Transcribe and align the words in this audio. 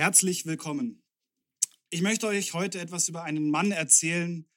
Herzlich 0.00 0.46
willkommen. 0.46 1.02
Ich 1.90 2.00
möchte 2.00 2.26
euch 2.26 2.54
heute 2.54 2.80
etwas 2.80 3.10
über 3.10 3.24
einen 3.24 3.50
Mann 3.50 3.70
erzählen, 3.70 4.48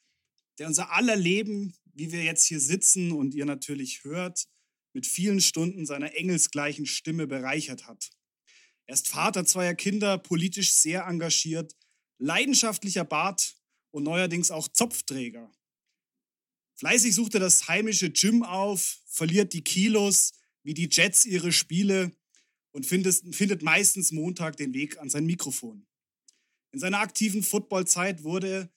der 0.57 0.67
unser 0.67 0.93
aller 0.93 1.17
Leben, 1.17 1.75
wie 1.83 2.13
wir 2.13 2.23
jetzt 2.23 2.45
hier 2.45 2.61
sitzen 2.61 3.11
und 3.11 3.33
ihr 3.35 3.43
natürlich 3.43 4.05
hört, 4.05 4.45
mit 4.93 5.05
vielen 5.05 5.41
Stunden 5.41 5.85
seiner 5.85 6.15
engelsgleichen 6.15 6.85
Stimme 6.85 7.27
bereichert 7.27 7.87
hat. 7.87 8.11
Er 8.85 8.93
ist 8.93 9.09
Vater 9.09 9.45
zweier 9.45 9.75
Kinder, 9.75 10.17
politisch 10.17 10.71
sehr 10.75 11.03
engagiert, 11.07 11.75
leidenschaftlicher 12.19 13.03
Bart 13.03 13.57
und 13.91 14.03
neuerdings 14.03 14.49
auch 14.49 14.69
Zopfträger. 14.69 15.51
Fleißig 16.75 17.13
sucht 17.13 17.33
er 17.33 17.41
das 17.41 17.67
heimische 17.67 18.11
Gym 18.11 18.43
auf, 18.43 19.01
verliert 19.07 19.51
die 19.51 19.65
Kilos, 19.65 20.31
wie 20.63 20.73
die 20.73 20.87
Jets 20.89 21.25
ihre 21.25 21.51
Spiele 21.51 22.15
und 22.73 22.85
findet, 22.85 23.35
findet 23.35 23.61
meistens 23.61 24.11
Montag 24.11 24.57
den 24.57 24.73
Weg 24.73 24.99
an 24.99 25.09
sein 25.09 25.25
Mikrofon. 25.25 25.87
In 26.71 26.79
seiner 26.79 26.99
aktiven 26.99 27.43
Footballzeit 27.43 28.23
wurde 28.23 28.69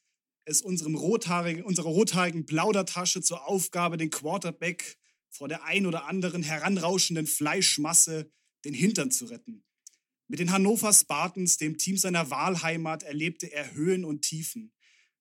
es 0.45 0.63
unserem 0.63 0.95
rothaarigen, 0.95 1.65
unserer 1.65 1.89
rothaarigen 1.89 2.47
Plaudertasche 2.47 3.21
zur 3.23 3.49
Aufgabe, 3.49 3.97
den 3.97 4.11
Quarterback 4.11 4.97
vor 5.31 5.49
der 5.49 5.65
ein 5.65 5.87
oder 5.87 6.07
anderen 6.07 6.43
heranrauschenden 6.43 7.27
Fleischmasse 7.27 8.31
den 8.65 8.75
Hintern 8.75 9.11
zu 9.11 9.27
retten. 9.27 9.65
Mit 10.29 10.41
den 10.41 10.51
Hannover 10.51 10.93
Spartans, 10.93 11.57
dem 11.57 11.79
Team 11.79 11.97
seiner 11.97 12.31
Wahlheimat, 12.31 13.03
erlebte 13.03 13.53
er 13.53 13.75
Höhen 13.75 14.05
und 14.05 14.23
Tiefen. 14.23 14.73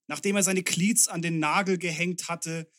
Nachdem 0.07 0.35
er 0.35 0.43
seine 0.43 0.63
Cleats 0.63 1.07
an 1.07 1.21
den 1.21 1.39
Nagel 1.39 1.77
gehängt 1.77 2.27
hatte, 2.27 2.69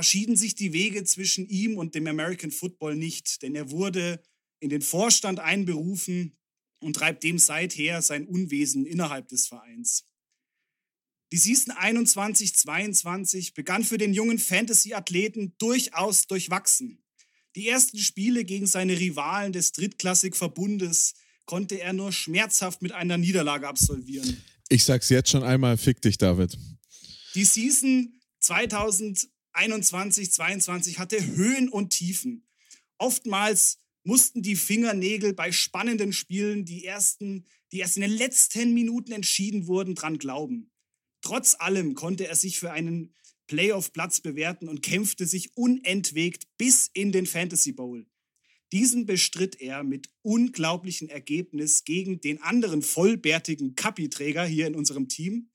schieden 0.00 0.36
sich 0.36 0.54
die 0.54 0.72
Wege 0.72 1.04
zwischen 1.04 1.48
ihm 1.48 1.76
und 1.76 1.94
dem 1.94 2.06
American 2.06 2.50
Football 2.50 2.96
nicht, 2.96 3.42
denn 3.42 3.54
er 3.54 3.70
wurde 3.70 4.22
in 4.60 4.70
den 4.70 4.82
Vorstand 4.82 5.40
einberufen 5.40 6.36
und 6.80 6.96
treibt 6.96 7.24
dem 7.24 7.38
seither 7.38 8.02
sein 8.02 8.26
Unwesen 8.26 8.86
innerhalb 8.86 9.28
des 9.28 9.48
Vereins. 9.48 10.04
Die 11.32 11.38
Season 11.38 11.74
21-22 11.74 13.54
begann 13.54 13.84
für 13.84 13.98
den 13.98 14.12
jungen 14.12 14.38
Fantasy-Athleten 14.38 15.54
durchaus 15.58 16.26
durchwachsen. 16.26 17.04
Die 17.56 17.68
ersten 17.68 17.98
Spiele 17.98 18.44
gegen 18.44 18.66
seine 18.66 18.98
Rivalen 18.98 19.52
des 19.52 19.72
Drittklassik-Verbundes 19.72 21.14
konnte 21.46 21.80
er 21.80 21.92
nur 21.92 22.12
schmerzhaft 22.12 22.80
mit 22.82 22.92
einer 22.92 23.18
Niederlage 23.18 23.66
absolvieren. 23.66 24.40
Ich 24.68 24.84
sag's 24.84 25.08
jetzt 25.08 25.30
schon 25.30 25.42
einmal, 25.42 25.76
fick 25.76 26.00
dich, 26.00 26.16
David. 26.16 26.56
Die 27.34 27.44
Season 27.44 28.20
2021-22 28.42 30.98
hatte 30.98 31.26
Höhen 31.26 31.68
und 31.68 31.90
Tiefen. 31.90 32.46
Oftmals 32.98 33.79
mussten 34.04 34.42
die 34.42 34.56
Fingernägel 34.56 35.34
bei 35.34 35.52
spannenden 35.52 36.12
Spielen, 36.12 36.64
die, 36.64 36.84
ersten, 36.84 37.44
die 37.72 37.78
erst 37.78 37.96
in 37.96 38.02
den 38.02 38.12
letzten 38.12 38.74
Minuten 38.74 39.12
entschieden 39.12 39.66
wurden, 39.66 39.94
dran 39.94 40.18
glauben. 40.18 40.70
Trotz 41.22 41.56
allem 41.58 41.94
konnte 41.94 42.26
er 42.26 42.36
sich 42.36 42.58
für 42.58 42.72
einen 42.72 43.14
Playoff-Platz 43.46 44.20
bewerten 44.20 44.68
und 44.68 44.82
kämpfte 44.82 45.26
sich 45.26 45.56
unentwegt 45.56 46.46
bis 46.56 46.88
in 46.92 47.12
den 47.12 47.26
Fantasy 47.26 47.72
Bowl. 47.72 48.06
Diesen 48.72 49.06
bestritt 49.06 49.60
er 49.60 49.82
mit 49.82 50.08
unglaublichem 50.22 51.08
Ergebnis 51.08 51.82
gegen 51.84 52.20
den 52.20 52.40
anderen 52.40 52.82
vollbärtigen 52.82 53.74
Kapiträger 53.74 54.44
hier 54.44 54.68
in 54.68 54.76
unserem 54.76 55.08
Team 55.08 55.50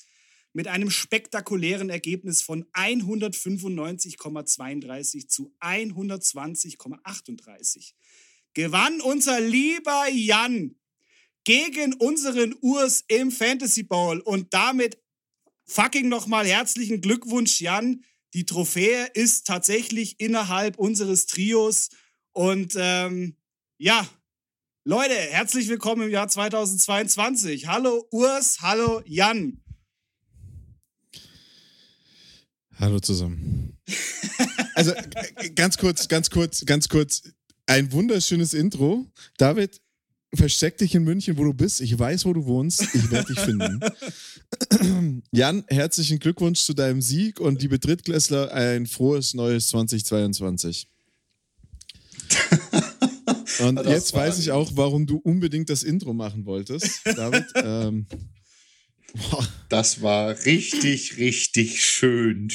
mit 0.52 0.68
einem 0.68 0.90
spektakulären 0.90 1.90
Ergebnis 1.90 2.42
von 2.42 2.66
195,32 2.74 5.28
zu 5.28 5.56
120,38. 5.60 7.94
Gewann 8.56 9.02
unser 9.02 9.42
lieber 9.42 10.08
Jan 10.10 10.76
gegen 11.44 11.94
unseren 11.94 12.56
Urs 12.62 13.04
im 13.08 13.30
Fantasy 13.30 13.84
Bowl 13.84 14.22
und 14.22 14.54
damit 14.54 14.98
fucking 15.66 16.08
nochmal 16.08 16.48
herzlichen 16.48 17.02
Glückwunsch, 17.02 17.60
Jan. 17.60 18.04
Die 18.34 18.46
Trophäe 18.46 19.10
ist 19.14 19.46
tatsächlich 19.46 20.20
innerhalb 20.20 20.78
unseres 20.78 21.26
Trios. 21.26 21.90
Und 22.32 22.76
ähm, 22.78 23.36
ja, 23.78 24.08
Leute, 24.86 25.16
herzlich 25.16 25.68
willkommen 25.68 26.04
im 26.04 26.10
Jahr 26.10 26.30
2022. 26.30 27.68
Hallo 27.68 28.08
Urs, 28.10 28.62
hallo 28.62 29.02
Jan. 29.06 29.62
Hallo 32.80 33.02
zusammen. 33.02 33.78
also 34.76 34.94
ganz 35.56 35.78
kurz, 35.78 36.08
ganz 36.08 36.30
kurz, 36.30 36.66
ganz 36.66 36.88
kurz. 36.88 37.24
Ein 37.68 37.92
wunderschönes 37.92 38.54
Intro. 38.54 39.06
David, 39.38 39.82
versteck 40.34 40.78
dich 40.78 40.94
in 40.96 41.04
München, 41.04 41.38
wo 41.38 41.44
du 41.44 41.54
bist. 41.54 41.82
Ich 41.82 41.98
weiß, 41.98 42.26
wo 42.26 42.34
du 42.34 42.46
wohnst. 42.46 42.82
Ich 42.94 43.10
werde 43.10 43.34
dich 43.34 43.40
finden. 43.40 43.80
Jan, 45.32 45.64
herzlichen 45.68 46.20
Glückwunsch 46.20 46.62
zu 46.62 46.74
deinem 46.74 47.02
Sieg 47.02 47.40
und 47.40 47.62
liebe 47.62 47.80
Drittklässler, 47.80 48.52
ein 48.52 48.86
frohes 48.86 49.34
neues 49.34 49.70
2022. 49.70 50.88
und 53.60 53.86
jetzt 53.86 54.14
weiß 54.14 54.40
ich 54.40 54.52
auch, 54.52 54.72
warum 54.76 55.06
du 55.08 55.18
unbedingt 55.18 55.70
das 55.70 55.84
Intro 55.84 56.14
machen 56.14 56.46
wolltest, 56.46 57.02
David. 57.06 57.46
ähm, 57.56 58.06
das 59.70 60.02
war 60.02 60.36
richtig, 60.46 61.18
richtig 61.18 61.84
schön. 61.84 62.50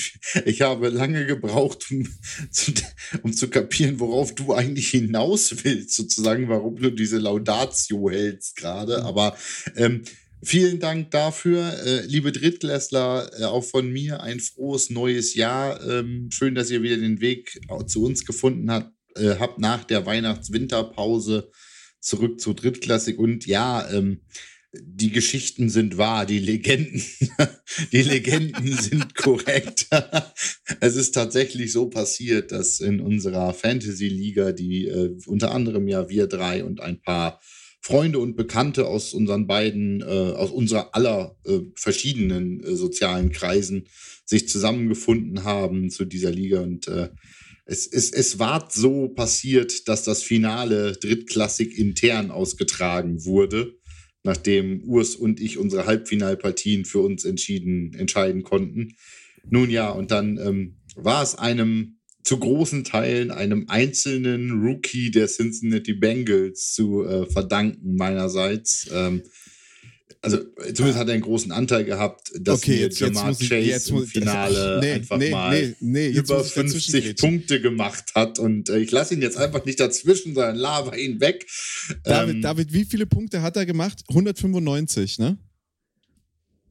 Ich 0.45 0.63
habe 0.63 0.89
lange 0.89 1.27
gebraucht, 1.27 1.87
um 1.91 2.09
zu, 2.51 2.73
um 3.23 3.33
zu 3.33 3.49
kapieren, 3.49 4.01
worauf 4.01 4.35
du 4.35 4.53
eigentlich 4.55 4.89
hinaus 4.89 5.65
willst, 5.65 5.95
sozusagen, 5.95 6.49
warum 6.49 6.77
du 6.77 6.91
diese 6.91 7.19
Laudatio 7.19 8.11
hältst 8.11 8.57
gerade. 8.57 8.99
Mhm. 8.99 9.07
Aber 9.07 9.37
ähm, 9.77 10.03
vielen 10.43 10.81
Dank 10.81 11.11
dafür, 11.11 11.73
äh, 11.85 12.07
liebe 12.07 12.33
Drittklässler, 12.33 13.31
äh, 13.39 13.45
auch 13.45 13.65
von 13.65 13.91
mir 13.91 14.23
ein 14.23 14.41
frohes 14.41 14.91
neues 14.91 15.35
Jahr. 15.35 15.85
Ähm, 15.87 16.29
schön, 16.31 16.55
dass 16.55 16.71
ihr 16.71 16.83
wieder 16.83 16.97
den 16.97 17.21
Weg 17.21 17.61
zu 17.87 18.03
uns 18.05 18.25
gefunden 18.25 18.71
habt, 18.71 18.93
äh, 19.17 19.37
habt 19.39 19.59
nach 19.59 19.85
der 19.85 20.07
Weihnachts-Winterpause 20.07 21.51
zurück 22.01 22.41
zur 22.41 22.55
Drittklassik. 22.55 23.19
Und 23.19 23.47
ja, 23.47 23.89
ähm, 23.91 24.23
die 24.73 25.11
Geschichten 25.11 25.69
sind 25.69 25.99
wahr, 25.99 26.27
die 26.27 26.39
Legenden, 26.39 27.03
die 27.93 28.03
Legenden 28.03 28.73
sind 28.77 29.15
korrekt. 29.17 29.89
es 30.81 30.97
ist 30.97 31.13
tatsächlich 31.13 31.73
so 31.73 31.87
passiert, 31.87 32.53
dass 32.53 32.81
in 32.81 33.01
unserer 33.01 33.53
Fantasy-Liga, 33.53 34.53
die 34.53 34.87
äh, 34.87 35.17
unter 35.27 35.51
anderem 35.53 35.89
ja 35.89 36.09
wir 36.09 36.27
drei 36.29 36.65
und 36.65 36.81
ein 36.81 37.01
paar 37.01 37.41
Freunde 37.83 38.19
und 38.19 38.37
Bekannte 38.37 38.87
aus 38.87 39.13
unseren 39.13 39.47
beiden, 39.47 40.03
äh, 40.03 40.05
aus 40.05 40.51
unserer 40.51 40.95
aller 40.95 41.37
äh, 41.45 41.61
verschiedenen 41.75 42.63
äh, 42.63 42.77
sozialen 42.77 43.33
Kreisen 43.33 43.89
sich 44.25 44.49
zusammengefunden 44.49 45.45
haben 45.45 45.91
zu 45.91 46.05
dieser 46.05 46.31
Liga 46.31 46.61
und 46.61 46.87
äh, 46.87 47.09
es, 47.65 47.87
es, 47.87 48.13
es 48.13 48.39
war 48.41 48.69
so 48.71 49.09
passiert, 49.09 49.89
dass 49.89 50.03
das 50.03 50.23
Finale 50.25 50.93
Drittklassik 50.93 51.79
intern 51.79 52.31
ausgetragen 52.33 53.25
wurde 53.25 53.80
nachdem 54.23 54.83
Urs 54.85 55.17
und 55.17 55.41
ich 55.41 55.59
unsere 55.59 55.87
Halbfinalpartien 55.87 56.85
für 56.85 57.01
uns 57.01 57.25
entschieden, 57.25 57.95
entscheiden 57.95 58.43
konnten. 58.43 58.97
Nun 59.49 59.71
ja, 59.71 59.91
und 59.91 60.11
dann 60.11 60.39
ähm, 60.39 60.77
war 60.97 61.23
es 61.23 61.37
einem 61.37 61.97
zu 62.23 62.39
großen 62.39 62.85
Teilen 62.85 63.31
einem 63.31 63.67
einzelnen 63.69 64.63
Rookie 64.63 65.11
der 65.11 65.27
Cincinnati 65.27 65.95
Bengals 65.95 66.73
zu 66.75 67.05
äh, 67.05 67.27
verdanken 67.27 67.97
meinerseits. 67.97 68.91
Ähm, 68.93 69.23
also 70.23 70.39
zumindest 70.75 70.99
hat 70.99 71.09
er 71.09 71.15
einen 71.15 71.23
großen 71.23 71.51
Anteil 71.51 71.85
gehabt, 71.85 72.31
dass 72.39 72.63
okay, 72.63 72.81
jetzt, 72.81 73.01
Jamar 73.01 73.29
jetzt 73.29 73.41
Chase 73.41 73.57
ich, 73.57 73.67
jetzt 73.69 73.91
im 73.91 74.07
Finale 74.07 74.81
nee, 74.81 74.93
einfach 74.93 75.17
nee, 75.17 75.31
mal 75.31 75.77
nee, 75.81 76.09
über 76.09 76.45
50 76.45 77.17
Punkte 77.17 77.61
gemacht 77.61 78.13
hat. 78.15 78.39
Und 78.39 78.69
äh, 78.69 78.81
ich 78.81 78.91
lasse 78.91 79.15
ihn 79.15 79.23
jetzt 79.23 79.39
einfach 79.39 79.65
nicht 79.65 79.81
dazwischen, 79.81 80.35
sondern 80.35 80.57
lava 80.57 80.95
ihn 80.95 81.21
weg. 81.21 81.47
David, 82.05 82.37
ähm, 82.37 82.43
David, 82.43 82.73
wie 82.73 82.85
viele 82.85 83.07
Punkte 83.07 83.41
hat 83.41 83.57
er 83.57 83.65
gemacht? 83.65 84.05
195, 84.09 85.19
ne? 85.19 85.39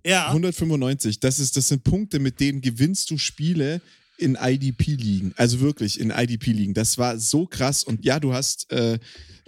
Ja. 0.05 0.27
195. 0.27 1.19
Das, 1.19 1.39
ist, 1.39 1.57
das 1.57 1.69
sind 1.69 1.83
Punkte, 1.83 2.19
mit 2.19 2.39
denen 2.39 2.61
gewinnst 2.61 3.09
du 3.09 3.17
Spiele 3.17 3.81
in 4.19 4.35
IDP-Ligen. 4.35 5.33
Also 5.35 5.59
wirklich 5.59 5.99
in 5.99 6.11
IDP-Ligen. 6.11 6.73
Das 6.73 6.97
war 6.97 7.17
so 7.17 7.45
krass. 7.45 7.83
Und 7.83 8.03
ja, 8.05 8.19
du 8.19 8.33
hast 8.33 8.71
äh, 8.71 8.99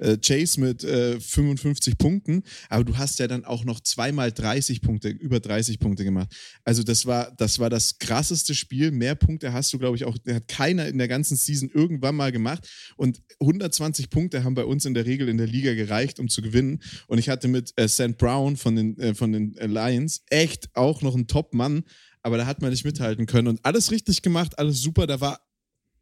äh, 0.02 0.18
Chase 0.18 0.60
mit 0.60 0.84
äh, 0.84 1.20
55 1.20 1.98
Punkten, 1.98 2.44
aber 2.70 2.84
du 2.84 2.98
hast 2.98 3.20
ja 3.20 3.28
dann 3.28 3.46
auch 3.46 3.64
noch 3.64 3.80
zweimal 3.82 4.32
30 4.32 4.82
Punkte, 4.82 5.10
über 5.10 5.40
30 5.40 5.80
Punkte 5.80 6.04
gemacht. 6.04 6.34
Also 6.64 6.84
das 6.84 7.06
war, 7.06 7.32
das 7.38 7.60
war 7.60 7.70
das 7.70 8.00
krasseste 8.00 8.56
Spiel. 8.56 8.92
Mehr 8.92 9.16
Punkte 9.16 9.54
hast 9.54 9.72
du, 9.74 9.80
glaube 9.80 9.96
ich, 9.96 10.06
auch, 10.06 10.18
hat 10.28 10.48
keiner 10.48 10.88
in 10.88 10.98
der 10.98 11.08
ganzen 11.08 11.38
Season 11.38 11.70
irgendwann 11.74 12.16
mal 12.16 12.32
gemacht. 12.32 12.68
Und 12.98 13.22
120 13.40 14.10
Punkte 14.10 14.44
haben 14.44 14.56
bei 14.56 14.66
uns 14.66 14.86
in 14.86 14.94
der 14.94 15.06
Regel 15.06 15.30
in 15.30 15.38
der 15.38 15.48
Liga 15.48 15.74
gereicht, 15.74 16.20
um 16.20 16.28
zu 16.28 16.42
gewinnen. 16.42 16.82
Und 17.08 17.20
ich 17.20 17.30
hatte 17.30 17.48
mit 17.48 17.74
äh, 17.76 17.88
St. 17.88 18.18
Brown 18.18 18.58
von 18.58 18.76
den, 18.76 18.98
äh, 19.00 19.14
von 19.14 19.32
den 19.32 19.54
Lions 19.54 20.24
echt 20.30 20.76
auch 20.76 21.02
noch 21.02 21.14
einen 21.14 21.28
Top-Mann 21.28 21.84
aber 22.24 22.38
da 22.38 22.46
hat 22.46 22.62
man 22.62 22.72
nicht 22.72 22.86
mithalten 22.86 23.26
können 23.26 23.48
und 23.48 23.60
alles 23.64 23.92
richtig 23.92 24.22
gemacht, 24.22 24.58
alles 24.60 24.82
super. 24.82 25.08
Da 25.08 25.22
war 25.22 25.40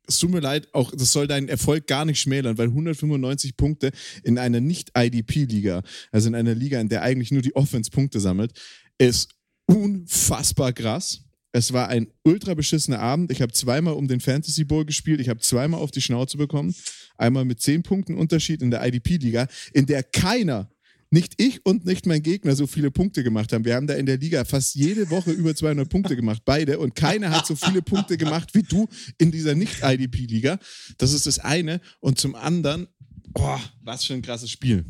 es 0.10 0.18
tut 0.18 0.32
mir 0.32 0.40
leid, 0.40 0.68
auch 0.74 0.92
das 0.92 1.12
soll 1.12 1.28
deinen 1.28 1.50
Erfolg 1.50 1.86
gar 1.86 2.04
nicht 2.04 2.20
schmälern, 2.20 2.58
weil 2.58 2.68
195 2.68 3.56
Punkte 3.56 3.92
in 4.24 4.40
einer 4.40 4.60
Nicht-IDP-Liga, 4.60 5.84
also 6.12 6.28
in 6.28 6.36
einer 6.36 6.56
Liga, 6.56 6.82
in 6.82 6.90
der 6.90 7.04
eigentlich 7.04 7.32
nur 7.32 7.44
die 7.44 7.56
Offense 7.56 7.92
Punkte 7.92 8.20
sammelt, 8.20 8.52
ist 8.98 9.30
unfassbar 9.68 10.74
krass. 10.74 11.22
Es 11.52 11.74
war 11.74 11.90
ein 11.90 12.08
ultra 12.24 12.54
beschissener 12.54 13.00
Abend. 13.00 13.32
Ich 13.32 13.42
habe 13.42 13.52
zweimal 13.54 13.94
um 13.94 14.08
den 14.08 14.20
Fantasy 14.20 14.64
Bowl 14.64 14.86
gespielt. 14.86 15.20
Ich 15.20 15.30
habe 15.30 15.40
zweimal 15.40 15.80
auf 15.80 15.92
die 15.92 16.02
Schnauze 16.02 16.38
bekommen. 16.38 16.76
Einmal 17.18 17.46
mit 17.46 17.60
10 17.62 17.84
Punkten 17.84 18.18
Unterschied 18.18 18.62
in 18.62 18.72
der 18.72 18.86
IDP-Liga, 18.86 19.48
in 19.74 19.86
der 19.86 20.04
keiner 20.04 20.70
nicht 21.12 21.34
ich 21.38 21.66
und 21.66 21.86
nicht 21.86 22.06
mein 22.06 22.22
Gegner 22.22 22.56
so 22.56 22.68
viele 22.68 22.92
Punkte 22.92 23.24
gemacht 23.24 23.52
haben. 23.52 23.66
Wir 23.66 23.76
haben 23.76 23.88
da 23.88 23.96
in 23.96 24.06
der 24.06 24.18
Liga 24.18 24.46
fast 24.46 24.76
jede 24.76 25.10
Woche 25.10 25.32
über 25.32 25.56
200 25.56 25.90
Punkte 25.90 26.16
gemacht, 26.16 26.44
beide. 26.46 26.78
Und 26.80 26.96
keiner 26.96 27.32
hat 27.32 27.48
so 27.48 27.56
viele 27.56 27.82
Punkte 27.82 28.18
gemacht 28.18 28.54
wie 28.54 28.64
du 28.64 28.88
in 29.18 29.32
dieser 29.32 29.56
Nicht-IDP-Liga. 29.56 30.60
Das 30.98 31.14
ist 31.14 31.26
das 31.26 31.40
eine. 31.40 31.82
Und 32.00 32.20
zum 32.20 32.36
anderen, 32.36 32.88
boah, 33.30 33.60
was 33.82 34.06
für 34.06 34.14
ein 34.14 34.22
krasses 34.22 34.52
Spiel. 34.52 34.86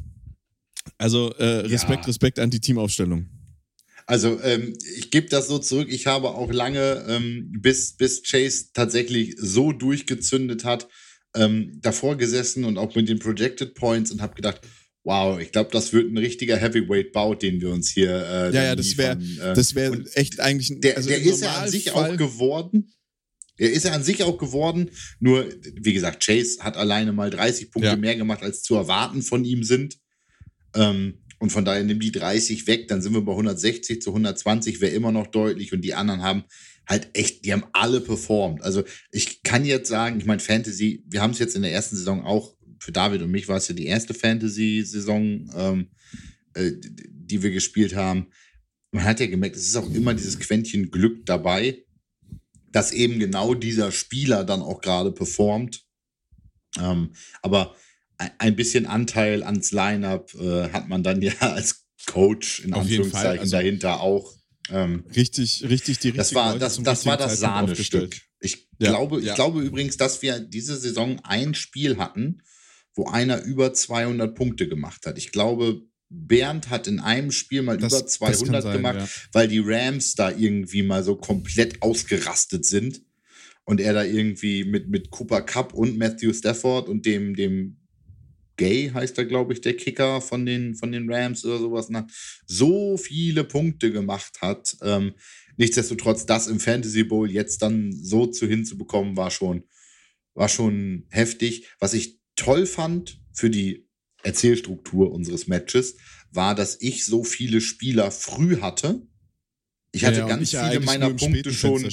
Also 0.98 1.31
äh, 1.33 1.45
Respekt, 1.68 2.01
ja. 2.01 2.07
Respekt 2.07 2.39
an 2.39 2.50
die 2.50 2.60
Teamaufstellung. 2.60 3.30
Also 4.06 4.42
ähm, 4.42 4.74
ich 4.98 5.12
gebe 5.12 5.30
das 5.30 5.48
so 5.48 5.60
zurück. 5.60 5.88
Ich 5.89 6.07
habe 6.07 6.30
auch 6.30 6.51
lange, 6.51 7.06
ähm, 7.07 7.51
bis, 7.60 7.95
bis 7.95 8.24
Chase 8.24 8.69
tatsächlich 8.74 9.36
so 9.38 9.71
durchgezündet 9.71 10.66
hat, 10.66 10.88
ähm, 11.36 11.77
davor 11.81 12.18
gesessen 12.18 12.66
und 12.66 12.77
auch 12.77 12.95
mit 12.95 13.07
den 13.07 13.19
Projected 13.19 13.75
Points 13.75 14.12
und 14.12 14.21
habe 14.21 14.33
gedacht, 14.33 14.62
Wow, 15.03 15.39
ich 15.39 15.51
glaube, 15.51 15.69
das 15.71 15.93
wird 15.93 16.11
ein 16.11 16.17
richtiger 16.17 16.57
Heavyweight-Bau, 16.57 17.35
den 17.35 17.61
wir 17.61 17.69
uns 17.69 17.89
hier. 17.89 18.09
Äh, 18.09 18.53
ja, 18.53 18.63
ja, 18.63 18.75
das 18.75 18.97
wäre 18.97 19.17
äh, 19.17 19.53
das 19.53 19.73
wäre 19.73 20.03
echt 20.13 20.39
eigentlich. 20.39 20.69
Ein, 20.69 20.81
der, 20.81 20.97
also 20.97 21.09
der 21.09 21.21
ist 21.21 21.41
ja 21.41 21.53
an 21.53 21.69
sich 21.69 21.91
auch 21.93 22.17
geworden. 22.17 22.91
Er 23.57 23.71
ist 23.71 23.85
ja 23.85 23.91
an 23.91 24.03
sich 24.03 24.23
auch 24.23 24.37
geworden. 24.37 24.91
Nur, 25.19 25.45
wie 25.73 25.93
gesagt, 25.93 26.25
Chase 26.25 26.59
hat 26.61 26.77
alleine 26.77 27.11
mal 27.11 27.29
30 27.29 27.71
Punkte 27.71 27.89
ja. 27.89 27.95
mehr 27.95 28.15
gemacht, 28.15 28.41
als 28.41 28.61
zu 28.61 28.75
erwarten 28.75 29.21
von 29.21 29.43
ihm 29.45 29.63
sind. 29.63 29.97
Ähm, 30.75 31.21
und 31.39 31.51
von 31.51 31.63
daher 31.65 31.83
nimm 31.83 31.99
die 31.99 32.11
30 32.11 32.67
weg, 32.67 32.87
dann 32.89 33.01
sind 33.01 33.13
wir 33.13 33.21
bei 33.21 33.31
160 33.31 34.01
zu 34.01 34.09
120, 34.09 34.81
wäre 34.81 34.93
immer 34.93 35.11
noch 35.11 35.27
deutlich. 35.27 35.71
Und 35.73 35.81
die 35.81 35.93
anderen 35.93 36.21
haben 36.21 36.43
halt 36.87 37.09
echt, 37.13 37.45
die 37.45 37.53
haben 37.53 37.65
alle 37.71 38.01
performt. 38.01 38.61
Also 38.61 38.83
ich 39.11 39.43
kann 39.43 39.63
jetzt 39.63 39.89
sagen, 39.89 40.19
ich 40.19 40.25
meine, 40.25 40.41
Fantasy, 40.41 41.05
wir 41.07 41.21
haben 41.21 41.31
es 41.31 41.39
jetzt 41.39 41.55
in 41.55 41.61
der 41.61 41.71
ersten 41.71 41.95
Saison 41.95 42.25
auch 42.25 42.55
für 42.79 42.91
David 42.91 43.21
und 43.21 43.31
mich 43.31 43.47
war 43.47 43.57
es 43.57 43.67
ja 43.67 43.75
die 43.75 43.85
erste 43.85 44.13
Fantasy-Saison, 44.13 45.51
ähm, 45.55 45.87
äh, 46.53 46.71
die 46.79 47.43
wir 47.43 47.51
gespielt 47.51 47.95
haben. 47.95 48.27
Man 48.91 49.03
hat 49.03 49.19
ja 49.19 49.27
gemerkt, 49.27 49.55
es 49.55 49.67
ist 49.67 49.75
auch 49.75 49.89
immer 49.93 50.13
dieses 50.13 50.39
Quäntchen 50.39 50.89
Glück 50.89 51.25
dabei, 51.25 51.83
dass 52.71 52.91
eben 52.91 53.19
genau 53.19 53.53
dieser 53.53 53.91
Spieler 53.91 54.43
dann 54.43 54.61
auch 54.61 54.81
gerade 54.81 55.11
performt. 55.11 55.85
Ähm, 56.79 57.11
aber 57.41 57.75
ein 58.37 58.55
bisschen 58.55 58.85
Anteil 58.85 59.43
ans 59.43 59.71
Line-up 59.71 60.33
äh, 60.35 60.69
hat 60.69 60.89
man 60.89 61.03
dann 61.03 61.21
ja 61.21 61.33
als 61.39 61.85
Coach 62.05 62.61
in 62.61 62.73
Auf 62.73 62.81
Anführungszeichen 62.81 63.39
also 63.39 63.57
dahinter 63.57 64.01
auch. 64.01 64.33
Ähm, 64.71 65.03
richtig, 65.15 65.63
richtig 65.63 65.99
die 65.99 66.09
richtige 66.09 66.17
Das 66.17 66.35
war 66.35 66.57
das, 66.57 66.81
das, 66.81 67.05
war 67.05 67.17
das 67.17 67.39
Sahnestück. 67.39 68.15
Ich 68.39 68.67
ja, 68.77 68.89
glaube, 68.89 69.21
ja. 69.21 69.31
ich 69.31 69.35
glaube 69.35 69.61
übrigens, 69.61 69.97
dass 69.97 70.21
wir 70.21 70.39
diese 70.39 70.77
Saison 70.77 71.19
ein 71.23 71.53
Spiel 71.53 71.97
hatten, 71.97 72.41
wo 72.99 73.05
einer 73.05 73.43
über 73.43 73.73
200 73.73 74.35
Punkte 74.35 74.67
gemacht 74.67 75.05
hat. 75.05 75.17
Ich 75.17 75.31
glaube, 75.31 75.83
Bernd 76.09 76.69
hat 76.69 76.85
in 76.85 76.99
einem 76.99 77.31
Spiel 77.31 77.61
mal 77.61 77.77
das, 77.77 77.93
über 77.93 78.05
200 78.05 78.63
sein, 78.63 78.73
gemacht, 78.73 78.97
ja. 78.97 79.07
weil 79.31 79.47
die 79.47 79.61
Rams 79.63 80.15
da 80.15 80.31
irgendwie 80.31 80.83
mal 80.83 81.01
so 81.01 81.15
komplett 81.15 81.81
ausgerastet 81.81 82.65
sind 82.65 83.01
und 83.63 83.79
er 83.79 83.93
da 83.93 84.03
irgendwie 84.03 84.65
mit, 84.65 84.89
mit 84.89 85.11
Cooper 85.11 85.41
Cup 85.41 85.73
und 85.73 85.97
Matthew 85.97 86.33
Stafford 86.33 86.89
und 86.89 87.05
dem, 87.05 87.35
dem 87.37 87.77
Gay 88.57 88.91
heißt 88.93 89.17
er, 89.17 89.23
glaube 89.23 89.53
ich, 89.53 89.61
der 89.61 89.77
Kicker 89.77 90.19
von 90.19 90.45
den, 90.45 90.75
von 90.75 90.91
den 90.91 91.09
Rams 91.09 91.45
oder 91.45 91.59
sowas, 91.59 91.87
na, 91.89 92.05
so 92.47 92.97
viele 92.97 93.45
Punkte 93.45 93.93
gemacht 93.93 94.41
hat. 94.41 94.75
Ähm, 94.81 95.13
nichtsdestotrotz, 95.55 96.25
das 96.25 96.47
im 96.47 96.59
Fantasy 96.59 97.05
Bowl 97.05 97.31
jetzt 97.31 97.61
dann 97.61 97.93
so 97.93 98.25
zu 98.25 98.45
hinzubekommen, 98.45 99.15
war 99.15 99.31
schon, 99.31 99.63
war 100.33 100.49
schon 100.49 101.05
heftig. 101.09 101.69
Was 101.79 101.93
ich 101.93 102.19
toll 102.39 102.65
fand 102.65 103.21
für 103.33 103.50
die 103.50 103.88
Erzählstruktur 104.24 105.12
unseres 105.12 105.47
Matches, 105.47 105.97
war, 106.31 106.56
dass 106.56 106.77
ich 106.81 107.06
so 107.06 107.24
viele 107.24 107.62
Spieler 107.62 108.12
früh 108.12 108.62
hatte. 108.62 109.01
Ich 109.91 110.06
hatte 110.06 110.19
ja, 110.19 110.27
ganz 110.27 110.53
ich 110.53 110.59
viele 110.59 110.80
meiner 110.81 111.09
Punkte 111.09 111.51
schon. 111.51 111.83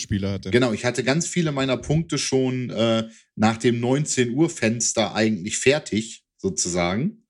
Genau, 0.50 0.72
ich 0.72 0.84
hatte 0.84 1.02
ganz 1.02 1.26
viele 1.26 1.52
meiner 1.52 1.78
Punkte 1.78 2.19
schon 2.19 2.70
äh, 2.70 3.08
nach 3.37 3.56
dem 3.56 3.81
19 3.81 4.34
Uhr 4.34 4.50
Fenster 4.50 5.14
eigentlich 5.14 5.58
fertig, 5.58 6.25
sozusagen. 6.37 7.26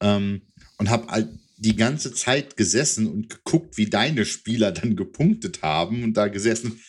Ähm, 0.00 0.42
und 0.76 0.90
habe 0.90 1.06
halt 1.08 1.28
die 1.56 1.76
ganze 1.76 2.12
Zeit 2.12 2.56
gesessen 2.56 3.06
und 3.06 3.30
geguckt, 3.30 3.78
wie 3.78 3.86
deine 3.86 4.26
Spieler 4.26 4.72
dann 4.72 4.96
gepunktet 4.96 5.62
haben 5.62 6.02
und 6.02 6.14
da 6.14 6.28
gesessen. 6.28 6.80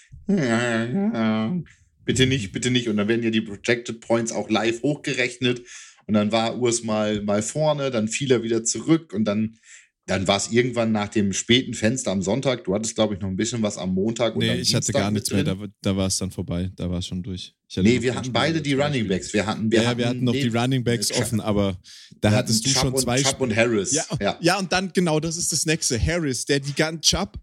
Bitte 2.06 2.28
nicht, 2.28 2.52
bitte 2.52 2.72
nicht. 2.72 2.88
Und 2.88 2.98
dann 2.98 3.07
werden 3.07 3.24
ja 3.24 3.31
die 3.31 3.42
Projected 3.42 4.00
Points 4.00 4.31
auch 4.31 4.50
live 4.50 4.81
hochgerechnet. 4.81 5.63
Und 6.07 6.13
dann 6.13 6.31
war 6.31 6.57
Urs 6.60 6.84
mal, 6.84 7.22
mal 7.22 7.42
vorne, 7.42 7.92
dann 7.92 8.07
fiel 8.07 8.31
er 8.31 8.44
wieder 8.44 8.63
zurück 8.63 9.12
und 9.12 9.25
dann, 9.25 9.57
dann 10.06 10.28
war 10.28 10.38
es 10.38 10.52
irgendwann 10.52 10.92
nach 10.92 11.10
dem 11.10 11.34
späten 11.34 11.74
Fenster 11.74 12.12
am 12.12 12.22
Sonntag. 12.22 12.63
Du 12.63 12.75
hattest, 12.75 12.94
glaube 12.94 13.16
ich, 13.16 13.22
noch 13.22 13.28
ein 13.28 13.36
bisschen 13.36 13.63
was 13.63 13.80
am 13.80 13.96
Montag. 13.96 14.36
Nee, 14.36 14.54
ich 14.54 14.75
hatte 14.75 14.92
gar 14.92 15.10
nichts 15.10 15.31
mehr. 15.31 15.44
Da, 15.44 15.57
da 15.81 15.98
war 15.98 16.06
es 16.06 16.18
dann 16.19 16.30
vorbei. 16.30 16.72
Da 16.75 16.92
war 16.92 17.00
es 17.00 17.07
schon 17.07 17.24
durch. 17.24 17.56
Nee, 17.75 18.04
wir 18.04 18.13
hatten 18.13 18.31
beide 18.31 18.62
die 18.62 18.74
Running 18.74 19.08
Backs. 19.08 19.34
Wir 19.34 19.48
hatten, 19.48 19.72
wir 19.72 19.81
ja, 19.81 19.90
hatten, 19.90 19.98
wir 19.98 20.08
hatten 20.08 20.24
noch 20.24 20.34
nee, 20.34 20.44
die 20.44 20.56
Running 20.56 20.84
Backs 20.84 21.12
offen, 21.12 21.42
aber 21.42 21.80
da 22.22 22.31
hattest 22.31 22.66
du 22.68 22.69
schon 22.69 22.96
zwei. 22.96 23.24
Chubb 23.24 23.42
und 23.42 23.56
Harris. 23.56 23.94
Ja, 23.94 24.06
ja. 24.22 24.38
ja, 24.42 24.60
und 24.60 24.72
dann, 24.72 24.94
genau, 24.94 25.19
das 25.19 25.38
ist 25.38 25.51
das 25.51 25.66
nächste. 25.66 26.00
Harris, 26.00 26.46
der 26.46 26.60
die 26.60 26.74
ganzen 26.74 27.01
Chubb, 27.01 27.40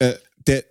äh, 0.00 0.14
der 0.48 0.64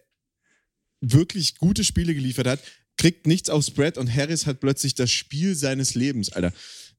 wirklich 0.99 1.55
gute 1.57 1.85
Spiele 1.85 2.13
geliefert 2.13 2.47
hat 2.47 2.59
kriegt 2.99 3.27
nichts 3.27 3.49
auf 3.49 3.63
Spread 3.63 3.97
und 3.97 4.13
Harris 4.13 4.45
hat 4.45 4.59
plötzlich 4.59 4.93
das 4.93 5.09
Spiel 5.09 5.55
seines 5.55 5.95
Lebens, 5.95 6.33
Alter. 6.33 6.51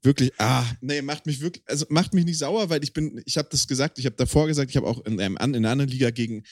Wirklich, 0.03 0.33
ah, 0.39 0.65
nee, 0.81 1.03
macht 1.03 1.27
mich 1.27 1.41
wirklich, 1.41 1.63
also 1.67 1.85
macht 1.91 2.15
mich 2.15 2.25
nicht 2.25 2.39
sauer, 2.39 2.71
weil 2.71 2.83
ich 2.83 2.95
bin, 2.95 3.21
ich 3.27 3.37
habe 3.37 3.49
das 3.51 3.69
gesagt, 3.69 3.99
ich 3.99 4.07
habe 4.07 4.17
davor 4.17 4.47
gesagt, 4.47 4.71
ich 4.71 4.79
habe 4.79 4.87
auch 4.87 5.05
in, 5.05 5.21
einem, 5.21 5.37
in 5.37 5.57
einer 5.57 5.71
anderen 5.71 5.91
Liga 5.91 6.11
gegen 6.11 6.43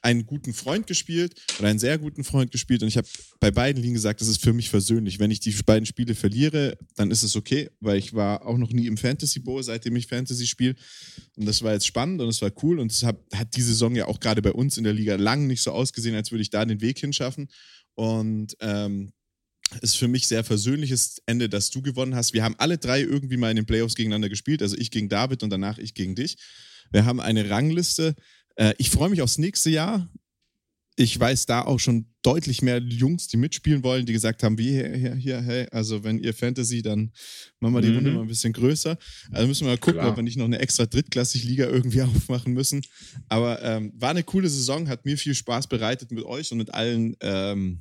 einen 0.00 0.24
guten 0.24 0.54
Freund 0.54 0.86
gespielt 0.86 1.34
oder 1.58 1.68
einen 1.68 1.78
sehr 1.78 1.98
guten 1.98 2.24
Freund 2.24 2.50
gespielt 2.50 2.82
und 2.82 2.88
ich 2.88 2.96
habe 2.96 3.06
bei 3.40 3.50
beiden 3.50 3.82
Ligen 3.82 3.94
gesagt, 3.94 4.22
das 4.22 4.28
ist 4.28 4.42
für 4.42 4.54
mich 4.54 4.70
versöhnlich. 4.70 5.18
Wenn 5.18 5.30
ich 5.30 5.40
die 5.40 5.52
beiden 5.66 5.84
Spiele 5.84 6.14
verliere, 6.14 6.78
dann 6.94 7.10
ist 7.10 7.22
es 7.22 7.36
okay, 7.36 7.70
weil 7.80 7.98
ich 7.98 8.14
war 8.14 8.46
auch 8.46 8.56
noch 8.56 8.72
nie 8.72 8.86
im 8.86 8.96
Fantasy 8.96 9.40
Bowl, 9.40 9.62
seitdem 9.62 9.96
ich 9.96 10.06
Fantasy 10.06 10.46
spiele 10.46 10.74
und 11.36 11.44
das 11.44 11.62
war 11.62 11.74
jetzt 11.74 11.86
spannend 11.86 12.22
und 12.22 12.28
es 12.28 12.40
war 12.40 12.52
cool 12.62 12.78
und 12.80 12.90
es 12.90 13.02
hat, 13.02 13.18
hat 13.34 13.54
die 13.54 13.62
Saison 13.62 13.94
ja 13.94 14.06
auch 14.06 14.20
gerade 14.20 14.40
bei 14.40 14.52
uns 14.52 14.78
in 14.78 14.84
der 14.84 14.94
Liga 14.94 15.16
lang 15.16 15.46
nicht 15.46 15.62
so 15.62 15.72
ausgesehen, 15.72 16.14
als 16.14 16.30
würde 16.30 16.42
ich 16.42 16.50
da 16.50 16.64
den 16.64 16.80
Weg 16.80 16.98
hinschaffen 16.98 17.48
und 17.94 18.56
ähm, 18.60 19.12
ist 19.80 19.96
für 19.96 20.08
mich 20.08 20.26
sehr 20.26 20.44
versöhnliches 20.44 21.22
Ende, 21.26 21.48
dass 21.48 21.70
du 21.70 21.82
gewonnen 21.82 22.14
hast. 22.14 22.32
Wir 22.32 22.44
haben 22.44 22.54
alle 22.58 22.78
drei 22.78 23.00
irgendwie 23.00 23.36
mal 23.36 23.50
in 23.50 23.56
den 23.56 23.66
Playoffs 23.66 23.94
gegeneinander 23.94 24.28
gespielt. 24.28 24.62
Also 24.62 24.76
ich 24.76 24.90
gegen 24.90 25.08
David 25.08 25.42
und 25.42 25.50
danach 25.50 25.78
ich 25.78 25.94
gegen 25.94 26.14
dich. 26.14 26.36
Wir 26.90 27.04
haben 27.04 27.20
eine 27.20 27.50
Rangliste. 27.50 28.14
Äh, 28.56 28.74
ich 28.78 28.90
freue 28.90 29.10
mich 29.10 29.22
aufs 29.22 29.38
nächste 29.38 29.70
Jahr. 29.70 30.10
Ich 30.96 31.18
weiß 31.18 31.46
da 31.46 31.62
auch 31.62 31.80
schon 31.80 32.06
deutlich 32.22 32.62
mehr 32.62 32.78
Jungs, 32.78 33.26
die 33.26 33.36
mitspielen 33.36 33.82
wollen, 33.82 34.06
die 34.06 34.12
gesagt 34.12 34.44
haben, 34.44 34.58
wie 34.58 34.70
hier, 34.70 34.94
hier, 34.94 35.14
hier, 35.14 35.40
hey, 35.40 35.66
also 35.72 36.04
wenn 36.04 36.20
ihr 36.20 36.32
Fantasy, 36.32 36.82
dann 36.82 37.12
machen 37.58 37.74
wir 37.74 37.80
die 37.80 37.88
mhm. 37.88 37.96
Runde 37.96 38.10
mal 38.12 38.20
ein 38.22 38.28
bisschen 38.28 38.52
größer. 38.52 38.96
Also 39.32 39.48
müssen 39.48 39.66
wir 39.66 39.72
mal 39.72 39.78
gucken, 39.78 40.00
Klar. 40.00 40.10
ob 40.10 40.16
wir 40.16 40.22
nicht 40.22 40.36
noch 40.36 40.44
eine 40.44 40.60
extra 40.60 40.86
drittklassige 40.86 41.46
Liga 41.48 41.66
irgendwie 41.66 42.02
aufmachen 42.02 42.52
müssen. 42.52 42.82
Aber 43.28 43.60
ähm, 43.62 43.92
war 43.96 44.10
eine 44.10 44.22
coole 44.22 44.48
Saison, 44.48 44.88
hat 44.88 45.04
mir 45.04 45.18
viel 45.18 45.34
Spaß 45.34 45.66
bereitet 45.66 46.12
mit 46.12 46.24
euch 46.24 46.52
und 46.52 46.58
mit 46.58 46.72
allen 46.72 47.16
ähm, 47.20 47.80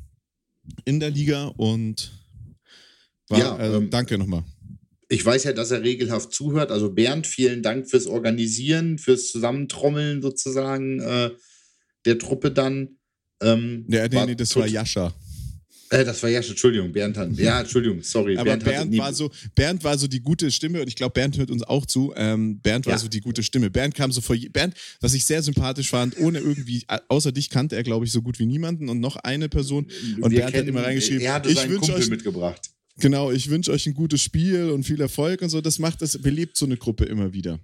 in 0.86 1.00
der 1.00 1.12
Liga 1.12 1.48
und 1.48 2.12
war, 3.29 3.39
ja, 3.39 3.58
äh, 3.58 3.75
ähm, 3.75 3.89
danke 3.89 4.17
nochmal. 4.17 4.43
Ich 5.10 5.24
weiß 5.24 5.43
ja, 5.43 5.53
dass 5.53 5.72
er 5.72 5.84
regelhaft 5.84 6.34
zuhört. 6.34 6.72
Also 6.72 6.91
Bernd, 6.91 7.27
vielen 7.27 7.62
Dank 7.62 7.89
fürs 7.89 8.08
Organisieren, 8.08 8.98
fürs 8.98 9.32
Zusammentrommeln 9.32 10.22
sozusagen 10.22 11.00
äh, 11.00 11.32
der 12.05 12.17
Truppe 12.17 12.51
dann. 12.51 12.98
Ähm, 13.43 13.85
ja, 13.88 14.07
nee, 14.07 14.25
nee, 14.27 14.35
das 14.35 14.55
war 14.55 14.67
Jascha. 14.67 15.13
Äh, 15.89 16.03
das 16.03 16.23
war 16.23 16.29
Jascha, 16.29 16.51
Entschuldigung, 16.51 16.91
Bernd 16.91 17.17
hat, 17.17 17.31
ja, 17.33 17.59
Entschuldigung, 17.59 18.01
sorry. 18.01 18.35
Aber 18.35 18.45
Bernd, 18.45 18.63
Bernd 18.63 18.97
war 18.97 19.13
so, 19.13 19.29
Bernd 19.53 19.83
war 19.83 19.97
so 19.97 20.07
die 20.07 20.21
gute 20.21 20.50
Stimme 20.50 20.81
und 20.81 20.88
ich 20.88 20.95
glaube, 20.95 21.13
Bernd 21.13 21.38
hört 21.38 21.51
uns 21.51 21.62
auch 21.63 21.85
zu. 21.85 22.13
Ähm, 22.15 22.59
Bernd 22.62 22.85
war 22.88 22.93
ja. 22.93 23.00
so 23.00 23.07
die 23.07 23.21
gute 23.21 23.43
Stimme. 23.43 23.69
Bernd 23.69 23.93
kam 23.93 24.12
so 24.12 24.21
vor, 24.21 24.35
Bernd, 24.51 24.73
was 25.01 25.13
ich 25.13 25.23
sehr 25.25 25.43
sympathisch 25.43 25.89
fand, 25.89 26.17
ohne 26.19 26.39
irgendwie, 26.39 26.83
außer 27.09 27.31
dich 27.31 27.50
kannte 27.50 27.75
er, 27.75 27.83
glaube 27.83 28.05
ich, 28.05 28.12
so 28.12 28.21
gut 28.21 28.39
wie 28.39 28.45
niemanden 28.45 28.89
und 28.89 29.00
noch 29.00 29.17
eine 29.17 29.50
Person. 29.50 29.85
Und 30.19 30.31
Wir 30.31 30.39
Bernd 30.39 30.53
kennen, 30.53 30.63
hat 30.63 30.69
immer 30.69 30.83
reingeschrieben, 30.83 31.21
er 31.21 31.33
hatte 31.33 31.53
seinen 31.53 31.77
Kumpel 31.77 31.95
euch, 31.95 32.09
mitgebracht. 32.09 32.71
Genau, 32.97 33.31
ich 33.31 33.50
wünsche 33.50 33.71
euch 33.71 33.85
ein 33.85 33.93
gutes 33.93 34.21
Spiel 34.21 34.69
und 34.69 34.83
viel 34.83 35.01
Erfolg 35.01 35.41
und 35.41 35.50
so. 35.50 35.62
Das 35.62 35.79
macht, 35.79 36.01
das 36.01 36.19
belebt 36.19 36.57
so 36.57 36.65
eine 36.65 36.77
Gruppe 36.77 37.05
immer 37.05 37.33
wieder. 37.33 37.59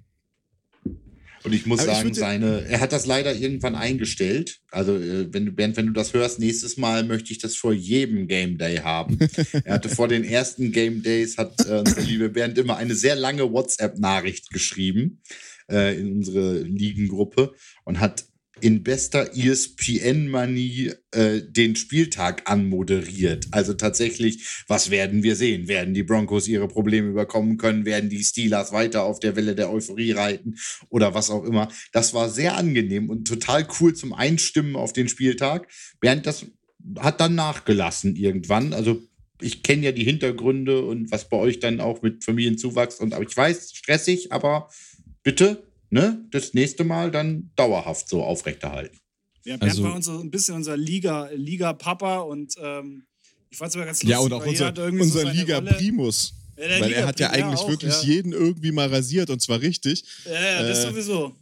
Und 1.43 1.53
ich 1.53 1.65
muss 1.65 1.81
Aber 1.81 1.95
sagen, 1.95 2.09
ich 2.09 2.17
seine, 2.17 2.65
er 2.67 2.79
hat 2.81 2.91
das 2.91 3.05
leider 3.05 3.33
irgendwann 3.33 3.75
eingestellt. 3.75 4.59
Also, 4.71 4.97
äh, 4.97 5.33
wenn 5.33 5.45
du, 5.45 5.51
Bernd, 5.51 5.77
wenn 5.77 5.87
du 5.87 5.93
das 5.93 6.13
hörst, 6.13 6.39
nächstes 6.39 6.77
Mal 6.77 7.03
möchte 7.03 7.31
ich 7.31 7.39
das 7.39 7.55
vor 7.55 7.73
jedem 7.73 8.27
Game 8.27 8.57
Day 8.57 8.77
haben. 8.77 9.17
er 9.63 9.75
hatte 9.75 9.89
vor 9.89 10.07
den 10.07 10.23
ersten 10.23 10.71
Game 10.71 11.01
Days, 11.01 11.37
hat 11.37 11.65
äh, 11.65 11.79
unser 11.79 12.01
liebe 12.01 12.29
Bernd 12.29 12.57
immer 12.57 12.77
eine 12.77 12.95
sehr 12.95 13.15
lange 13.15 13.51
WhatsApp-Nachricht 13.51 14.49
geschrieben 14.51 15.21
äh, 15.69 15.99
in 15.99 16.17
unsere 16.17 16.59
Ligengruppe 16.59 17.53
und 17.85 17.99
hat 17.99 18.25
in 18.61 18.83
bester 18.83 19.35
ESPN-Manie 19.35 20.93
äh, 21.11 21.41
den 21.41 21.75
Spieltag 21.75 22.49
anmoderiert. 22.49 23.47
Also 23.51 23.73
tatsächlich, 23.73 24.63
was 24.67 24.89
werden 24.89 25.23
wir 25.23 25.35
sehen? 25.35 25.67
Werden 25.67 25.93
die 25.93 26.03
Broncos 26.03 26.47
ihre 26.47 26.67
Probleme 26.67 27.09
überkommen 27.09 27.57
können? 27.57 27.85
Werden 27.85 28.09
die 28.09 28.23
Steelers 28.23 28.71
weiter 28.71 29.03
auf 29.03 29.19
der 29.19 29.35
Welle 29.35 29.55
der 29.55 29.71
Euphorie 29.71 30.11
reiten? 30.11 30.55
Oder 30.89 31.13
was 31.13 31.29
auch 31.29 31.43
immer. 31.43 31.69
Das 31.91 32.13
war 32.13 32.29
sehr 32.29 32.57
angenehm 32.57 33.09
und 33.09 33.27
total 33.27 33.67
cool 33.79 33.93
zum 33.93 34.13
Einstimmen 34.13 34.75
auf 34.75 34.93
den 34.93 35.09
Spieltag. 35.09 35.67
Bernd, 35.99 36.25
das 36.25 36.45
hat 36.97 37.19
dann 37.19 37.35
nachgelassen 37.35 38.15
irgendwann. 38.15 38.73
Also 38.73 39.01
ich 39.41 39.63
kenne 39.63 39.85
ja 39.85 39.91
die 39.91 40.03
Hintergründe 40.03 40.83
und 40.83 41.11
was 41.11 41.29
bei 41.29 41.37
euch 41.37 41.59
dann 41.59 41.79
auch 41.79 42.01
mit 42.01 42.23
Familienzuwachs 42.23 42.99
und 42.99 43.13
aber 43.13 43.23
ich 43.23 43.35
weiß, 43.35 43.71
stressig, 43.73 44.31
aber 44.31 44.69
bitte 45.23 45.68
ne, 45.89 46.25
das 46.31 46.53
nächste 46.53 46.83
Mal 46.83 47.11
dann 47.11 47.51
dauerhaft 47.55 48.09
so 48.09 48.23
aufrechterhalten. 48.23 48.97
Ja, 49.45 49.57
Bernd 49.57 49.71
also, 49.71 49.83
war 49.83 49.95
uns 49.95 50.05
so 50.05 50.19
ein 50.19 50.29
bisschen 50.29 50.55
unser 50.55 50.77
Liga, 50.77 51.29
Liga-Papa 51.33 52.19
und 52.19 52.53
ähm, 52.61 53.03
ich 53.49 53.57
fand 53.57 53.69
es 53.69 53.75
aber 53.75 53.85
ganz 53.85 54.03
lustig. 54.03 54.09
Ja, 54.09 54.19
und 54.19 54.33
auch 54.33 54.45
unser, 54.45 54.67
unser 54.85 55.21
so 55.21 55.27
Liga-Primus. 55.27 56.33
Ja, 56.57 56.69
weil 56.81 56.89
Liga 56.89 56.99
er 56.99 57.07
hat 57.07 57.19
ja 57.19 57.29
eigentlich 57.29 57.61
auch, 57.61 57.69
wirklich 57.69 58.03
ja. 58.03 58.09
jeden 58.09 58.33
irgendwie 58.33 58.71
mal 58.71 58.89
rasiert 58.89 59.29
und 59.29 59.41
zwar 59.41 59.61
richtig. 59.61 60.03
Ja, 60.25 60.31
ja, 60.33 60.67
das 60.67 60.79
äh, 60.79 60.89
sowieso. 60.89 61.35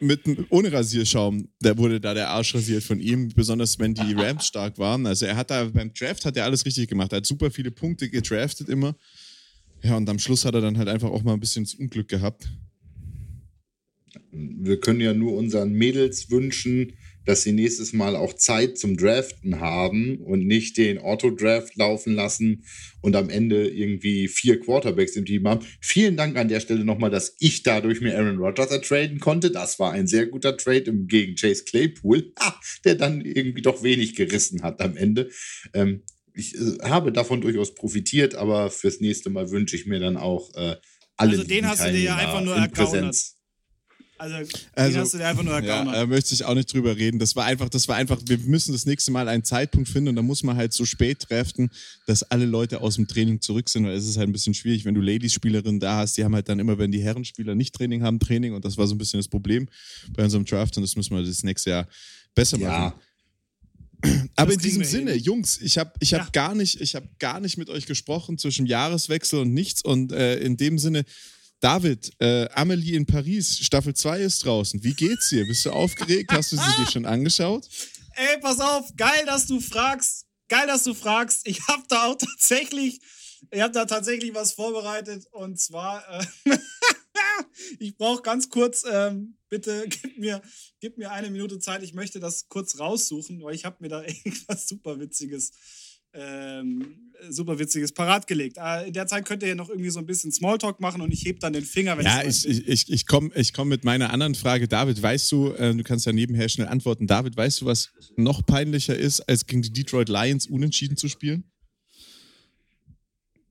Mit, 0.00 0.20
ohne 0.50 0.72
Rasierschaum, 0.72 1.48
da 1.60 1.76
wurde 1.76 2.00
da 2.00 2.14
der 2.14 2.30
Arsch 2.30 2.54
rasiert 2.54 2.84
von 2.84 3.00
ihm, 3.00 3.28
besonders 3.28 3.78
wenn 3.78 3.94
die 3.94 4.12
Rams 4.16 4.46
stark 4.46 4.78
waren. 4.78 5.06
Also 5.06 5.26
er 5.26 5.36
hat 5.36 5.50
da 5.50 5.64
beim 5.64 5.92
Draft 5.92 6.24
hat 6.24 6.36
er 6.36 6.44
alles 6.44 6.64
richtig 6.64 6.88
gemacht. 6.88 7.12
Er 7.12 7.16
hat 7.16 7.26
super 7.26 7.50
viele 7.50 7.70
Punkte 7.70 8.08
gedraftet 8.08 8.68
immer. 8.68 8.96
Ja, 9.82 9.96
und 9.96 10.08
am 10.08 10.18
Schluss 10.18 10.44
hat 10.44 10.54
er 10.54 10.60
dann 10.60 10.78
halt 10.78 10.88
einfach 10.88 11.10
auch 11.10 11.22
mal 11.22 11.34
ein 11.34 11.40
bisschen 11.40 11.68
Unglück 11.78 12.08
gehabt 12.08 12.48
wir 14.30 14.80
können 14.80 15.00
ja 15.00 15.14
nur 15.14 15.34
unseren 15.34 15.72
Mädels 15.72 16.30
wünschen, 16.30 16.94
dass 17.28 17.42
sie 17.42 17.52
nächstes 17.52 17.92
Mal 17.92 18.16
auch 18.16 18.32
Zeit 18.32 18.78
zum 18.78 18.96
Draften 18.96 19.60
haben 19.60 20.16
und 20.16 20.46
nicht 20.46 20.78
den 20.78 20.98
Auto-Draft 20.98 21.76
laufen 21.76 22.14
lassen 22.14 22.64
und 23.02 23.14
am 23.16 23.28
Ende 23.28 23.68
irgendwie 23.68 24.28
vier 24.28 24.58
Quarterbacks 24.58 25.14
im 25.14 25.26
Team 25.26 25.46
haben. 25.46 25.66
Vielen 25.82 26.16
Dank 26.16 26.38
an 26.38 26.48
der 26.48 26.60
Stelle 26.60 26.86
nochmal, 26.86 27.10
dass 27.10 27.36
ich 27.38 27.62
dadurch 27.62 28.00
mir 28.00 28.16
Aaron 28.16 28.38
Rodgers 28.38 28.70
ertraden 28.70 29.20
konnte. 29.20 29.50
Das 29.50 29.78
war 29.78 29.92
ein 29.92 30.06
sehr 30.06 30.26
guter 30.26 30.56
Trade 30.56 30.90
gegen 31.06 31.34
Chase 31.34 31.64
Claypool, 31.64 32.32
der 32.86 32.94
dann 32.94 33.20
irgendwie 33.20 33.60
doch 33.60 33.82
wenig 33.82 34.14
gerissen 34.14 34.62
hat 34.62 34.80
am 34.80 34.96
Ende. 34.96 35.28
Ähm, 35.74 36.02
ich 36.32 36.54
äh, 36.54 36.78
habe 36.84 37.12
davon 37.12 37.42
durchaus 37.42 37.74
profitiert, 37.74 38.36
aber 38.36 38.70
fürs 38.70 39.00
nächste 39.00 39.28
Mal 39.28 39.50
wünsche 39.50 39.76
ich 39.76 39.84
mir 39.84 40.00
dann 40.00 40.16
auch 40.16 40.54
äh, 40.54 40.76
alle. 41.18 41.32
Also 41.32 41.44
den 41.44 41.68
hast 41.68 41.84
du 41.84 41.92
dir 41.92 42.00
ja 42.00 42.16
einfach 42.16 42.42
nur 42.42 42.56
erkaunert. 42.56 43.37
Also, 44.18 44.36
also 44.74 44.98
hast 44.98 45.14
du 45.14 45.18
dir 45.18 45.28
einfach 45.28 45.44
nur 45.44 45.62
ja, 45.62 45.84
da 45.84 46.06
möchte 46.06 46.34
ich 46.34 46.44
auch 46.44 46.54
nicht 46.54 46.72
drüber 46.72 46.96
reden. 46.96 47.20
Das 47.20 47.36
war 47.36 47.44
einfach, 47.44 47.68
das 47.68 47.86
war 47.86 47.94
einfach, 47.94 48.20
wir 48.26 48.38
müssen 48.38 48.72
das 48.72 48.84
nächste 48.84 49.12
Mal 49.12 49.28
einen 49.28 49.44
Zeitpunkt 49.44 49.88
finden 49.88 50.08
und 50.08 50.16
da 50.16 50.22
muss 50.22 50.42
man 50.42 50.56
halt 50.56 50.72
so 50.72 50.84
spät 50.84 51.20
treffen, 51.20 51.70
dass 52.06 52.24
alle 52.24 52.44
Leute 52.44 52.80
aus 52.80 52.96
dem 52.96 53.06
Training 53.06 53.40
zurück 53.40 53.68
sind, 53.68 53.86
weil 53.86 53.94
es 53.94 54.08
ist 54.08 54.16
halt 54.16 54.28
ein 54.28 54.32
bisschen 54.32 54.54
schwierig, 54.54 54.84
wenn 54.84 54.94
du 54.94 55.00
Ladies-Spielerinnen 55.00 55.78
da 55.78 55.98
hast, 55.98 56.16
die 56.16 56.24
haben 56.24 56.34
halt 56.34 56.48
dann 56.48 56.58
immer, 56.58 56.78
wenn 56.78 56.90
die 56.90 57.00
Herrenspieler 57.00 57.54
nicht 57.54 57.74
Training 57.76 58.02
haben, 58.02 58.18
Training 58.18 58.54
und 58.54 58.64
das 58.64 58.76
war 58.76 58.88
so 58.88 58.94
ein 58.94 58.98
bisschen 58.98 59.20
das 59.20 59.28
Problem 59.28 59.68
bei 60.10 60.24
unserem 60.24 60.44
Draft 60.44 60.76
und 60.76 60.82
das 60.82 60.96
müssen 60.96 61.16
wir 61.16 61.24
das 61.24 61.44
nächste 61.44 61.70
Jahr 61.70 61.88
besser 62.34 62.58
machen. 62.58 62.70
Ja. 62.70 63.00
Aber 64.36 64.54
das 64.54 64.56
in 64.56 64.62
diesem 64.62 64.84
Sinne, 64.84 65.12
hin. 65.12 65.22
Jungs, 65.22 65.60
ich 65.60 65.78
habe 65.78 65.92
ich 66.00 66.14
hab 66.14 66.22
ja. 66.22 66.30
gar 66.32 66.54
nicht, 66.54 66.80
ich 66.80 66.94
habe 66.94 67.08
gar 67.18 67.40
nicht 67.40 67.56
mit 67.56 67.68
euch 67.68 67.86
gesprochen 67.86 68.38
zwischen 68.38 68.66
Jahreswechsel 68.66 69.40
und 69.40 69.54
nichts 69.54 69.82
und 69.82 70.12
äh, 70.12 70.38
in 70.38 70.56
dem 70.56 70.78
Sinne 70.78 71.04
David, 71.60 72.12
äh, 72.20 72.48
Amelie 72.54 72.94
in 72.94 73.04
Paris, 73.04 73.58
Staffel 73.58 73.94
2 73.94 74.20
ist 74.20 74.44
draußen. 74.44 74.82
Wie 74.84 74.94
geht's 74.94 75.30
dir? 75.30 75.44
Bist 75.44 75.66
du 75.66 75.72
aufgeregt? 75.72 76.30
Hast 76.32 76.52
du 76.52 76.56
sie 76.56 76.76
dir 76.78 76.90
schon 76.90 77.04
angeschaut? 77.04 77.68
Ey, 78.14 78.38
pass 78.40 78.60
auf, 78.60 78.94
geil, 78.96 79.24
dass 79.26 79.46
du 79.46 79.60
fragst. 79.60 80.26
Geil, 80.48 80.66
dass 80.66 80.84
du 80.84 80.94
fragst. 80.94 81.46
Ich 81.46 81.66
habe 81.68 81.82
da 81.88 82.04
auch 82.06 82.16
tatsächlich, 82.16 83.00
ich 83.50 83.60
habe 83.60 83.72
da 83.72 83.84
tatsächlich 83.86 84.34
was 84.34 84.52
vorbereitet 84.52 85.26
und 85.32 85.60
zwar, 85.60 86.04
äh, 86.20 86.26
ich 87.80 87.96
brauche 87.96 88.22
ganz 88.22 88.48
kurz, 88.48 88.84
ähm, 88.88 89.36
bitte 89.48 89.86
gib 89.88 90.18
mir, 90.18 90.40
gib 90.80 90.96
mir 90.96 91.10
eine 91.10 91.30
Minute 91.30 91.58
Zeit. 91.58 91.82
Ich 91.82 91.92
möchte 91.92 92.20
das 92.20 92.48
kurz 92.48 92.78
raussuchen, 92.78 93.42
weil 93.42 93.54
ich 93.54 93.64
habe 93.64 93.76
mir 93.80 93.88
da 93.88 94.02
irgendwas 94.06 94.68
super 94.68 95.00
Witziges 95.00 95.52
ähm, 96.18 97.08
super 97.30 97.58
witziges 97.58 97.92
parat 97.92 98.26
gelegt. 98.26 98.56
Äh, 98.58 98.88
in 98.88 98.92
der 98.92 99.06
Zeit 99.06 99.24
könnt 99.24 99.42
ihr 99.42 99.50
ja 99.50 99.54
noch 99.54 99.68
irgendwie 99.68 99.90
so 99.90 99.98
ein 99.98 100.06
bisschen 100.06 100.32
Smalltalk 100.32 100.80
machen 100.80 101.00
und 101.00 101.12
ich 101.12 101.24
heb 101.24 101.40
dann 101.40 101.52
den 101.52 101.64
Finger, 101.64 101.98
wenn 101.98 102.04
ja, 102.04 102.22
ich 102.22 102.46
ich, 102.46 102.68
ich, 102.68 102.92
ich 102.92 103.06
komme 103.06 103.30
ich 103.34 103.52
komm 103.52 103.68
mit 103.68 103.84
meiner 103.84 104.12
anderen 104.12 104.34
Frage. 104.34 104.68
David, 104.68 105.02
weißt 105.02 105.30
du, 105.32 105.52
äh, 105.52 105.74
du 105.74 105.82
kannst 105.82 106.06
ja 106.06 106.12
nebenher 106.12 106.48
schnell 106.48 106.68
antworten. 106.68 107.06
David, 107.06 107.36
weißt 107.36 107.62
du, 107.62 107.66
was 107.66 107.90
noch 108.16 108.44
peinlicher 108.44 108.96
ist, 108.96 109.20
als 109.22 109.46
gegen 109.46 109.62
die 109.62 109.72
Detroit 109.72 110.08
Lions 110.08 110.46
unentschieden 110.46 110.96
zu 110.96 111.08
spielen? 111.08 111.44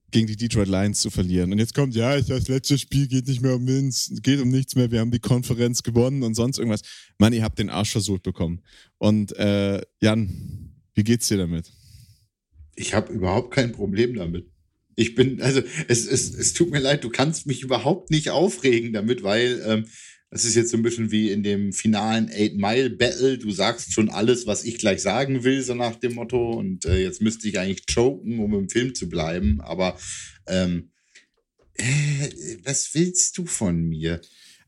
Gegen 0.09 0.27
die 0.27 0.37
Detroit 0.37 0.69
Lions 0.69 1.01
zu 1.01 1.09
verlieren. 1.09 1.51
Und 1.51 1.59
jetzt 1.59 1.75
kommt, 1.75 1.93
ja, 1.93 2.19
das 2.19 2.47
letzte 2.47 2.77
Spiel 2.77 3.07
geht 3.07 3.27
nicht 3.27 3.41
mehr 3.41 3.55
um 3.55 3.67
Wins, 3.67 4.09
geht 4.23 4.39
um 4.39 4.49
nichts 4.49 4.75
mehr, 4.75 4.89
wir 4.89 5.01
haben 5.01 5.11
die 5.11 5.19
Konferenz 5.19 5.83
gewonnen 5.83 6.23
und 6.23 6.33
sonst 6.33 6.59
irgendwas. 6.59 6.81
Mann, 7.17 7.33
ihr 7.33 7.43
habt 7.43 7.59
den 7.59 7.69
Arsch 7.69 7.91
versucht 7.91 8.23
bekommen. 8.23 8.61
Und 8.97 9.35
äh, 9.35 9.81
Jan, 10.01 10.73
wie 10.93 11.03
geht's 11.03 11.27
dir 11.27 11.37
damit? 11.37 11.71
Ich 12.77 12.93
habe 12.93 13.11
überhaupt 13.11 13.53
kein 13.53 13.73
Problem 13.73 14.15
damit. 14.15 14.47
Ich 14.95 15.13
bin, 15.13 15.41
also 15.41 15.61
es, 15.87 16.07
es, 16.07 16.33
es 16.33 16.53
tut 16.53 16.71
mir 16.71 16.79
leid, 16.79 17.03
du 17.03 17.09
kannst 17.09 17.45
mich 17.45 17.61
überhaupt 17.61 18.09
nicht 18.09 18.29
aufregen 18.29 18.93
damit, 18.93 19.21
weil 19.23 19.61
ähm, 19.65 19.85
das 20.29 20.43
ist 20.43 20.55
jetzt 20.55 20.71
so 20.71 20.77
ein 20.77 20.83
bisschen 20.83 21.11
wie 21.11 21.31
in 21.31 21.41
dem 21.41 21.71
finalen 21.71 22.29
Eight 22.29 22.55
Mile 22.55 22.89
Battle. 22.89 23.37
Du 23.37 23.51
sagst 23.51 23.93
schon 23.93 24.09
alles, 24.09 24.45
was 24.45 24.63
ich 24.65 24.77
gleich 24.77 25.01
sagen 25.01 25.43
will, 25.43 25.61
so 25.61 25.73
nach 25.73 25.95
dem 25.95 26.15
Motto. 26.15 26.51
Und 26.51 26.85
äh, 26.85 26.97
jetzt 26.97 27.21
müsste 27.21 27.47
ich 27.47 27.59
eigentlich 27.59 27.85
choken, 27.85 28.39
um 28.39 28.53
im 28.53 28.69
Film 28.69 28.93
zu 28.93 29.07
bleiben. 29.07 29.61
Aber 29.61 29.97
ähm, 30.47 30.91
äh, 31.75 32.57
was 32.63 32.93
willst 32.93 33.37
du 33.37 33.45
von 33.45 33.81
mir? 33.81 34.19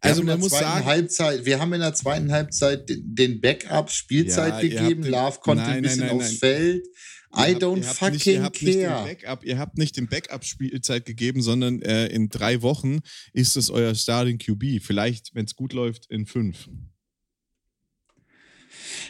Wir 0.01 0.11
also 0.11 0.23
man 0.23 0.39
muss 0.39 0.51
sagen, 0.51 0.85
Halbzeit, 0.85 1.45
wir 1.45 1.59
haben 1.59 1.73
in 1.73 1.81
der 1.81 1.93
zweiten 1.93 2.31
Halbzeit 2.31 2.85
den 2.87 3.41
Backups 3.41 3.95
Spielzeit 3.95 4.63
ja, 4.63 4.79
gegeben. 4.79 5.03
Love 5.03 5.39
konnte 5.41 5.63
nein, 5.63 5.77
ein 5.77 5.81
bisschen 5.81 5.99
nein, 5.99 6.15
nein, 6.15 6.17
aufs 6.17 6.37
Feld. 6.37 6.87
I 7.31 7.53
don't 7.53 7.85
habt, 7.85 7.97
fucking 7.97 8.41
nicht, 8.43 8.61
ihr 8.63 8.87
care. 8.87 9.05
Backup, 9.05 9.45
ihr 9.45 9.57
habt 9.59 9.77
nicht 9.77 9.97
den 9.97 10.07
Backup-Spielzeit 10.07 11.05
gegeben, 11.05 11.41
sondern 11.41 11.81
äh, 11.81 12.07
in 12.07 12.29
drei 12.29 12.61
Wochen 12.61 12.99
ist 13.33 13.55
es 13.55 13.69
euer 13.69 13.93
Starting 13.93 14.39
QB. 14.39 14.81
Vielleicht, 14.81 15.35
wenn 15.35 15.45
es 15.45 15.55
gut 15.55 15.73
läuft, 15.73 16.07
in 16.09 16.25
fünf. 16.25 16.69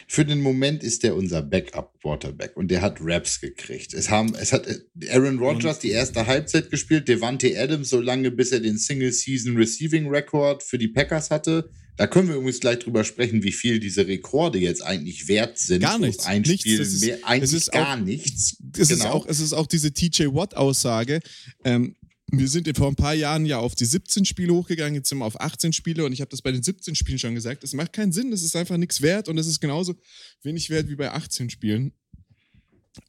Für 0.06 0.24
den 0.24 0.40
Moment 0.40 0.82
ist 0.82 1.02
der 1.02 1.16
unser 1.16 1.42
Backup-Quarterback 1.42 2.56
und 2.56 2.70
der 2.70 2.82
hat 2.82 2.98
Raps 3.00 3.40
gekriegt. 3.40 3.94
Es, 3.94 4.10
haben, 4.10 4.34
es 4.34 4.52
hat 4.52 4.66
äh, 4.66 5.08
Aaron 5.10 5.38
Rodgers 5.38 5.78
die 5.78 5.90
erste 5.90 6.26
Halbzeit 6.26 6.70
gespielt, 6.70 7.08
Devante 7.08 7.58
Adams 7.58 7.88
so 7.88 8.00
lange, 8.00 8.30
bis 8.30 8.52
er 8.52 8.60
den 8.60 8.76
Single-Season 8.76 9.56
Receiving 9.56 10.08
Record 10.08 10.62
für 10.62 10.78
die 10.78 10.88
Packers 10.88 11.30
hatte. 11.30 11.70
Da 12.00 12.06
können 12.06 12.28
wir 12.28 12.36
übrigens 12.36 12.60
gleich 12.60 12.78
drüber 12.78 13.04
sprechen, 13.04 13.42
wie 13.42 13.52
viel 13.52 13.78
diese 13.78 14.06
Rekorde 14.06 14.58
jetzt 14.58 14.82
eigentlich 14.82 15.28
wert 15.28 15.58
sind. 15.58 15.82
Gar 15.82 15.98
nichts. 15.98 16.24
Ein 16.24 16.40
nichts. 16.40 16.62
Spiel 16.62 16.80
ist, 16.80 17.04
mehr, 17.04 17.18
eigentlich 17.24 17.52
ist 17.52 17.72
gar 17.72 17.98
auch, 17.98 18.00
nichts. 18.02 18.56
Es, 18.78 18.88
genau. 18.88 19.04
ist 19.04 19.10
auch, 19.10 19.26
es 19.26 19.40
ist 19.40 19.52
auch 19.52 19.66
diese 19.66 19.92
TJ 19.92 20.28
Watt-Aussage. 20.28 21.20
Ähm, 21.62 21.96
wir 22.32 22.48
sind 22.48 22.74
vor 22.74 22.88
ein 22.88 22.96
paar 22.96 23.12
Jahren 23.12 23.44
ja 23.44 23.58
auf 23.58 23.74
die 23.74 23.84
17 23.84 24.24
Spiele 24.24 24.54
hochgegangen, 24.54 24.94
jetzt 24.94 25.10
sind 25.10 25.18
wir 25.18 25.26
auf 25.26 25.38
18 25.38 25.74
Spiele 25.74 26.06
und 26.06 26.14
ich 26.14 26.22
habe 26.22 26.30
das 26.30 26.40
bei 26.40 26.50
den 26.50 26.62
17 26.62 26.94
Spielen 26.94 27.18
schon 27.18 27.34
gesagt. 27.34 27.64
Es 27.64 27.74
macht 27.74 27.92
keinen 27.92 28.12
Sinn, 28.12 28.32
es 28.32 28.42
ist 28.44 28.56
einfach 28.56 28.78
nichts 28.78 29.02
wert 29.02 29.28
und 29.28 29.36
es 29.36 29.46
ist 29.46 29.60
genauso 29.60 29.94
wenig 30.42 30.70
wert 30.70 30.88
wie 30.88 30.96
bei 30.96 31.10
18 31.10 31.50
Spielen. 31.50 31.92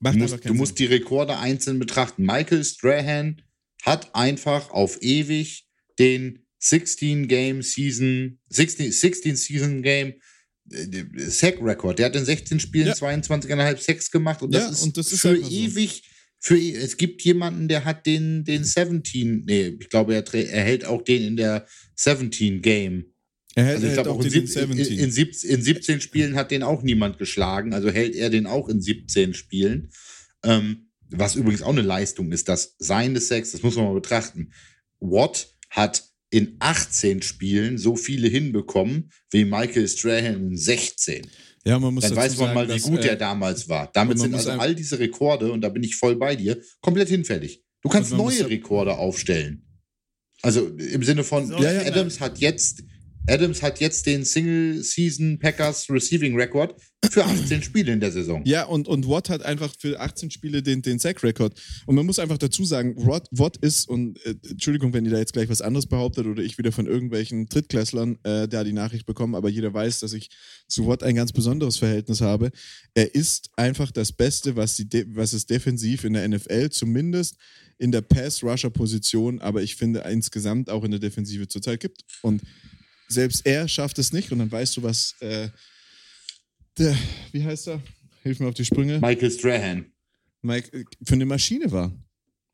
Macht 0.02 0.16
du 0.16 0.20
musst, 0.20 0.46
du 0.50 0.54
musst 0.54 0.80
die 0.80 0.86
Rekorde 0.86 1.38
einzeln 1.38 1.80
betrachten. 1.80 2.26
Michael 2.26 2.66
Strahan 2.66 3.42
hat 3.84 4.14
einfach 4.14 4.70
auf 4.72 5.02
ewig 5.02 5.66
den 5.98 6.46
16 6.62 7.28
Game 7.28 7.62
Season, 7.62 8.40
16, 8.50 8.92
16 8.92 9.36
Season 9.36 9.82
Game 9.82 10.14
äh, 10.72 11.04
Sack 11.18 11.58
Record. 11.62 12.00
Der 12.00 12.06
hat 12.06 12.16
in 12.16 12.24
16 12.24 12.60
Spielen 12.60 12.88
ja. 12.88 12.94
22,5 12.94 13.78
Sacks 13.78 14.12
gemacht 14.12 14.42
und 14.42 14.54
das, 14.54 14.64
ja, 14.64 14.70
ist, 14.70 14.84
und 14.84 14.98
das 14.98 15.12
ist 15.12 15.22
für 15.22 15.36
ewig. 15.36 16.04
So. 16.04 16.12
Für, 16.44 16.58
es 16.58 16.98
gibt 16.98 17.22
jemanden, 17.22 17.68
der 17.68 17.86
hat 17.86 18.08
den, 18.08 18.44
den 18.44 18.64
17, 18.64 19.44
nee, 19.46 19.78
ich 19.80 19.90
glaube, 19.90 20.16
er, 20.16 20.34
er 20.34 20.64
hält 20.64 20.86
auch 20.86 21.04
den 21.04 21.22
in 21.22 21.38
der 21.38 21.68
17 21.96 22.64
Game. 22.64 23.14
Er 23.54 23.66
hält, 23.66 23.76
also 23.76 23.88
ich 23.88 23.94
glaube 23.94 24.10
auch, 24.10 24.24
in, 24.24 24.30
17. 24.30 24.72
In, 24.72 24.78
in, 24.80 25.12
17, 25.12 25.50
in 25.52 25.62
17 25.62 26.02
Spielen 26.02 26.36
hat 26.36 26.50
den 26.50 26.64
auch 26.64 26.82
niemand 26.82 27.20
geschlagen, 27.20 27.76
also 27.76 27.92
hält 27.92 28.16
er 28.16 28.32
den 28.32 28.48
auch 28.48 28.70
in 28.70 28.82
17 28.82 29.36
Spielen. 29.36 29.92
Ähm, 30.44 30.90
was 31.10 31.36
übrigens 31.36 31.62
auch 31.62 31.70
eine 31.70 31.82
Leistung 31.82 32.32
ist, 32.32 32.50
dass 32.50 32.76
seine 32.80 33.20
Sex, 33.20 33.52
das 33.52 33.62
muss 33.62 33.76
man 33.76 33.86
mal 33.86 33.94
betrachten. 33.94 34.52
Watt 35.00 35.54
hat 35.70 36.11
in 36.32 36.56
18 36.60 37.22
Spielen 37.22 37.78
so 37.78 37.96
viele 37.96 38.28
hinbekommen 38.28 39.12
wie 39.30 39.46
Michael 39.46 39.88
Strahan 39.88 40.50
in 40.50 40.58
16. 40.58 41.28
Ja, 41.64 41.78
man 41.78 41.94
muss 41.94 42.04
Dann 42.04 42.16
weiß 42.16 42.38
man 42.38 42.48
sagen, 42.48 42.56
mal, 42.56 42.68
wie 42.68 42.74
dass, 42.74 42.82
gut 42.84 43.02
äh, 43.02 43.10
er 43.10 43.16
damals 43.18 43.70
war. 43.70 43.92
Damit 43.94 44.18
sind 44.18 44.34
also 44.34 44.52
all 44.52 44.74
diese 44.74 44.98
Rekorde, 44.98 45.52
und 45.52 45.62
da 45.62 45.70
bin 45.70 45.84
ich 45.84 45.96
voll 45.96 46.16
bei 46.16 46.36
dir, 46.36 46.60
komplett 46.80 47.10
hinfällig. 47.10 47.64
Du 47.84 47.90
kannst 47.90 48.14
neue 48.14 48.50
Rekorde 48.50 48.98
aufstellen. 48.98 49.68
Also 50.42 50.68
im 50.68 51.04
Sinne 51.04 51.24
von, 51.24 51.48
so, 51.48 51.58
Adams 51.58 52.20
hat 52.20 52.40
jetzt 52.40 52.84
Adams 53.28 53.62
hat 53.62 53.80
jetzt 53.80 54.08
den 54.08 54.26
Single-Season 54.26 55.38
Packers 55.40 55.90
Receiving 55.90 56.36
Record 56.36 56.76
für 57.10 57.24
18 57.24 57.62
Spiele 57.64 57.92
in 57.92 58.00
der 58.00 58.12
Saison. 58.12 58.42
Ja, 58.46 58.66
und, 58.66 58.88
und 58.88 59.08
Watt 59.08 59.30
hat 59.30 59.44
einfach 59.44 59.74
für 59.78 60.00
18 60.00 60.32
Spiele 60.32 60.64
den, 60.64 60.82
den 60.82 60.98
Sack-Record. 60.98 61.60
Und 61.86 61.96
man 61.96 62.06
muss 62.06 62.20
einfach 62.20 62.40
dazu 62.40 62.66
sagen, 62.66 62.96
Watt, 63.06 63.28
Watt 63.32 63.58
ist, 63.58 63.88
und 63.88 64.24
äh, 64.26 64.36
Entschuldigung, 64.50 64.94
wenn 64.94 65.06
ihr 65.06 65.12
da 65.12 65.20
jetzt 65.20 65.34
gleich 65.34 65.50
was 65.50 65.62
anderes 65.62 65.86
behauptet 65.86 66.26
oder 66.26 66.42
ich 66.42 66.58
wieder 66.58 66.72
von 66.72 66.88
irgendwelchen 66.88 67.48
Drittklässlern 67.48 68.18
äh, 68.24 68.48
da 68.48 68.64
die 68.64 68.74
Nachricht 68.74 69.06
bekomme, 69.06 69.38
aber 69.38 69.50
jeder 69.50 69.74
weiß, 69.74 70.00
dass 70.00 70.14
ich 70.14 70.30
zu 70.68 70.88
Watt 70.88 71.04
ein 71.04 71.16
ganz 71.16 71.32
besonderes 71.32 71.78
Verhältnis 71.78 72.22
habe. 72.22 72.52
Er 72.96 73.14
ist 73.14 73.50
einfach 73.56 73.92
das 73.92 74.12
Beste, 74.12 74.56
was, 74.56 74.78
die 74.78 75.06
was 75.16 75.34
es 75.34 75.46
defensiv 75.46 76.04
in 76.06 76.14
der 76.14 76.28
NFL 76.28 76.70
zumindest 76.70 77.36
in 77.78 77.92
der 77.92 78.02
Pass-Rusher-Position, 78.02 79.42
aber 79.42 79.64
ich 79.64 79.76
finde 79.76 80.02
insgesamt 80.10 80.70
auch 80.70 80.84
in 80.84 80.92
der 80.92 81.00
Defensive 81.00 81.48
zurzeit 81.48 81.80
gibt. 81.80 82.04
Und 82.22 82.42
selbst 83.12 83.46
er 83.46 83.68
schafft 83.68 84.00
es 84.00 84.14
nicht 84.14 84.32
und 84.32 84.40
dann 84.40 84.52
weißt 84.52 84.78
du, 84.78 84.84
was 84.84 85.16
äh, 85.20 85.50
der, 86.78 86.96
wie 87.32 87.44
heißt 87.44 87.68
er? 87.68 87.82
Hilf 88.24 88.40
mir 88.40 88.48
auf 88.48 88.54
die 88.54 88.66
Sprünge. 88.66 89.00
Michael 89.00 89.32
Strahan. 89.32 89.86
Mike, 90.42 90.72
äh, 90.78 90.84
für 91.04 91.14
eine 91.14 91.26
Maschine 91.26 91.72
war. 91.72 91.92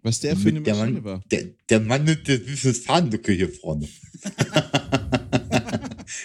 Was 0.02 0.20
der 0.20 0.38
für 0.38 0.50
eine 0.50 0.62
der 0.62 0.76
Maschine 0.76 1.02
Mann, 1.02 1.04
war. 1.04 1.24
Der, 1.32 1.46
der 1.70 1.80
Mann 1.80 2.04
mit 2.06 2.28
der 2.28 2.40
süßen 2.40 2.76
Fahnenlücke 2.76 3.32
hier 3.34 3.50
vorne. 3.50 3.88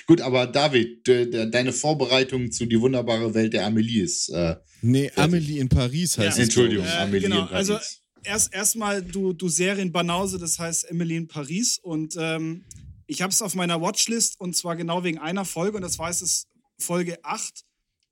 Gut, 0.07 0.21
aber 0.21 0.47
David, 0.47 1.07
de, 1.07 1.51
deine 1.51 1.73
Vorbereitung 1.73 2.53
zu 2.53 2.67
die 2.67 2.81
wunderbare 2.81 3.35
Welt 3.35 3.53
der 3.53 3.67
Amelie 3.67 4.03
ist. 4.03 4.29
Äh, 4.29 4.57
nee, 4.83 5.11
Amelie 5.17 5.59
in 5.59 5.69
Paris 5.69 6.17
heißt 6.19 6.39
ja. 6.39 6.43
es. 6.43 6.49
Entschuldigung, 6.49 6.85
äh, 6.85 6.91
Amelie 6.91 7.23
genau, 7.23 7.43
in 7.43 7.49
Paris. 7.49 7.71
Also 7.71 7.79
erst 8.23 8.55
erstmal 8.55 9.03
du, 9.03 9.33
du 9.33 9.49
Serienbanause, 9.49 10.39
das 10.39 10.59
heißt 10.59 10.91
Emily 10.91 11.17
in 11.17 11.27
Paris. 11.27 11.79
Und 11.83 12.15
ähm, 12.19 12.65
ich 13.07 13.23
habe 13.23 13.33
es 13.33 13.43
auf 13.43 13.55
meiner 13.55 13.81
Watchlist 13.81 14.41
und 14.41 14.57
zwar 14.57 14.77
genau 14.77 15.05
wegen 15.05 15.19
einer 15.19 15.45
Folge 15.45 15.77
und 15.77 15.83
das 15.83 15.99
war 15.99 16.11
es 16.11 16.47
Folge 16.79 17.25
8, 17.25 17.65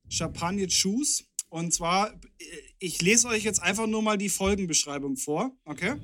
Champagne 0.08 0.68
Shoes. 0.68 1.24
Und 1.48 1.74
zwar, 1.74 2.12
äh, 2.12 2.44
ich 2.78 3.02
lese 3.02 3.28
euch 3.28 3.44
jetzt 3.44 3.60
einfach 3.60 3.86
nur 3.86 4.02
mal 4.02 4.16
die 4.16 4.28
Folgenbeschreibung 4.28 5.16
vor, 5.16 5.56
okay? 5.64 5.96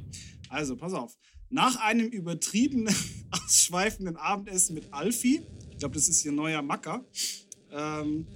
Also, 0.49 0.77
pass 0.77 0.93
auf. 0.93 1.17
Nach 1.49 1.77
einem 1.77 2.09
übertriebenen, 2.09 2.95
ausschweifenden 3.31 4.17
Abendessen 4.17 4.75
mit 4.75 4.93
Alfie, 4.93 5.43
ich 5.71 5.79
glaube, 5.79 5.95
das 5.95 6.09
ist 6.09 6.25
ihr 6.25 6.33
neuer 6.33 6.63
Macker, 6.63 7.05
ähm, 7.71 8.27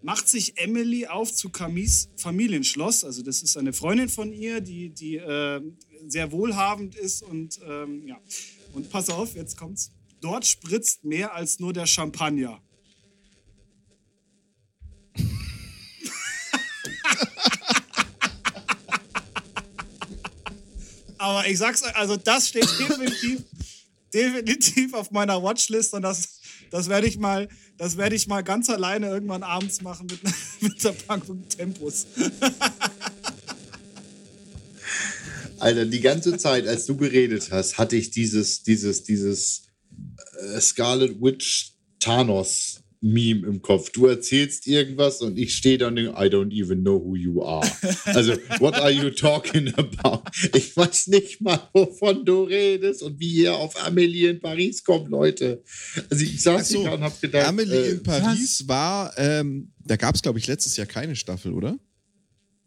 macht 0.00 0.28
sich 0.28 0.56
Emily 0.58 1.06
auf 1.06 1.32
zu 1.34 1.50
Camis 1.50 2.08
Familienschloss. 2.16 3.04
Also, 3.04 3.22
das 3.22 3.42
ist 3.42 3.56
eine 3.58 3.74
Freundin 3.74 4.08
von 4.08 4.32
ihr, 4.32 4.60
die, 4.60 4.88
die 4.88 5.16
äh, 5.16 5.60
sehr 6.06 6.32
wohlhabend 6.32 6.94
ist 6.94 7.22
und 7.22 7.60
ähm, 7.66 8.06
ja. 8.06 8.20
Und 8.76 8.88
pass 8.90 9.08
auf, 9.08 9.34
jetzt 9.34 9.56
kommt's. 9.56 9.90
Dort 10.20 10.44
spritzt 10.44 11.02
mehr 11.02 11.32
als 11.32 11.58
nur 11.60 11.72
der 11.72 11.86
Champagner. 11.86 12.60
Aber 21.16 21.46
ich 21.48 21.56
sag's 21.56 21.82
euch, 21.84 21.96
also 21.96 22.18
das 22.18 22.48
steht 22.48 22.68
definitiv, 22.78 23.44
definitiv 24.12 24.92
auf 24.92 25.10
meiner 25.10 25.42
Watchlist 25.42 25.94
und 25.94 26.02
das, 26.02 26.42
das 26.70 26.90
werde 26.90 27.06
ich 27.06 27.16
mal, 27.16 27.48
ich 28.12 28.26
mal 28.26 28.42
ganz 28.42 28.68
alleine 28.68 29.06
irgendwann 29.06 29.42
abends 29.42 29.80
machen 29.80 30.06
mit, 30.06 30.20
mit 30.60 30.84
der 30.84 30.92
Packung 30.92 31.48
Tempus. 31.48 32.06
Alter, 35.58 35.86
die 35.86 36.00
ganze 36.00 36.36
Zeit, 36.36 36.66
als 36.66 36.86
du 36.86 36.96
geredet 36.96 37.48
hast, 37.50 37.78
hatte 37.78 37.96
ich 37.96 38.10
dieses, 38.10 38.62
dieses, 38.62 39.04
dieses 39.04 39.62
äh, 40.54 40.60
Scarlet 40.60 41.20
Witch 41.20 41.72
Thanos 42.00 42.82
Meme 43.00 43.46
im 43.46 43.62
Kopf. 43.62 43.90
Du 43.90 44.06
erzählst 44.06 44.66
irgendwas 44.66 45.20
und 45.20 45.38
ich 45.38 45.54
stehe 45.54 45.78
dann 45.78 45.98
und 45.98 46.14
I 46.14 46.28
don't 46.28 46.52
even 46.52 46.82
know 46.82 47.02
who 47.02 47.14
you 47.14 47.42
are. 47.42 47.70
Also, 48.06 48.32
what 48.58 48.74
are 48.74 48.90
you 48.90 49.10
talking 49.10 49.72
about? 49.74 50.22
Ich 50.54 50.76
weiß 50.76 51.08
nicht 51.08 51.40
mal, 51.40 51.68
wovon 51.72 52.24
du 52.24 52.44
redest 52.44 53.02
und 53.02 53.18
wie 53.20 53.42
ihr 53.42 53.54
auf 53.54 53.76
Amelie 53.84 54.28
in 54.30 54.40
Paris 54.40 54.82
kommt, 54.82 55.08
Leute. 55.08 55.62
Also, 56.10 56.24
ich 56.24 56.42
saß 56.42 56.68
so, 56.68 56.82
hier 56.82 56.92
und 56.92 57.02
hab 57.02 57.20
gedacht. 57.20 57.46
Amelie 57.46 57.76
äh, 57.76 57.90
in 57.90 58.02
Paris 58.02 58.60
was? 58.60 58.68
war, 58.68 59.18
ähm, 59.18 59.72
da 59.84 59.96
gab 59.96 60.14
es, 60.14 60.22
glaube 60.22 60.38
ich, 60.38 60.46
letztes 60.46 60.76
Jahr 60.76 60.86
keine 60.86 61.16
Staffel, 61.16 61.52
oder? 61.52 61.78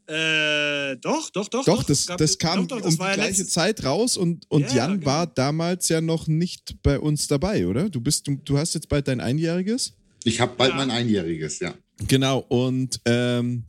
Äh, 0.10 0.98
doch, 0.98 1.30
doch, 1.30 1.48
doch. 1.50 1.64
Doch, 1.66 1.84
das, 1.84 2.08
das 2.08 2.38
kam 2.40 2.68
doch, 2.68 2.78
doch, 2.78 2.84
das 2.84 2.96
um 2.96 3.06
die 3.06 3.14
gleiche 3.14 3.46
Zeit 3.46 3.84
raus 3.84 4.18
und, 4.18 4.50
und 4.50 4.64
ja, 4.70 4.78
Jan 4.78 5.00
genau. 5.00 5.06
war 5.06 5.28
damals 5.28 5.88
ja 5.90 6.02
noch 6.02 6.28
nicht 6.28 6.82
bei 6.82 7.00
uns 7.00 7.28
dabei, 7.28 7.68
oder? 7.68 7.90
Du 7.90 8.02
bist, 8.02 8.28
du, 8.28 8.36
du 8.44 8.58
hast 8.58 8.74
jetzt 8.74 8.90
bald 8.90 9.08
dein 9.08 9.20
Einjähriges? 9.20 9.94
Ich 10.24 10.42
habe 10.42 10.56
bald 10.58 10.72
ja. 10.72 10.78
mein 10.78 10.90
Einjähriges, 10.90 11.60
ja. 11.60 11.76
Genau, 12.08 12.40
und 12.40 13.00
ähm, 13.06 13.66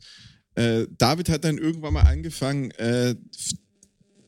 äh, 0.55 0.87
David 0.97 1.29
hat 1.29 1.43
dann 1.43 1.59
irgendwann 1.59 1.93
mal 1.93 2.03
angefangen, 2.03 2.71
äh, 2.71 3.13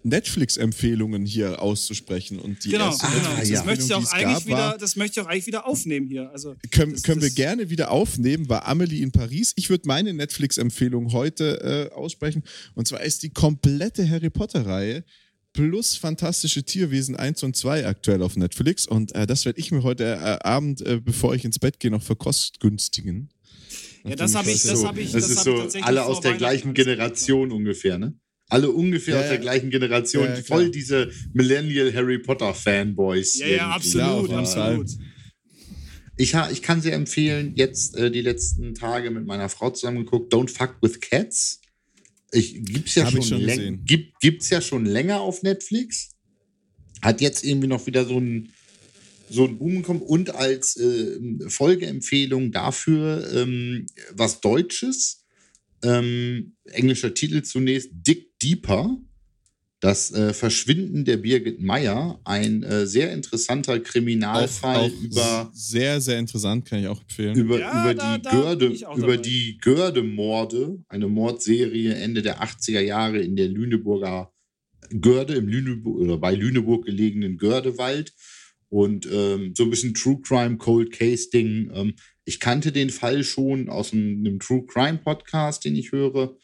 Netflix-Empfehlungen 0.04 1.26
hier 1.26 1.62
auszusprechen 1.62 2.40
und 2.40 2.64
die 2.64 2.70
genau, 2.72 2.88
erste 2.88 3.08
genau. 3.08 3.30
Ah, 3.30 3.44
ja. 3.44 3.56
das, 3.56 3.66
möchte 3.66 3.86
ich 3.86 3.94
auch 3.94 4.12
eigentlich 4.12 4.46
wieder, 4.46 4.58
war, 4.58 4.78
das 4.78 4.96
möchte 4.96 5.20
ich 5.20 5.26
auch 5.26 5.30
eigentlich 5.30 5.48
wieder 5.48 5.66
aufnehmen 5.66 6.08
hier. 6.08 6.30
Also 6.32 6.56
können, 6.72 6.94
das, 6.94 7.04
können 7.04 7.22
das 7.22 7.30
wir 7.30 7.36
gerne 7.36 7.70
wieder 7.70 7.92
aufnehmen, 7.92 8.50
war 8.50 8.68
Amelie 8.68 9.02
in 9.02 9.12
Paris. 9.12 9.54
Ich 9.56 9.70
würde 9.70 9.88
meine 9.88 10.14
Netflix-Empfehlung 10.14 11.14
heute 11.14 11.90
äh, 11.92 11.94
aussprechen 11.94 12.44
und 12.76 12.88
zwar 12.88 13.02
ist 13.02 13.24
die 13.24 13.30
komplette 13.30 14.10
Harry 14.10 14.30
Potter-Reihe 14.30 15.04
plus 15.54 15.96
Fantastische 15.96 16.64
Tierwesen 16.64 17.16
1 17.16 17.44
und 17.44 17.56
2 17.56 17.88
aktuell 17.88 18.22
auf 18.24 18.36
Netflix 18.36 18.86
und 18.88 19.14
äh, 19.16 19.26
das 19.26 19.46
werde 19.46 19.60
ich 19.60 19.72
mir 19.72 19.84
heute 19.84 20.04
äh, 20.04 20.40
Abend, 20.44 20.82
äh, 20.82 21.00
bevor 21.00 21.36
ich 21.36 21.46
ins 21.46 21.60
Bett 21.60 21.80
gehe, 21.80 21.92
noch 21.92 22.04
verkostgünstigen. 22.04 23.30
Ja, 24.04 24.16
das 24.16 24.36
habe 24.36 24.52
ich, 24.52 24.64
das 24.64 24.84
habe 24.84 25.00
ich, 25.00 25.12
das, 25.12 25.22
das 25.22 25.32
ist 25.32 25.44
so 25.44 25.80
alle 25.82 26.04
aus 26.04 26.20
der 26.20 26.34
gleichen 26.34 26.74
Generation 26.74 27.52
ungefähr, 27.52 27.98
ne? 27.98 28.14
Alle 28.54 28.70
ungefähr 28.70 29.16
ja, 29.16 29.22
aus 29.22 29.30
der 29.30 29.40
gleichen 29.40 29.72
Generation, 29.72 30.26
ja, 30.26 30.36
voll 30.44 30.70
diese 30.70 31.10
Millennial 31.34 31.92
Harry 31.92 32.20
Potter 32.20 32.54
Fanboys. 32.54 33.40
Ja, 33.40 33.48
ja, 33.48 33.70
absolut, 33.72 34.30
ja, 34.30 34.38
absolut. 34.38 34.92
Ich, 36.18 36.36
ich 36.52 36.62
kann 36.62 36.80
sehr 36.80 36.94
empfehlen, 36.94 37.54
jetzt 37.56 37.98
äh, 37.98 38.12
die 38.12 38.22
letzten 38.22 38.76
Tage 38.76 39.10
mit 39.10 39.26
meiner 39.26 39.50
Frau 39.50 39.72
zusammen 39.72 40.06
geguckt, 40.06 40.32
Don't 40.32 40.52
Fuck 40.52 40.76
with 40.84 41.02
Cats. 41.02 41.62
Ich, 42.32 42.64
gibt's 42.64 42.94
ja 42.94 43.10
schon, 43.10 43.24
schon 43.24 43.86
gibt, 43.86 44.20
gibt's 44.20 44.52
ja 44.52 44.62
schon 44.62 44.86
länger 44.86 45.22
auf 45.22 45.42
Netflix. 45.42 46.12
Hat 47.02 47.22
jetzt 47.22 47.44
irgendwie 47.44 47.68
noch 47.68 47.88
wieder 47.88 48.06
so 48.06 48.20
ein 48.20 48.50
so 49.32 49.46
ein 49.46 49.58
Boom 49.58 49.78
bekommen 49.78 50.04
und 50.04 50.36
als 50.36 50.78
äh, 50.78 51.18
Folgeempfehlung 51.48 52.52
dafür 52.52 53.34
ähm, 53.34 53.88
was 54.12 54.42
Deutsches 54.42 55.24
ähm, 55.84 56.56
englischer 56.66 57.14
Titel 57.14 57.44
zunächst 57.44 57.90
Dick 57.94 58.33
Deeper. 58.44 58.98
Das 59.80 60.12
äh, 60.14 60.34
Verschwinden 60.34 61.04
der 61.04 61.18
Birgit 61.18 61.60
Meyer, 61.60 62.18
ein 62.24 62.64
äh, 62.64 62.88
sehr 62.88 63.12
interessanter 63.12 63.82
Kriminalfall 63.82 64.78
auch, 64.78 64.84
auch 64.84 65.02
über. 65.04 65.52
Sehr, 65.54 66.00
sehr 66.00 66.20
interessant, 66.20 66.64
kann 66.64 66.80
ich 66.80 66.88
auch 66.88 67.02
empfehlen. 67.02 67.36
Über, 67.36 67.60
ja, 67.60 67.82
über, 67.82 67.94
da, 67.94 68.18
die, 68.18 68.24
da 68.24 68.32
Görde, 68.32 68.74
über 68.96 69.18
die 69.18 69.58
Görde-Morde, 69.58 70.82
eine 70.88 71.10
Mordserie 71.10 71.96
Ende 71.96 72.22
der 72.22 72.42
80er 72.42 72.80
Jahre 72.80 73.20
in 73.20 73.36
der 73.36 73.50
Lüneburger 73.50 74.32
Görde, 75.02 75.34
im 75.34 75.50
Lüneburg 75.50 75.98
oder 75.98 76.18
bei 76.18 76.34
Lüneburg 76.34 76.86
gelegenen 76.86 77.38
Gördewald. 77.38 78.14
Und 78.70 79.06
ähm, 79.12 79.54
so 79.54 79.64
ein 79.66 79.70
bisschen 79.70 79.94
True 79.94 80.20
Crime, 80.22 80.58
Cold 80.58 80.92
Case 80.92 81.30
Ding. 81.30 81.70
Ähm, 81.74 81.96
ich 82.24 82.40
kannte 82.40 82.72
den 82.72 82.90
Fall 82.90 83.24
schon 83.24 83.68
aus 83.68 83.92
einem, 83.92 84.26
einem 84.26 84.40
True 84.40 84.66
Crime 84.66 85.00
Podcast, 85.00 85.66
den 85.66 85.76
ich 85.76 85.92
höre. 85.92 86.38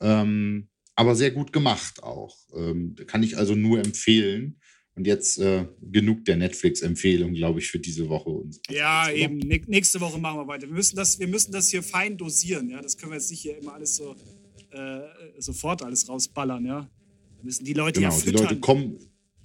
Ähm, 0.00 0.68
aber 0.96 1.14
sehr 1.14 1.30
gut 1.30 1.52
gemacht 1.52 2.02
auch. 2.02 2.36
Ähm, 2.54 2.96
kann 3.06 3.22
ich 3.22 3.36
also 3.36 3.54
nur 3.54 3.78
empfehlen. 3.78 4.58
Und 4.94 5.06
jetzt 5.06 5.38
äh, 5.38 5.66
genug 5.82 6.24
der 6.24 6.36
Netflix-Empfehlung, 6.36 7.34
glaube 7.34 7.58
ich, 7.60 7.68
für 7.68 7.78
diese 7.78 8.08
Woche. 8.08 8.48
ja, 8.70 9.10
eben. 9.10 9.36
Nächste 9.66 10.00
Woche 10.00 10.18
machen 10.18 10.38
wir 10.38 10.48
weiter. 10.48 10.66
Wir 10.66 10.74
müssen 10.74 10.96
das, 10.96 11.18
wir 11.18 11.28
müssen 11.28 11.52
das 11.52 11.68
hier 11.68 11.82
fein 11.82 12.16
dosieren. 12.16 12.70
Ja? 12.70 12.80
Das 12.80 12.96
können 12.96 13.12
wir 13.12 13.18
jetzt 13.18 13.30
nicht 13.30 13.42
hier 13.42 13.58
immer 13.58 13.74
alles 13.74 13.96
so 13.96 14.16
äh, 14.70 15.00
sofort 15.38 15.82
alles 15.82 16.08
rausballern. 16.08 16.64
Ja? 16.64 16.88
Wir 17.36 17.44
müssen 17.44 17.66
die 17.66 17.74
Leute 17.74 18.00
genau, 18.00 18.12
ja 18.12 18.18
füttern. 18.18 18.36
Die 18.36 18.42
Leute 18.42 18.60
kommen, 18.60 18.98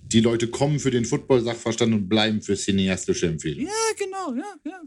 die 0.03 0.19
Leute 0.21 0.47
kommen 0.47 0.79
für 0.79 0.89
den 0.89 1.03
Football-Sachverstand 1.03 1.93
und 1.93 2.07
bleiben 2.07 2.41
für 2.41 2.55
cineastische 2.55 3.27
Empfehlungen. 3.27 3.67
Ja, 3.67 4.05
genau. 4.05 4.33
Ja, 4.33 4.55
ja. 4.71 4.81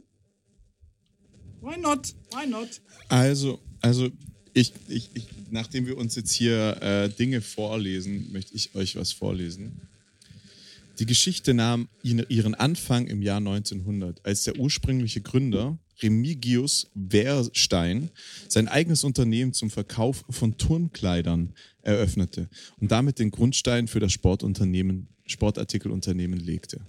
Why 1.61 1.79
not? 1.79 2.15
Why 2.33 2.47
not? 2.47 2.81
Also, 3.09 3.61
also 3.83 4.11
ich, 4.55 4.73
ich, 4.89 5.11
ich, 5.15 5.27
nachdem 5.51 5.87
wir 5.87 5.99
uns 5.99 6.15
jetzt 6.15 6.33
hier 6.33 6.81
äh, 6.81 7.09
Dinge 7.09 7.41
vorlesen, 7.41 8.33
möchte 8.33 8.55
ich 8.55 8.75
euch 8.75 8.97
was 8.97 9.13
vorlesen. 9.13 9.81
Die 11.01 11.07
Geschichte 11.07 11.55
nahm 11.55 11.89
ihren 12.03 12.55
Anfang 12.55 13.09
im 13.09 13.21
Jahr 13.21 13.39
1900, 13.39 14.25
als 14.25 14.45
der 14.45 14.57
ursprüngliche 14.59 15.21
Gründer 15.21 15.77
Remigius 16.01 16.89
Wehrstein 16.95 18.11
sein 18.49 18.69
eigenes 18.69 19.03
Unternehmen 19.03 19.53
zum 19.53 19.71
Verkauf 19.71 20.25
von 20.31 20.57
Turnkleidern 20.57 21.53
eröffnete 21.83 22.49
und 22.81 22.93
damit 22.93 23.19
den 23.19 23.33
Grundstein 23.33 23.89
für 23.89 24.01
das 24.01 24.13
Sportunternehmen, 24.13 25.09
Sportartikelunternehmen 25.27 26.39
legte. 26.39 26.81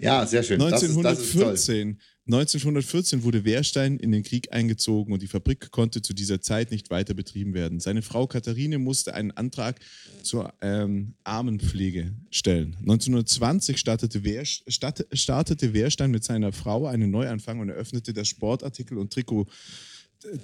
Ja, 0.00 0.26
sehr 0.26 0.42
schön. 0.42 0.62
1914 0.62 1.98
1914 2.28 3.22
wurde 3.22 3.46
Wehrstein 3.46 3.96
in 3.96 4.12
den 4.12 4.22
Krieg 4.22 4.52
eingezogen 4.52 5.14
und 5.14 5.22
die 5.22 5.28
Fabrik 5.28 5.70
konnte 5.70 6.02
zu 6.02 6.12
dieser 6.12 6.42
Zeit 6.42 6.70
nicht 6.70 6.90
weiter 6.90 7.14
betrieben 7.14 7.54
werden. 7.54 7.80
Seine 7.80 8.02
Frau 8.02 8.26
Katharine 8.26 8.78
musste 8.78 9.14
einen 9.14 9.30
Antrag 9.30 9.80
zur 10.22 10.52
ähm, 10.60 11.14
Armenpflege 11.24 12.12
stellen. 12.30 12.76
1920 12.80 13.78
startete, 13.78 14.24
Wehr, 14.24 14.44
start, 14.44 15.06
startete 15.10 15.72
Wehrstein 15.72 16.10
mit 16.10 16.22
seiner 16.22 16.52
Frau 16.52 16.86
einen 16.86 17.10
Neuanfang 17.10 17.60
und 17.60 17.70
eröffnete 17.70 18.12
das 18.12 18.28
Sportartikel- 18.28 18.98
und 18.98 19.10
Trikot, 19.10 19.46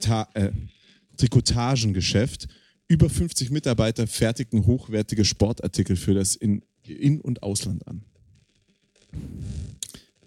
ta, 0.01 0.27
äh, 0.33 0.53
Trikotagengeschäft. 1.18 2.49
Über 2.88 3.11
50 3.11 3.51
Mitarbeiter 3.51 4.07
fertigten 4.07 4.64
hochwertige 4.64 5.27
Sportartikel 5.27 5.97
für 5.97 6.14
das 6.14 6.35
In-, 6.35 6.62
In 6.87 7.20
und 7.20 7.42
Ausland 7.42 7.87
an. 7.87 8.07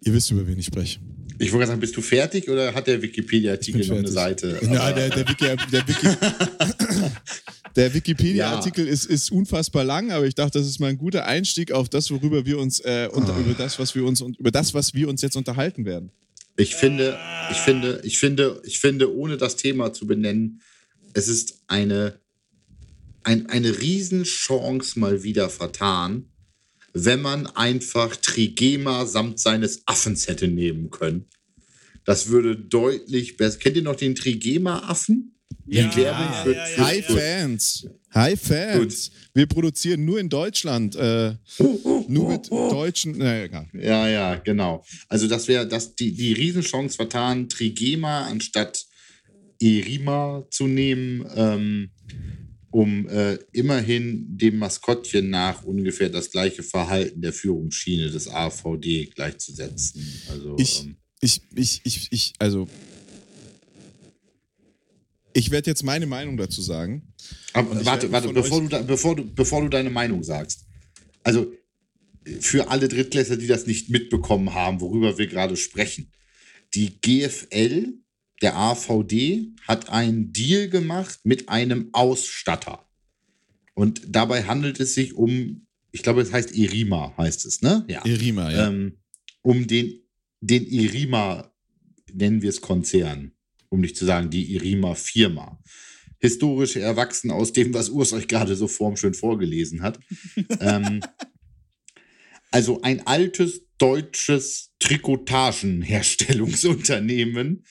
Ihr 0.01 0.13
wisst, 0.13 0.29
über 0.29 0.45
wen 0.45 0.59
ich 0.59 0.67
spreche. 0.67 0.99
Ich 1.39 1.51
wollte 1.51 1.67
sagen, 1.67 1.79
bist 1.79 1.95
du 1.95 2.01
fertig 2.01 2.49
oder 2.49 2.73
hat 2.73 2.87
der 2.87 3.01
Wikipedia-Artikel 3.01 3.85
noch 3.87 3.97
eine 3.97 4.07
Seite? 4.07 4.59
Ja, 4.71 4.91
der, 4.91 5.09
der, 5.09 5.27
Wiki, 5.27 5.45
der, 5.71 5.87
Wiki, 5.87 6.07
der 7.75 7.93
Wikipedia-Artikel 7.93 8.85
ja. 8.85 8.91
ist, 8.91 9.05
ist 9.05 9.31
unfassbar 9.31 9.83
lang, 9.83 10.11
aber 10.11 10.25
ich 10.25 10.35
dachte, 10.35 10.59
das 10.59 10.67
ist 10.67 10.79
mal 10.79 10.87
ein 10.87 10.97
guter 10.97 11.25
Einstieg 11.25 11.71
auf 11.71 11.89
das, 11.89 12.09
worüber 12.11 12.45
wir 12.45 12.57
uns 12.57 12.79
äh, 12.79 13.09
unter, 13.11 13.35
oh. 13.37 13.39
über 13.39 13.53
das, 13.53 13.77
was 13.79 13.93
wir 13.93 14.03
uns 14.05 14.21
und 14.21 14.37
über 14.39 14.51
das, 14.51 14.73
was 14.73 14.93
wir 14.93 15.07
uns 15.07 15.21
jetzt 15.21 15.35
unterhalten 15.35 15.85
werden. 15.85 16.11
Ich 16.57 16.75
finde, 16.75 17.17
ich 17.51 17.57
finde, 17.57 18.01
ich 18.03 18.17
finde, 18.17 18.61
ich 18.65 18.79
finde, 18.79 19.15
ohne 19.15 19.37
das 19.37 19.55
Thema 19.57 19.93
zu 19.93 20.07
benennen, 20.07 20.61
es 21.13 21.27
ist 21.27 21.61
eine, 21.67 22.19
ein, 23.23 23.47
eine 23.47 23.79
Riesenchance 23.79 24.99
mal 24.99 25.23
wieder 25.23 25.49
vertan, 25.49 26.25
wenn 27.05 27.21
man 27.21 27.47
einfach 27.47 28.15
Trigema 28.15 29.05
samt 29.05 29.39
seines 29.39 29.81
Affens 29.85 30.27
hätte 30.27 30.47
nehmen 30.47 30.89
können. 30.89 31.25
Das 32.05 32.27
würde 32.27 32.55
deutlich 32.55 33.35
besser. 33.37 33.59
Kennt 33.59 33.75
ihr 33.75 33.83
noch 33.83 33.95
den 33.95 34.15
Trigema-Affen? 34.15 35.33
Ja, 35.65 35.91
ja, 35.91 36.45
ja, 36.45 36.51
ja, 36.51 36.77
Hi 36.77 37.01
Fans. 37.01 37.85
Hi 38.11 38.37
Fans. 38.37 39.11
Gut. 39.11 39.17
Wir 39.33 39.45
produzieren 39.47 40.05
nur 40.05 40.17
in 40.17 40.29
Deutschland. 40.29 40.95
Äh, 40.95 41.35
oh, 41.59 41.79
oh, 41.83 42.05
nur 42.07 42.29
mit 42.31 42.47
oh, 42.49 42.69
deutschen. 42.71 43.17
Na, 43.17 43.43
egal. 43.43 43.67
Ja, 43.73 44.07
ja, 44.07 44.35
genau. 44.35 44.85
Also, 45.09 45.27
das 45.27 45.49
wäre 45.49 45.67
das 45.67 45.95
die, 45.95 46.13
die 46.13 46.31
Riesenchance 46.31 46.95
vertan, 46.95 47.49
Trigema 47.49 48.27
anstatt 48.27 48.85
Erima 49.61 50.45
zu 50.49 50.67
nehmen. 50.67 51.25
Ähm, 51.35 51.91
um 52.77 53.09
äh, 53.09 53.39
immerhin 53.53 54.37
dem 54.37 54.59
Maskottchen 54.59 55.31
nach 55.31 55.63
ungefähr 55.63 56.09
das 56.09 56.29
gleiche 56.29 56.61
Verhalten 56.61 57.23
der 57.23 57.33
Führungsschiene 57.33 58.11
des 58.11 58.27
AVD 58.27 59.07
gleichzusetzen. 59.15 60.05
Also, 60.29 60.55
ich, 60.59 60.83
ähm, 60.83 60.95
ich, 61.19 61.41
ich, 61.55 61.81
ich, 61.83 62.07
ich, 62.11 62.33
also 62.37 62.67
ich 65.33 65.49
werde 65.49 65.71
jetzt 65.71 65.83
meine 65.83 66.05
Meinung 66.05 66.37
dazu 66.37 66.61
sagen. 66.61 67.01
Aber 67.53 67.83
warte, 67.83 68.11
warte, 68.11 68.31
bevor 68.31 68.61
du, 68.61 68.83
bevor, 68.83 69.15
du, 69.15 69.25
bevor 69.25 69.63
du 69.63 69.69
deine 69.69 69.89
Meinung 69.89 70.23
sagst. 70.23 70.67
Also 71.23 71.51
für 72.39 72.69
alle 72.69 72.87
Drittklässler, 72.89 73.37
die 73.37 73.47
das 73.47 73.65
nicht 73.65 73.89
mitbekommen 73.89 74.53
haben, 74.53 74.81
worüber 74.81 75.17
wir 75.17 75.25
gerade 75.25 75.57
sprechen. 75.57 76.11
Die 76.75 77.01
GFL 77.01 77.95
der 78.41 78.55
AVD 78.55 79.53
hat 79.67 79.89
einen 79.89 80.31
Deal 80.31 80.69
gemacht 80.69 81.19
mit 81.23 81.49
einem 81.49 81.89
Ausstatter. 81.93 82.87
Und 83.73 84.01
dabei 84.07 84.43
handelt 84.43 84.79
es 84.79 84.93
sich 84.93 85.13
um, 85.13 85.67
ich 85.91 86.03
glaube, 86.03 86.21
es 86.21 86.31
heißt 86.31 86.57
Erima, 86.57 87.15
heißt 87.17 87.45
es, 87.45 87.61
ne? 87.61 87.85
Ja. 87.87 88.03
Erima, 88.05 88.51
ja. 88.51 88.69
Ähm, 88.69 88.99
um 89.41 89.67
den, 89.67 90.01
den 90.41 90.67
Erima, 90.67 91.51
nennen 92.11 92.41
wir 92.41 92.49
es 92.49 92.61
Konzern, 92.61 93.33
um 93.69 93.81
nicht 93.81 93.97
zu 93.97 94.05
sagen 94.05 94.29
die 94.29 94.55
Erima-Firma. 94.55 95.61
Historisch 96.19 96.75
erwachsen 96.75 97.29
aus 97.29 97.53
dem, 97.53 97.73
was 97.73 97.89
Urs 97.89 98.13
euch 98.13 98.27
gerade 98.27 98.55
so 98.55 98.67
formschön 98.67 99.13
vorgelesen 99.13 99.83
hat. 99.83 99.99
ähm, 100.59 101.01
also 102.51 102.81
ein 102.81 103.05
altes 103.05 103.67
deutsches 103.77 104.71
Trikotagenherstellungsunternehmen, 104.79 107.63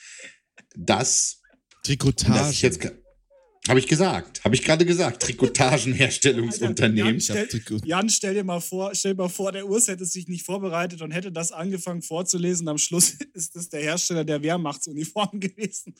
das. 0.77 1.41
Trikotage. 1.83 2.97
Habe 3.67 3.79
ich 3.79 3.87
gesagt, 3.87 4.43
habe 4.45 4.55
ich 4.55 4.63
gerade 4.63 4.85
gesagt, 4.85 5.21
Trikotagenherstellungsunternehmen. 5.23 7.19
Jan, 7.19 7.47
stell, 7.47 7.79
Jan, 7.83 8.09
stell 8.09 8.33
dir 8.33 8.45
mal 8.45 8.61
vor, 8.61 8.95
stell 8.95 9.13
dir 9.13 9.23
mal 9.23 9.29
vor, 9.29 9.51
der 9.51 9.67
Urs 9.67 9.89
hätte 9.89 10.05
sich 10.05 10.29
nicht 10.29 10.45
vorbereitet 10.45 11.01
und 11.01 11.11
hätte 11.11 11.33
das 11.33 11.51
angefangen 11.51 12.01
vorzulesen. 12.01 12.67
Am 12.69 12.77
Schluss 12.77 13.17
ist 13.33 13.57
es 13.57 13.67
der 13.69 13.81
Hersteller 13.81 14.23
der 14.23 14.41
Wehrmachtsuniform 14.41 15.31
gewesen. 15.39 15.95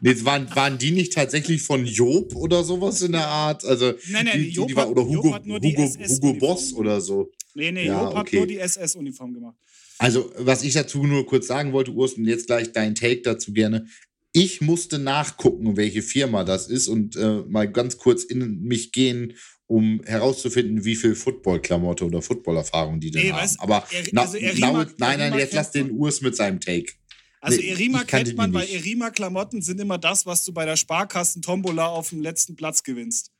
nee, 0.00 0.24
waren, 0.24 0.56
waren 0.56 0.78
die 0.78 0.92
nicht 0.92 1.12
tatsächlich 1.12 1.62
von 1.62 1.84
Job 1.84 2.34
oder 2.34 2.64
sowas 2.64 3.02
in 3.02 3.12
der 3.12 3.26
Art? 3.26 3.64
Also, 3.64 3.92
nein, 4.08 4.24
nein, 4.24 4.40
die, 4.40 4.48
Job 4.48 4.68
die, 4.68 4.72
die 4.72 4.76
war, 4.76 4.88
oder 4.88 5.04
Hugo, 5.04 5.36
Hugo, 5.36 5.94
Hugo 6.08 6.32
Boss 6.34 6.72
oder 6.72 7.00
so. 7.00 7.30
Nee, 7.54 7.72
nee, 7.72 7.86
ja, 7.86 8.04
Job 8.04 8.16
hat 8.16 8.32
nur 8.32 8.46
die 8.46 8.58
SS-Uniform 8.58 9.34
gemacht. 9.34 9.56
Also, 10.02 10.32
was 10.36 10.64
ich 10.64 10.74
dazu 10.74 11.04
nur 11.04 11.24
kurz 11.26 11.46
sagen 11.46 11.72
wollte, 11.72 11.92
Urs, 11.92 12.14
und 12.14 12.24
jetzt 12.24 12.48
gleich 12.48 12.72
dein 12.72 12.96
Take 12.96 13.22
dazu 13.22 13.52
gerne. 13.52 13.86
Ich 14.32 14.60
musste 14.60 14.98
nachgucken, 14.98 15.76
welche 15.76 16.02
Firma 16.02 16.42
das 16.42 16.66
ist 16.66 16.88
und 16.88 17.14
äh, 17.14 17.42
mal 17.46 17.70
ganz 17.70 17.98
kurz 17.98 18.24
in 18.24 18.62
mich 18.62 18.90
gehen, 18.90 19.34
um 19.68 20.02
herauszufinden, 20.04 20.84
wie 20.84 20.96
viel 20.96 21.14
Football-Klamotte 21.14 22.04
oder 22.04 22.20
Football-Erfahrung 22.20 22.98
die 22.98 23.12
denn 23.12 23.26
nee, 23.26 23.32
haben. 23.32 23.54
Aber 23.58 23.86
er, 23.92 24.20
also 24.20 24.38
Erima, 24.38 24.86
na, 24.98 25.06
nein, 25.06 25.18
nein, 25.20 25.38
jetzt 25.38 25.54
lass 25.54 25.70
den 25.70 25.92
Urs 25.92 26.20
mit 26.20 26.34
seinem 26.34 26.58
Take. 26.58 26.94
Also 27.40 27.60
nee, 27.60 27.70
Erima 27.70 28.02
kennt 28.02 28.36
man, 28.36 28.52
weil 28.52 28.68
Erima-Klamotten 28.68 29.62
sind 29.62 29.80
immer 29.80 29.98
das, 29.98 30.26
was 30.26 30.44
du 30.44 30.52
bei 30.52 30.64
der 30.64 30.74
Sparkassen-Tombola 30.74 31.86
auf 31.86 32.08
dem 32.08 32.22
letzten 32.22 32.56
Platz 32.56 32.82
gewinnst. 32.82 33.30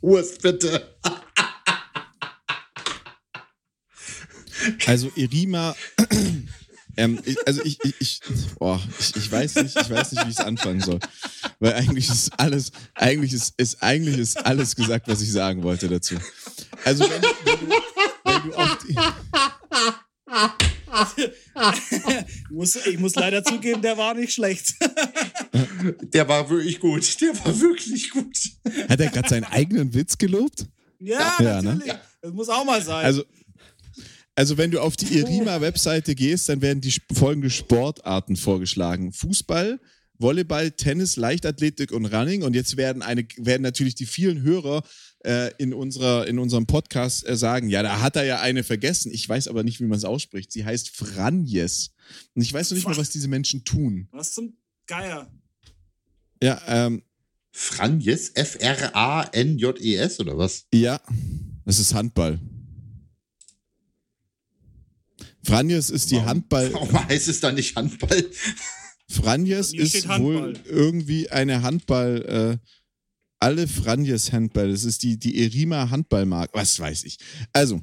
Urs, 0.00 0.38
bitte. 0.38 0.93
Also 4.86 5.10
Erima, 5.16 5.74
ähm, 6.96 7.20
also 7.46 7.62
ich, 7.64 7.78
ich, 7.84 7.94
ich, 8.00 8.20
oh, 8.60 8.78
ich, 8.98 9.16
ich, 9.16 9.30
weiß 9.30 9.56
nicht, 9.56 9.76
ich 9.76 9.90
weiß 9.90 10.12
nicht, 10.12 10.24
wie 10.26 10.30
ich 10.30 10.38
es 10.38 10.44
anfangen 10.44 10.80
soll. 10.80 11.00
Weil 11.58 11.74
eigentlich 11.74 12.08
ist 12.08 12.32
alles, 12.38 12.72
eigentlich 12.94 13.32
ist, 13.32 13.54
ist, 13.56 13.82
eigentlich 13.82 14.18
ist 14.18 14.44
alles 14.44 14.76
gesagt, 14.76 15.08
was 15.08 15.20
ich 15.20 15.32
sagen 15.32 15.62
wollte 15.62 15.88
dazu. 15.88 16.16
Also 16.84 17.04
wenn, 17.04 17.22
wenn, 17.22 17.68
du, 17.68 17.76
wenn 18.24 18.42
du 18.50 18.56
auf 18.56 18.78
die 18.86 18.94
ich 22.86 22.98
muss 22.98 23.14
leider 23.14 23.42
zugeben, 23.44 23.82
der 23.82 23.96
war 23.96 24.14
nicht 24.14 24.32
schlecht. 24.32 24.74
der 26.02 26.28
war 26.28 26.48
wirklich 26.48 26.80
gut. 26.80 27.20
Der 27.20 27.34
war 27.44 27.60
wirklich 27.60 28.10
gut. 28.10 28.36
Hat 28.88 29.00
er 29.00 29.10
gerade 29.10 29.28
seinen 29.28 29.44
eigenen 29.44 29.92
Witz 29.94 30.16
gelobt? 30.18 30.66
Ja, 31.00 31.36
ja 31.40 31.62
ne? 31.62 31.74
natürlich. 31.74 31.92
Ne? 31.92 32.00
Das 32.22 32.32
muss 32.32 32.48
auch 32.48 32.64
mal 32.64 32.82
sein. 32.82 33.04
Also, 33.04 33.24
also 34.34 34.58
wenn 34.58 34.70
du 34.70 34.80
auf 34.80 34.96
die 34.96 35.18
Irima-Webseite 35.18 36.14
gehst, 36.14 36.48
dann 36.48 36.60
werden 36.60 36.80
die 36.80 36.94
folgende 37.12 37.50
Sportarten 37.50 38.36
vorgeschlagen. 38.36 39.12
Fußball, 39.12 39.80
Volleyball, 40.18 40.72
Tennis, 40.72 41.16
Leichtathletik 41.16 41.92
und 41.92 42.06
Running. 42.06 42.42
Und 42.42 42.54
jetzt 42.54 42.76
werden, 42.76 43.02
eine, 43.02 43.26
werden 43.36 43.62
natürlich 43.62 43.94
die 43.94 44.06
vielen 44.06 44.42
Hörer 44.42 44.82
äh, 45.24 45.52
in, 45.58 45.72
unserer, 45.72 46.26
in 46.26 46.38
unserem 46.38 46.66
Podcast 46.66 47.26
äh, 47.28 47.36
sagen, 47.36 47.68
ja, 47.68 47.82
da 47.82 48.00
hat 48.00 48.16
er 48.16 48.24
ja 48.24 48.40
eine 48.40 48.64
vergessen. 48.64 49.12
Ich 49.12 49.28
weiß 49.28 49.48
aber 49.48 49.62
nicht, 49.62 49.80
wie 49.80 49.86
man 49.86 49.98
es 49.98 50.04
ausspricht. 50.04 50.50
Sie 50.52 50.64
heißt 50.64 50.90
Franjes. 50.90 51.92
Und 52.34 52.42
ich 52.42 52.52
weiß 52.52 52.70
noch 52.70 52.76
nicht 52.76 52.88
mal, 52.88 52.96
was 52.96 53.10
diese 53.10 53.28
Menschen 53.28 53.64
tun. 53.64 54.08
Was 54.10 54.32
zum 54.32 54.56
Geier? 54.86 55.30
Ja, 56.42 56.60
ähm. 56.66 57.02
Franjes? 57.56 58.30
F-R-A-N-J-E-S 58.30 60.18
oder 60.18 60.36
was? 60.36 60.66
Ja, 60.74 61.00
das 61.64 61.78
ist 61.78 61.94
Handball. 61.94 62.40
Franjes 65.44 65.90
ist 65.90 66.10
die 66.10 66.16
warum, 66.16 66.28
Handball. 66.28 66.72
Warum 66.72 67.08
heißt 67.08 67.28
es 67.28 67.40
da 67.40 67.52
nicht 67.52 67.76
Handball? 67.76 68.30
Franjes 69.08 69.72
ist 69.72 70.08
Handball. 70.08 70.20
wohl 70.20 70.60
irgendwie 70.66 71.28
eine 71.30 71.62
Handball. 71.62 72.60
Äh, 72.62 72.68
alle 73.40 73.68
Franjes 73.68 74.32
Handball. 74.32 74.70
Das 74.70 74.84
ist 74.84 75.02
die, 75.02 75.18
die 75.18 75.42
Erima 75.42 75.90
Handballmarke. 75.90 76.54
Was 76.54 76.78
weiß 76.78 77.04
ich. 77.04 77.18
Also, 77.52 77.82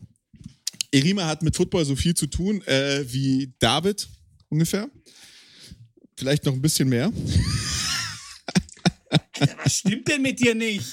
Erima 0.91 1.26
hat 1.28 1.43
mit 1.43 1.56
Football 1.56 1.86
so 1.86 1.95
viel 1.95 2.15
zu 2.15 2.28
tun 2.28 2.62
äh, 2.63 3.06
wie 3.08 3.54
David 3.60 4.10
ungefähr. 4.50 4.89
Vielleicht 6.17 6.45
noch 6.45 6.54
ein 6.54 6.62
bisschen 6.62 6.89
mehr. 6.89 7.12
Alter, 9.10 9.58
was 9.63 9.78
stimmt 9.78 10.08
denn 10.08 10.21
mit 10.21 10.39
dir 10.39 10.56
nicht? 10.56 10.86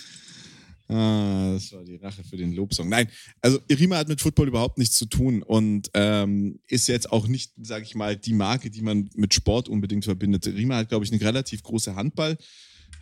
Ah, 0.89 1.53
das 1.53 1.71
war 1.73 1.85
die 1.85 1.97
Rache 1.97 2.25
für 2.25 2.39
den 2.39 2.55
Lobsong. 2.55 2.89
Nein, 2.89 3.09
also 3.43 3.59
Irima 3.69 3.99
hat 3.99 4.09
mit 4.09 4.23
Football 4.23 4.49
überhaupt 4.49 4.79
nichts 4.79 4.97
zu 4.97 5.05
tun 5.05 5.43
und 5.43 5.91
ähm, 5.93 6.61
ist 6.67 6.89
jetzt 6.89 7.13
auch 7.13 7.29
nicht, 7.29 7.53
sage 7.61 7.85
ich 7.85 7.95
mal, 7.95 8.17
die 8.17 8.33
Marke, 8.33 8.71
die 8.71 8.81
man 8.81 9.11
mit 9.15 9.35
Sport 9.35 9.69
unbedingt 9.69 10.07
verbindet. 10.07 10.47
Irima 10.47 10.77
hat, 10.77 10.89
glaube 10.89 11.05
ich, 11.05 11.13
eine 11.13 11.21
relativ 11.21 11.63
große 11.63 11.95
Handball, 11.95 12.39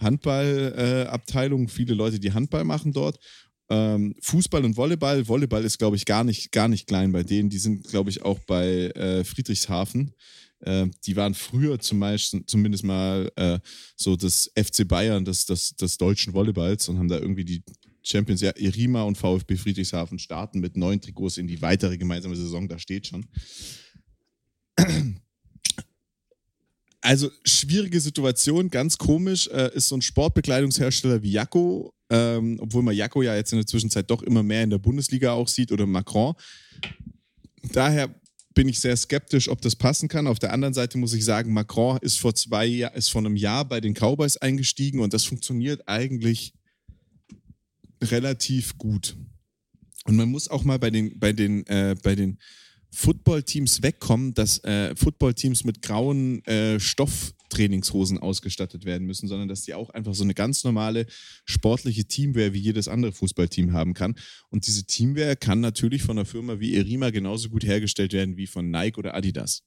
Handballabteilung, 0.01 1.66
äh, 1.66 1.68
viele 1.68 1.94
Leute, 1.94 2.18
die 2.18 2.33
Handball 2.33 2.64
machen 2.64 2.92
dort. 2.92 3.20
Ähm, 3.68 4.14
Fußball 4.20 4.64
und 4.64 4.77
Volleyball. 4.77 5.27
Volleyball 5.27 5.64
ist, 5.64 5.79
glaube 5.79 5.96
ich, 5.96 6.05
gar 6.05 6.25
nicht, 6.25 6.53
gar 6.53 6.68
nicht 6.68 6.88
klein 6.88 7.12
bei 7.12 7.22
denen. 7.22 7.51
Die 7.51 7.59
sind, 7.59 7.87
glaube 7.88 8.11
ich, 8.11 8.22
auch 8.22 8.38
bei 8.40 8.88
äh, 8.90 9.25
Friedrichshafen. 9.25 10.12
Äh, 10.61 10.87
die 11.05 11.16
waren 11.16 11.35
früher 11.35 11.79
zum 11.79 12.01
Beispiel, 12.01 12.45
zumindest 12.47 12.85
mal 12.85 13.31
äh, 13.37 13.59
so 13.97 14.16
das 14.16 14.51
FC 14.57 14.87
Bayern 14.87 15.25
des, 15.25 15.47
des, 15.47 15.77
des 15.77 15.99
deutschen 15.99 16.33
Volleyballs 16.33 16.88
und 16.88 16.99
haben 16.99 17.09
da 17.09 17.19
irgendwie 17.19 17.45
die 17.45 17.62
Champions, 18.03 18.40
ja, 18.40 18.53
Irima 18.57 19.03
und 19.03 19.19
VfB 19.19 19.57
Friedrichshafen 19.57 20.19
starten 20.19 20.61
mit 20.61 20.77
neun 20.77 21.01
Trikots 21.01 21.38
in 21.38 21.49
die 21.49 21.61
weitere 21.61 21.99
gemeinsame 21.99 22.37
Saison, 22.37 22.69
da 22.69 22.79
steht 22.79 23.09
schon. 23.09 23.27
Also 27.01 27.31
schwierige 27.45 28.01
Situation, 28.01 28.69
ganz 28.69 28.99
komisch, 28.99 29.47
äh, 29.49 29.71
ist 29.75 29.88
so 29.88 29.97
ein 29.97 30.03
Sportbekleidungshersteller 30.03 31.23
wie 31.23 31.31
Jacko, 31.31 31.95
ähm, 32.11 32.59
obwohl 32.61 32.83
man 32.83 32.97
Jacko 32.97 33.23
ja 33.23 33.37
jetzt 33.37 33.53
in 33.53 33.59
der 33.59 33.66
Zwischenzeit 33.66 34.11
doch 34.11 34.23
immer 34.23 34.42
mehr 34.42 34.64
in 34.64 34.71
der 34.71 34.79
Bundesliga 34.79 35.33
auch 35.33 35.47
sieht 35.47 35.71
oder 35.71 35.87
Macron. 35.87 36.35
Daher 37.73 38.12
bin 38.57 38.69
ich 38.69 38.81
sehr 38.81 38.97
skeptisch, 38.97 39.49
ob 39.51 39.61
das 39.61 39.77
passen 39.77 40.09
kann. 40.09 40.27
Auf 40.27 40.38
der 40.38 40.53
anderen 40.53 40.73
Seite 40.73 40.97
muss 40.97 41.12
ich 41.12 41.25
sagen, 41.25 41.53
Macron 41.53 41.99
ist 42.01 42.19
vor 42.19 42.35
zwei 42.35 42.66
ist 42.95 43.11
vor 43.11 43.21
einem 43.21 43.37
Jahr 43.37 43.66
bei 43.66 43.81
den 43.83 43.92
Cowboys 43.95 44.38
eingestiegen 44.38 45.01
und 45.01 45.12
das 45.12 45.25
funktioniert 45.25 45.87
eigentlich 45.87 46.55
relativ 48.03 48.79
gut. 48.79 49.14
Und 50.07 50.16
man 50.16 50.31
muss 50.31 50.49
auch 50.49 50.64
mal 50.64 50.79
bei 50.79 50.90
den, 50.90 51.19
bei 51.19 51.35
den, 51.35 51.66
äh, 51.66 51.97
bei 52.03 52.14
den 52.14 52.38
Footballteams 52.92 53.83
wegkommen, 53.83 54.33
dass 54.33 54.64
äh, 54.64 54.97
Footballteams 54.97 55.64
mit 55.64 55.83
grauen 55.83 56.42
äh, 56.47 56.81
Stofftrainingshosen 57.46 58.18
ausgestattet 58.18 58.85
werden 58.85 59.06
müssen, 59.06 59.28
sondern 59.28 59.48
dass 59.48 59.62
die 59.62 59.74
auch 59.74 59.90
einfach 59.90 60.14
so 60.14 60.24
eine 60.24 60.35
ganz 60.35 60.64
normale 60.64 61.06
sportliche 61.44 62.04
Teamwear 62.04 62.52
wie 62.52 62.59
jedes 62.59 62.88
andere 62.88 63.12
Fußballteam 63.12 63.72
haben 63.72 63.94
kann. 63.94 64.14
Und 64.50 64.66
diese 64.66 64.85
Teamwear 64.85 65.37
kann 65.37 65.61
natürlich 65.61 66.02
von 66.02 66.18
einer 66.18 66.26
Firma 66.26 66.61
wie 66.61 66.76
Erima 66.76 67.11
genauso 67.11 67.48
gut 67.48 67.64
hergestellt 67.64 68.12
werden 68.12 68.37
wie 68.37 68.46
von 68.46 68.70
Nike 68.70 68.98
oder 68.98 69.14
Adidas. 69.14 69.62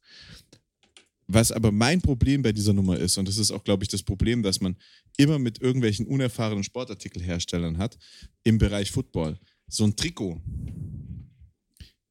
Was 1.27 1.51
aber 1.51 1.71
mein 1.71 2.01
Problem 2.01 2.41
bei 2.41 2.51
dieser 2.51 2.73
Nummer 2.73 2.97
ist, 2.97 3.17
und 3.17 3.27
das 3.27 3.37
ist 3.37 3.51
auch, 3.51 3.63
glaube 3.63 3.83
ich, 3.83 3.89
das 3.89 4.01
Problem, 4.01 4.41
dass 4.41 4.61
man 4.61 4.75
immer 5.17 5.37
mit 5.37 5.61
irgendwelchen 5.61 6.07
unerfahrenen 6.07 6.63
Sportartikelherstellern 6.63 7.77
hat 7.77 7.97
im 8.43 8.57
Bereich 8.57 8.91
Football. 8.91 9.39
So 9.67 9.83
ein 9.83 9.95
Trikot 9.95 10.41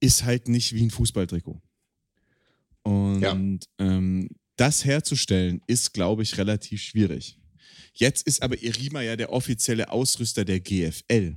ist 0.00 0.22
halt 0.22 0.46
nicht 0.46 0.72
wie 0.72 0.82
ein 0.82 0.90
Fußballtrikot. 0.90 1.60
Und 2.84 3.20
ja. 3.20 3.32
ähm, 3.78 4.28
das 4.60 4.84
herzustellen 4.84 5.62
ist, 5.66 5.94
glaube 5.94 6.22
ich, 6.22 6.38
relativ 6.38 6.82
schwierig. 6.82 7.38
Jetzt 7.94 8.26
ist 8.26 8.42
aber 8.42 8.62
Irima 8.62 9.02
ja 9.02 9.16
der 9.16 9.32
offizielle 9.32 9.90
Ausrüster 9.90 10.44
der 10.44 10.60
GFL. 10.60 11.36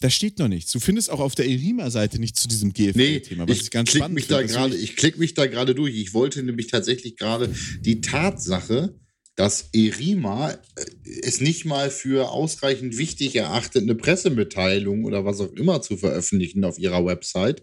Da 0.00 0.10
steht 0.10 0.38
noch 0.38 0.48
nichts. 0.48 0.72
Du 0.72 0.80
findest 0.80 1.10
auch 1.10 1.20
auf 1.20 1.34
der 1.34 1.46
Irima-Seite 1.46 2.18
nicht 2.18 2.36
zu 2.36 2.48
diesem 2.48 2.74
GFL-Thema, 2.74 3.44
nee, 3.44 3.50
was 3.50 3.56
ich, 3.56 3.62
ich 3.64 3.70
ganz 3.70 3.90
spannend 3.90 4.14
mich. 4.14 4.26
Da 4.26 4.42
grade, 4.42 4.76
ich 4.76 4.96
klicke 4.96 5.18
mich 5.18 5.32
da 5.32 5.46
gerade 5.46 5.74
durch. 5.74 5.96
Ich 5.96 6.12
wollte 6.12 6.42
nämlich 6.42 6.66
tatsächlich 6.66 7.16
gerade 7.16 7.54
die 7.80 8.02
Tatsache, 8.02 8.94
dass 9.36 9.70
Erima 9.72 10.50
äh, 10.50 10.56
es 11.22 11.40
nicht 11.40 11.64
mal 11.64 11.90
für 11.90 12.30
ausreichend 12.30 12.98
wichtig 12.98 13.36
erachtet, 13.36 13.82
eine 13.82 13.94
Pressemitteilung 13.94 15.04
oder 15.04 15.24
was 15.24 15.40
auch 15.40 15.52
immer 15.52 15.80
zu 15.80 15.96
veröffentlichen 15.96 16.64
auf 16.64 16.78
ihrer 16.78 17.06
Website. 17.06 17.62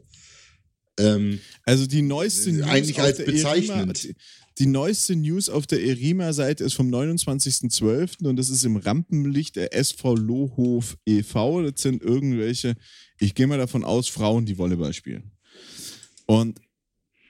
Ähm, 0.99 1.39
also 1.63 1.85
die 1.87 2.01
neueste 2.01 2.51
News 2.51 2.67
eigentlich 2.67 2.99
als 2.99 3.17
bezeichnend. 3.23 4.05
Erima, 4.05 4.19
die 4.59 4.67
neueste 4.67 5.15
News 5.15 5.49
auf 5.49 5.65
der 5.65 5.83
Erima-Seite 5.83 6.63
ist 6.63 6.73
vom 6.73 6.93
29.12. 6.93 8.27
und 8.27 8.35
das 8.35 8.49
ist 8.49 8.63
im 8.63 8.75
Rampenlicht 8.75 9.55
der 9.55 9.73
SV 9.73 10.15
Lohhof 10.15 10.97
e.V. 11.07 11.63
Das 11.63 11.81
sind 11.81 12.03
irgendwelche, 12.03 12.75
ich 13.19 13.33
gehe 13.33 13.47
mal 13.47 13.57
davon 13.57 13.83
aus, 13.83 14.07
Frauen, 14.07 14.45
die 14.45 14.57
Volleyball 14.57 14.93
spielen. 14.93 15.31
Und 16.27 16.59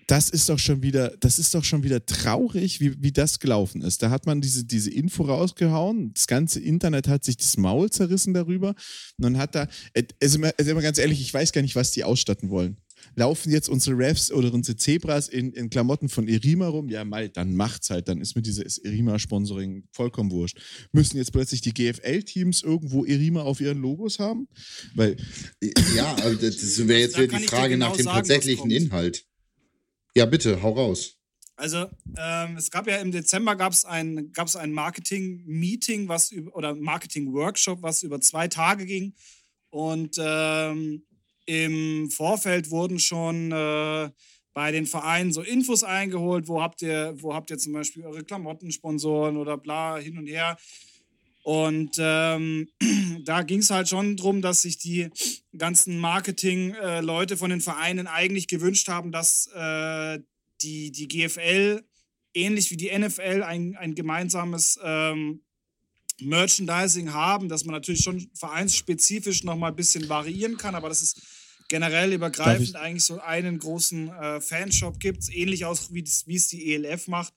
das 0.07 0.29
ist 0.29 0.49
doch 0.49 0.59
schon 0.59 0.83
wieder, 0.83 1.15
das 1.21 1.39
ist 1.39 1.55
doch 1.55 1.63
schon 1.63 1.83
wieder 1.83 2.05
traurig, 2.05 2.81
wie, 2.81 3.01
wie 3.01 3.13
das 3.13 3.39
gelaufen 3.39 3.81
ist. 3.81 4.03
Da 4.03 4.09
hat 4.09 4.25
man 4.25 4.41
diese, 4.41 4.65
diese 4.65 4.91
Info 4.91 5.23
rausgehauen, 5.23 6.13
das 6.13 6.27
ganze 6.27 6.59
Internet 6.59 7.07
hat 7.07 7.23
sich 7.23 7.37
das 7.37 7.55
Maul 7.55 7.89
zerrissen 7.89 8.33
darüber. 8.33 8.75
Und 9.17 9.23
dann 9.23 9.37
hat 9.37 9.55
da, 9.55 9.69
also 10.21 10.39
also 10.57 10.71
immer 10.71 10.81
ganz 10.81 10.97
ehrlich, 10.97 11.21
ich 11.21 11.33
weiß 11.33 11.53
gar 11.53 11.61
nicht, 11.61 11.77
was 11.77 11.91
die 11.91 12.03
ausstatten 12.03 12.49
wollen. 12.49 12.77
Laufen 13.15 13.51
jetzt 13.51 13.69
unsere 13.69 13.97
Refs 13.97 14.31
oder 14.31 14.53
unsere 14.53 14.77
Zebras 14.77 15.27
in, 15.27 15.53
in 15.53 15.69
Klamotten 15.69 16.09
von 16.09 16.27
Erima 16.27 16.67
rum? 16.67 16.89
Ja, 16.89 17.03
mal, 17.05 17.29
dann 17.29 17.55
macht's 17.55 17.89
halt. 17.89 18.07
Dann 18.07 18.21
ist 18.21 18.35
mir 18.35 18.41
dieses 18.41 18.77
Erima-Sponsoring 18.77 19.87
vollkommen 19.91 20.31
wurscht. 20.31 20.59
Müssen 20.91 21.17
jetzt 21.17 21.31
plötzlich 21.31 21.61
die 21.61 21.73
GFL-Teams 21.73 22.63
irgendwo 22.63 23.05
Erima 23.05 23.41
auf 23.41 23.61
ihren 23.61 23.81
Logos 23.81 24.19
haben? 24.19 24.47
Weil. 24.95 25.17
Ja, 25.95 26.11
aber 26.17 26.35
das 26.35 26.87
wäre 26.87 26.99
jetzt 26.99 27.17
wieder 27.17 27.37
die 27.37 27.45
Frage 27.45 27.77
nach 27.77 27.93
genau 27.93 27.95
dem 27.95 28.05
sagen, 28.05 28.17
tatsächlichen 28.17 28.71
Inhalt. 28.71 29.25
Ja, 30.15 30.25
bitte, 30.25 30.61
hau 30.61 30.73
raus. 30.73 31.17
Also 31.55 31.87
ähm, 32.17 32.57
es 32.57 32.71
gab 32.71 32.87
ja 32.87 32.97
im 32.97 33.11
Dezember 33.11 33.55
gab's 33.55 33.85
ein, 33.85 34.31
gab's 34.31 34.55
ein 34.55 34.71
Marketing-Meeting, 34.71 36.07
was 36.07 36.31
über, 36.31 36.55
oder 36.55 36.75
Marketing-Workshop, 36.75 37.81
was 37.81 38.03
über 38.03 38.19
zwei 38.21 38.47
Tage 38.47 38.85
ging. 38.85 39.13
Und 39.69 40.17
ähm, 40.19 41.05
im 41.45 42.09
Vorfeld 42.09 42.69
wurden 42.69 42.99
schon 42.99 43.51
äh, 43.51 44.09
bei 44.53 44.71
den 44.71 44.85
Vereinen 44.85 45.33
so 45.33 45.41
Infos 45.41 45.83
eingeholt, 45.83 46.47
wo 46.47 46.61
habt 46.61 46.81
ihr, 46.81 47.15
wo 47.17 47.33
habt 47.33 47.49
ihr 47.49 47.57
zum 47.57 47.73
Beispiel 47.73 48.05
eure 48.05 48.23
Klamottensponsoren 48.23 49.37
oder 49.37 49.57
bla 49.57 49.97
hin 49.97 50.17
und 50.17 50.27
her. 50.27 50.57
Und 51.43 51.97
ähm, 51.99 52.69
da 53.25 53.41
ging 53.43 53.59
es 53.59 53.69
halt 53.69 53.89
schon 53.89 54.15
darum, 54.15 54.41
dass 54.41 54.61
sich 54.61 54.77
die 54.77 55.09
ganzen 55.57 55.97
Marketing-Leute 55.99 57.33
äh, 57.33 57.37
von 57.37 57.49
den 57.49 57.61
Vereinen 57.61 58.07
eigentlich 58.07 58.47
gewünscht 58.47 58.87
haben, 58.87 59.11
dass 59.11 59.47
äh, 59.53 60.19
die, 60.61 60.91
die 60.91 61.07
GFL 61.07 61.83
ähnlich 62.33 62.71
wie 62.71 62.77
die 62.77 62.97
NFL 62.97 63.43
ein, 63.43 63.75
ein 63.75 63.93
gemeinsames 63.95 64.79
ähm, 64.83 65.43
Merchandising 66.21 67.13
haben, 67.13 67.49
dass 67.49 67.65
man 67.65 67.73
natürlich 67.73 68.01
schon 68.01 68.29
vereinsspezifisch 68.33 69.43
nochmal 69.43 69.71
ein 69.71 69.75
bisschen 69.75 70.07
variieren 70.09 70.57
kann, 70.57 70.75
aber 70.75 70.89
das 70.89 71.01
ist 71.01 71.21
generell 71.69 72.13
übergreifend 72.13 72.75
eigentlich 72.75 73.05
so 73.05 73.19
einen 73.19 73.57
großen 73.57 74.09
äh, 74.09 74.41
Fanshop 74.41 74.99
gibt, 74.99 75.29
ähnlich 75.29 75.65
auch 75.65 75.77
wie 75.91 76.03
es 76.03 76.47
die 76.47 76.73
ELF 76.73 77.07
macht. 77.07 77.33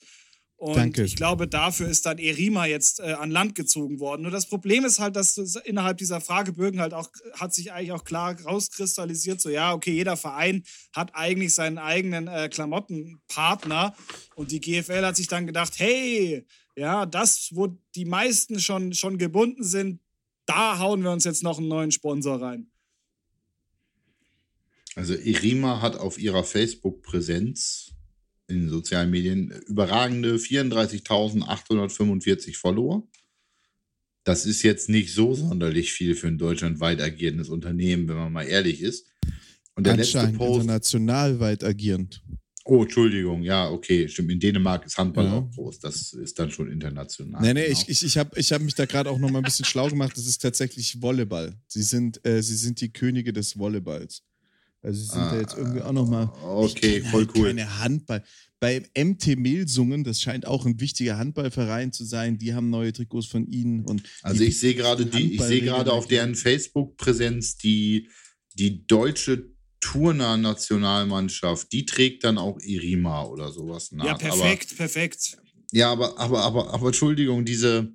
Und 0.59 0.77
Danke. 0.77 1.05
ich 1.05 1.17
glaube, 1.17 1.47
dafür 1.47 1.87
ist 1.89 2.07
dann 2.07 2.17
Erima 2.17 2.65
jetzt 2.65 3.01
äh, 3.01 3.13
an 3.13 3.31
Land 3.31 3.55
gezogen 3.55 4.01
worden. 4.01 4.23
Nur 4.23 4.31
das 4.31 4.47
Problem 4.47 4.87
ist 4.87 4.99
halt, 4.99 5.15
dass 5.15 5.37
innerhalb 5.65 5.99
dieser 5.99 6.23
Fragebögen 6.23 6.81
halt 6.81 6.95
auch, 6.95 7.11
hat 7.35 7.53
sich 7.53 7.73
eigentlich 7.73 7.93
auch 7.93 8.05
klar 8.05 8.41
rauskristallisiert, 8.41 9.39
so 9.39 9.51
ja, 9.51 9.75
okay, 9.75 9.93
jeder 9.93 10.17
Verein 10.17 10.65
hat 10.95 11.15
eigentlich 11.15 11.55
seinen 11.55 11.77
eigenen 11.77 12.27
äh, 12.27 12.49
Klamottenpartner. 12.49 13.95
Und 14.35 14.51
die 14.51 14.61
GFL 14.61 15.05
hat 15.05 15.17
sich 15.17 15.29
dann 15.29 15.47
gedacht, 15.47 15.75
hey, 15.77 16.47
ja, 16.77 17.07
das, 17.07 17.51
wo 17.53 17.77
die 17.95 18.05
meisten 18.05 18.61
schon, 18.61 18.93
schon 18.93 19.17
gebunden 19.19 19.65
sind, 19.65 20.01
da 20.45 20.79
hauen 20.79 21.03
wir 21.03 21.11
uns 21.11 21.25
jetzt 21.25 21.43
noch 21.43 21.59
einen 21.59 21.69
neuen 21.69 21.91
Sponsor 21.91 22.41
rein. 22.41 22.71
Also 24.95 25.15
Irima 25.15 25.81
hat 25.83 25.97
auf 25.97 26.19
ihrer 26.19 26.45
Facebook-Präsenz 26.45 27.97
in 28.49 28.61
den 28.61 28.71
sozialen 28.71 29.11
Medien 29.11 29.51
überragende 29.67 30.37
34.845 30.37 32.57
Follower. 32.57 33.03
Das 34.25 34.47
ist 34.47 34.63
jetzt 34.63 34.89
nicht 34.89 35.13
so 35.13 35.35
sonderlich 35.35 35.93
viel 35.93 36.15
für 36.15 36.29
ein 36.29 36.39
deutschlandweit 36.39 37.01
agierendes 37.01 37.49
Unternehmen, 37.49 38.07
wenn 38.09 38.17
man 38.17 38.33
mal 38.33 38.45
ehrlich 38.45 38.81
ist. 38.81 39.09
Und 39.75 39.87
der 39.87 39.97
letzte 39.97 40.29
Post, 40.29 40.63
international 40.63 41.41
weit 41.41 41.63
agierend. 41.63 42.23
Oh, 42.69 42.83
Entschuldigung, 42.83 43.43
ja, 43.43 43.71
okay, 43.71 44.09
stimmt. 44.09 44.33
In 44.33 44.41
Dänemark 44.41 44.85
ist 44.85 44.99
Handball 44.99 45.27
ja. 45.27 45.35
auch 45.35 45.51
groß. 45.53 45.79
Das 45.79 46.13
ist 46.13 46.37
dann 46.37 46.51
schon 46.51 46.69
international. 46.69 47.41
Nee, 47.41 47.55
nee, 47.55 47.67
genau. 47.67 47.79
ich, 47.81 47.89
ich, 47.89 48.05
ich 48.05 48.19
habe 48.19 48.39
ich 48.39 48.53
hab 48.53 48.61
mich 48.61 48.75
da 48.75 48.87
gerade 48.87 49.09
auch 49.09 49.19
noch 49.19 49.31
mal 49.31 49.39
ein 49.39 49.45
bisschen 49.45 49.65
schlau 49.65 49.89
gemacht. 49.89 50.17
Das 50.17 50.27
ist 50.27 50.43
tatsächlich 50.43 51.01
Volleyball. 51.01 51.55
Sie 51.69 51.83
sind, 51.83 52.25
äh, 52.27 52.43
sie 52.43 52.57
sind 52.57 52.81
die 52.81 52.93
Könige 52.93 53.33
des 53.33 53.57
Volleyballs. 53.57 54.25
Also 54.83 55.01
sie 55.01 55.07
sind 55.07 55.21
ah, 55.21 55.31
da 55.33 55.41
jetzt 55.41 55.57
irgendwie 55.57 55.81
auch 55.81 55.93
noch 55.93 56.09
mal. 56.09 56.25
Okay, 56.43 57.03
voll 57.03 57.27
halt 57.27 57.37
cool. 57.37 57.47
Keine 57.49 57.79
Handball. 57.79 58.25
Bei 58.59 58.83
MT 58.97 59.37
Melsungen, 59.39 60.03
das 60.03 60.21
scheint 60.21 60.47
auch 60.47 60.67
ein 60.67 60.81
wichtiger 60.81 61.19
Handballverein 61.19 61.93
zu 61.93 62.05
sein. 62.05 62.37
Die 62.37 62.53
haben 62.53 62.71
neue 62.71 62.93
Trikots 62.93 63.27
von 63.27 63.47
ihnen 63.47 63.85
und. 63.85 64.03
Also 64.23 64.43
ich 64.43 64.59
sehe 64.59 64.75
gerade 64.75 65.07
die, 65.07 65.35
ich 65.35 65.43
sehe 65.43 65.61
gerade 65.61 65.93
auf 65.93 66.09
deren 66.09 66.35
Facebook-Präsenz 66.35 67.59
die 67.59 68.09
die 68.59 68.87
deutsche 68.87 69.56
Turner-Nationalmannschaft. 69.87 71.71
Die 71.73 71.87
trägt 71.87 72.25
dann 72.25 72.39
auch 72.39 72.59
Irima 72.61 73.25
oder 73.25 73.53
sowas 73.53 73.93
nach. 73.93 74.05
Ja, 74.05 74.15
perfekt, 74.15 74.69
aber, 74.71 74.77
perfekt. 74.77 75.39
Ja, 75.73 75.93
aber 75.93 76.19
aber 76.19 76.43
aber 76.43 76.75
aber 76.75 76.87
Entschuldigung, 76.87 77.45
diese 77.45 77.93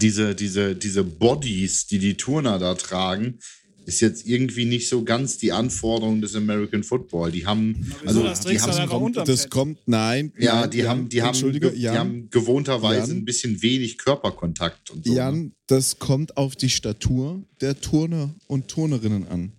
diese, 0.00 0.34
diese, 0.34 0.74
diese 0.74 1.04
Bodies, 1.04 1.86
die 1.86 1.98
die 1.98 2.16
Turner 2.16 2.58
da 2.58 2.74
tragen, 2.74 3.38
ist 3.84 4.00
jetzt 4.00 4.26
irgendwie 4.26 4.64
nicht 4.64 4.88
so 4.88 5.02
ganz 5.04 5.38
die 5.38 5.52
Anforderung 5.52 6.20
des 6.20 6.36
American 6.36 6.82
Football. 6.82 7.32
Die 7.32 7.46
haben, 7.46 7.92
also 8.06 8.22
das 8.22 8.40
die 8.40 8.58
haben, 8.58 8.88
kommt, 8.88 9.16
das 9.16 9.50
kommt, 9.50 9.78
nein. 9.86 10.32
Ja, 10.38 10.66
die 10.66 10.78
Jan, 10.78 10.88
haben, 10.88 11.08
die 11.08 11.22
haben, 11.22 11.52
die 11.52 11.88
haben 11.90 12.30
gewohnterweise 12.30 13.08
Jan, 13.08 13.18
ein 13.18 13.24
bisschen 13.24 13.60
wenig 13.60 13.98
Körperkontakt 13.98 14.90
und 14.90 15.04
so. 15.04 15.14
Jan, 15.14 15.42
ne? 15.42 15.52
das 15.66 15.98
kommt 15.98 16.36
auf 16.36 16.54
die 16.54 16.70
Statur 16.70 17.42
der 17.60 17.80
Turner 17.80 18.34
und 18.46 18.68
Turnerinnen 18.68 19.26
an. 19.28 19.52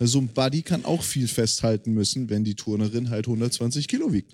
So 0.00 0.18
ein 0.20 0.28
Buddy 0.28 0.62
kann 0.62 0.84
auch 0.84 1.02
viel 1.02 1.28
festhalten 1.28 1.92
müssen, 1.92 2.30
wenn 2.30 2.44
die 2.44 2.54
Turnerin 2.54 3.10
halt 3.10 3.26
120 3.26 3.88
Kilo 3.88 4.12
wiegt. 4.12 4.32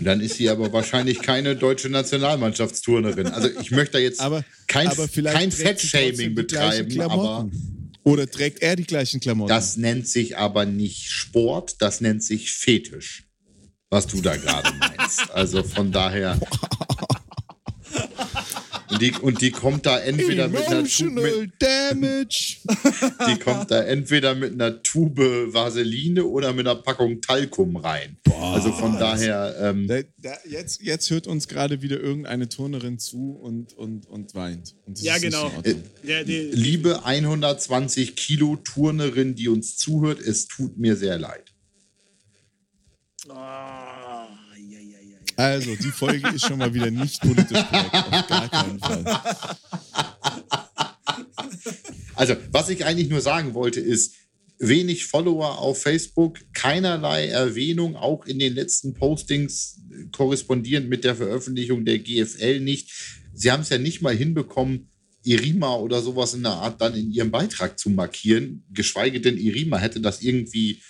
Dann 0.00 0.20
ist 0.20 0.36
sie 0.36 0.48
aber 0.48 0.72
wahrscheinlich 0.72 1.20
keine 1.20 1.54
deutsche 1.54 1.88
Nationalmannschaftsturnerin. 1.88 3.28
Also 3.28 3.48
ich 3.60 3.70
möchte 3.70 3.92
da 3.92 3.98
jetzt 3.98 4.20
aber, 4.20 4.44
kein, 4.66 4.88
aber 4.88 5.06
kein 5.06 5.52
Fettshaming 5.52 6.34
betreiben, 6.34 7.00
aber 7.00 7.48
oder 8.02 8.30
trägt 8.30 8.62
er 8.62 8.76
die 8.76 8.84
gleichen 8.84 9.20
Klamotten? 9.20 9.48
Das 9.48 9.76
nennt 9.76 10.06
sich 10.06 10.38
aber 10.38 10.64
nicht 10.64 11.10
Sport, 11.10 11.76
das 11.80 12.00
nennt 12.00 12.22
sich 12.22 12.52
Fetisch. 12.52 13.24
Was 13.90 14.06
du 14.06 14.20
da 14.20 14.36
gerade 14.36 14.70
meinst. 14.78 15.30
Also 15.30 15.62
von 15.62 15.90
daher. 15.92 16.38
Und 18.96 19.02
die, 19.02 19.12
und 19.20 19.40
die 19.42 19.50
kommt 19.50 19.84
da 19.84 19.98
entweder 19.98 20.48
mit 20.48 20.66
einer 20.68 20.84
Tube. 20.84 21.52
Damage. 21.58 22.56
Die 23.28 23.38
kommt 23.38 23.70
da 23.70 23.82
entweder 23.82 24.34
mit 24.34 24.54
einer 24.54 24.82
Tube 24.82 25.18
Vaseline 25.52 26.24
oder 26.24 26.54
mit 26.54 26.66
einer 26.66 26.76
Packung 26.76 27.20
Talkum 27.20 27.76
rein. 27.76 28.16
Boah, 28.24 28.54
also 28.54 28.72
von 28.72 28.98
daher. 28.98 29.54
Ähm, 29.60 29.86
da, 29.86 30.00
da, 30.16 30.32
jetzt, 30.48 30.80
jetzt 30.82 31.10
hört 31.10 31.26
uns 31.26 31.46
gerade 31.46 31.82
wieder 31.82 32.00
irgendeine 32.00 32.48
Turnerin 32.48 32.98
zu 32.98 33.32
und, 33.32 33.74
und, 33.74 34.06
und 34.06 34.34
weint. 34.34 34.74
Und 34.86 34.98
ja, 35.02 35.18
genau. 35.18 35.52
Äh, 35.62 35.74
ja, 36.02 36.24
die, 36.24 36.50
liebe 36.52 37.04
120 37.04 38.16
Kilo 38.16 38.56
Turnerin, 38.56 39.34
die 39.34 39.48
uns 39.48 39.76
zuhört, 39.76 40.20
es 40.20 40.46
tut 40.48 40.78
mir 40.78 40.96
sehr 40.96 41.18
leid. 41.18 41.52
Oh. 43.28 43.75
Also, 45.36 45.76
die 45.76 45.90
Folge 45.90 46.28
ist 46.34 46.46
schon 46.46 46.58
mal 46.58 46.72
wieder 46.72 46.90
nicht 46.90 47.20
politisch 47.20 47.62
korrekt. 47.70 47.94
Auf 47.94 48.26
gar 48.26 48.48
keinen 48.48 48.78
Fall. 48.78 49.20
Also, 52.14 52.36
was 52.50 52.70
ich 52.70 52.84
eigentlich 52.84 53.10
nur 53.10 53.20
sagen 53.20 53.54
wollte, 53.54 53.80
ist, 53.80 54.14
wenig 54.58 55.06
Follower 55.06 55.58
auf 55.58 55.82
Facebook, 55.82 56.38
keinerlei 56.54 57.26
Erwähnung, 57.28 57.96
auch 57.96 58.24
in 58.26 58.38
den 58.38 58.54
letzten 58.54 58.94
Postings 58.94 59.80
korrespondierend 60.12 60.88
mit 60.88 61.04
der 61.04 61.16
Veröffentlichung 61.16 61.84
der 61.84 61.98
GFL 61.98 62.60
nicht. 62.60 62.90
Sie 63.34 63.52
haben 63.52 63.60
es 63.62 63.68
ja 63.68 63.78
nicht 63.78 64.00
mal 64.02 64.16
hinbekommen, 64.16 64.88
Irima 65.24 65.74
oder 65.76 66.00
sowas 66.00 66.34
in 66.34 66.44
der 66.44 66.52
Art 66.52 66.80
dann 66.80 66.94
in 66.94 67.10
ihrem 67.10 67.32
Beitrag 67.32 67.78
zu 67.78 67.90
markieren, 67.90 68.64
geschweige 68.72 69.20
denn 69.20 69.36
Irima 69.36 69.76
hätte 69.76 70.00
das 70.00 70.22
irgendwie 70.22 70.80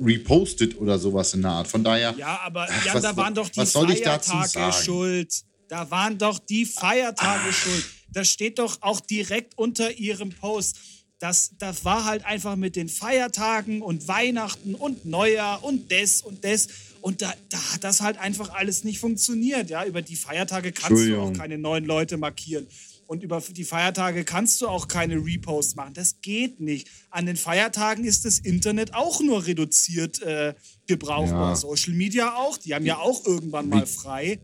repostet 0.00 0.78
oder 0.78 0.98
sowas 0.98 1.34
in 1.34 1.42
der 1.42 1.50
Art. 1.50 1.68
Von 1.68 1.82
daher. 1.82 2.14
Ja, 2.16 2.40
aber 2.44 2.68
Jan, 2.84 2.94
was, 2.94 3.02
da 3.02 3.16
waren 3.16 3.34
doch 3.34 3.48
die 3.48 3.64
Feiertage 3.64 4.72
schuld. 4.72 5.44
Da 5.68 5.90
waren 5.90 6.18
doch 6.18 6.38
die 6.38 6.64
Feiertage 6.64 7.48
ah. 7.48 7.52
schuld. 7.52 7.84
Das 8.12 8.30
steht 8.30 8.58
doch 8.58 8.78
auch 8.82 9.00
direkt 9.00 9.58
unter 9.58 9.92
ihrem 9.92 10.30
Post. 10.30 10.78
Das, 11.18 11.52
das 11.58 11.84
war 11.84 12.04
halt 12.04 12.24
einfach 12.26 12.56
mit 12.56 12.76
den 12.76 12.88
Feiertagen 12.88 13.80
und 13.80 14.06
Weihnachten 14.06 14.74
und 14.74 15.06
Neujahr 15.06 15.64
und 15.64 15.90
des 15.90 16.20
und 16.22 16.44
des. 16.44 16.68
Und 17.00 17.22
da, 17.22 17.32
da 17.48 17.58
hat 17.72 17.84
das 17.84 18.02
halt 18.02 18.18
einfach 18.18 18.52
alles 18.52 18.84
nicht 18.84 18.98
funktioniert. 18.98 19.70
Ja, 19.70 19.84
über 19.84 20.02
die 20.02 20.16
Feiertage 20.16 20.72
kannst 20.72 21.04
du 21.06 21.20
auch 21.20 21.32
keine 21.32 21.56
neuen 21.56 21.86
Leute 21.86 22.16
markieren. 22.16 22.66
Und 23.06 23.22
über 23.22 23.40
die 23.40 23.64
Feiertage 23.64 24.24
kannst 24.24 24.60
du 24.60 24.68
auch 24.68 24.88
keine 24.88 25.16
Reposts 25.16 25.76
machen. 25.76 25.94
Das 25.94 26.20
geht 26.20 26.60
nicht. 26.60 26.88
An 27.10 27.26
den 27.26 27.36
Feiertagen 27.36 28.04
ist 28.04 28.24
das 28.24 28.40
Internet 28.40 28.94
auch 28.94 29.20
nur 29.20 29.46
reduziert 29.46 30.20
äh, 30.22 30.54
gebrauchbar. 30.86 31.50
Ja. 31.50 31.56
Social 31.56 31.94
Media 31.94 32.34
auch. 32.34 32.58
Die 32.58 32.74
haben 32.74 32.84
ja 32.84 32.98
auch 32.98 33.24
irgendwann 33.24 33.68
mal 33.68 33.86
frei. 33.86 34.40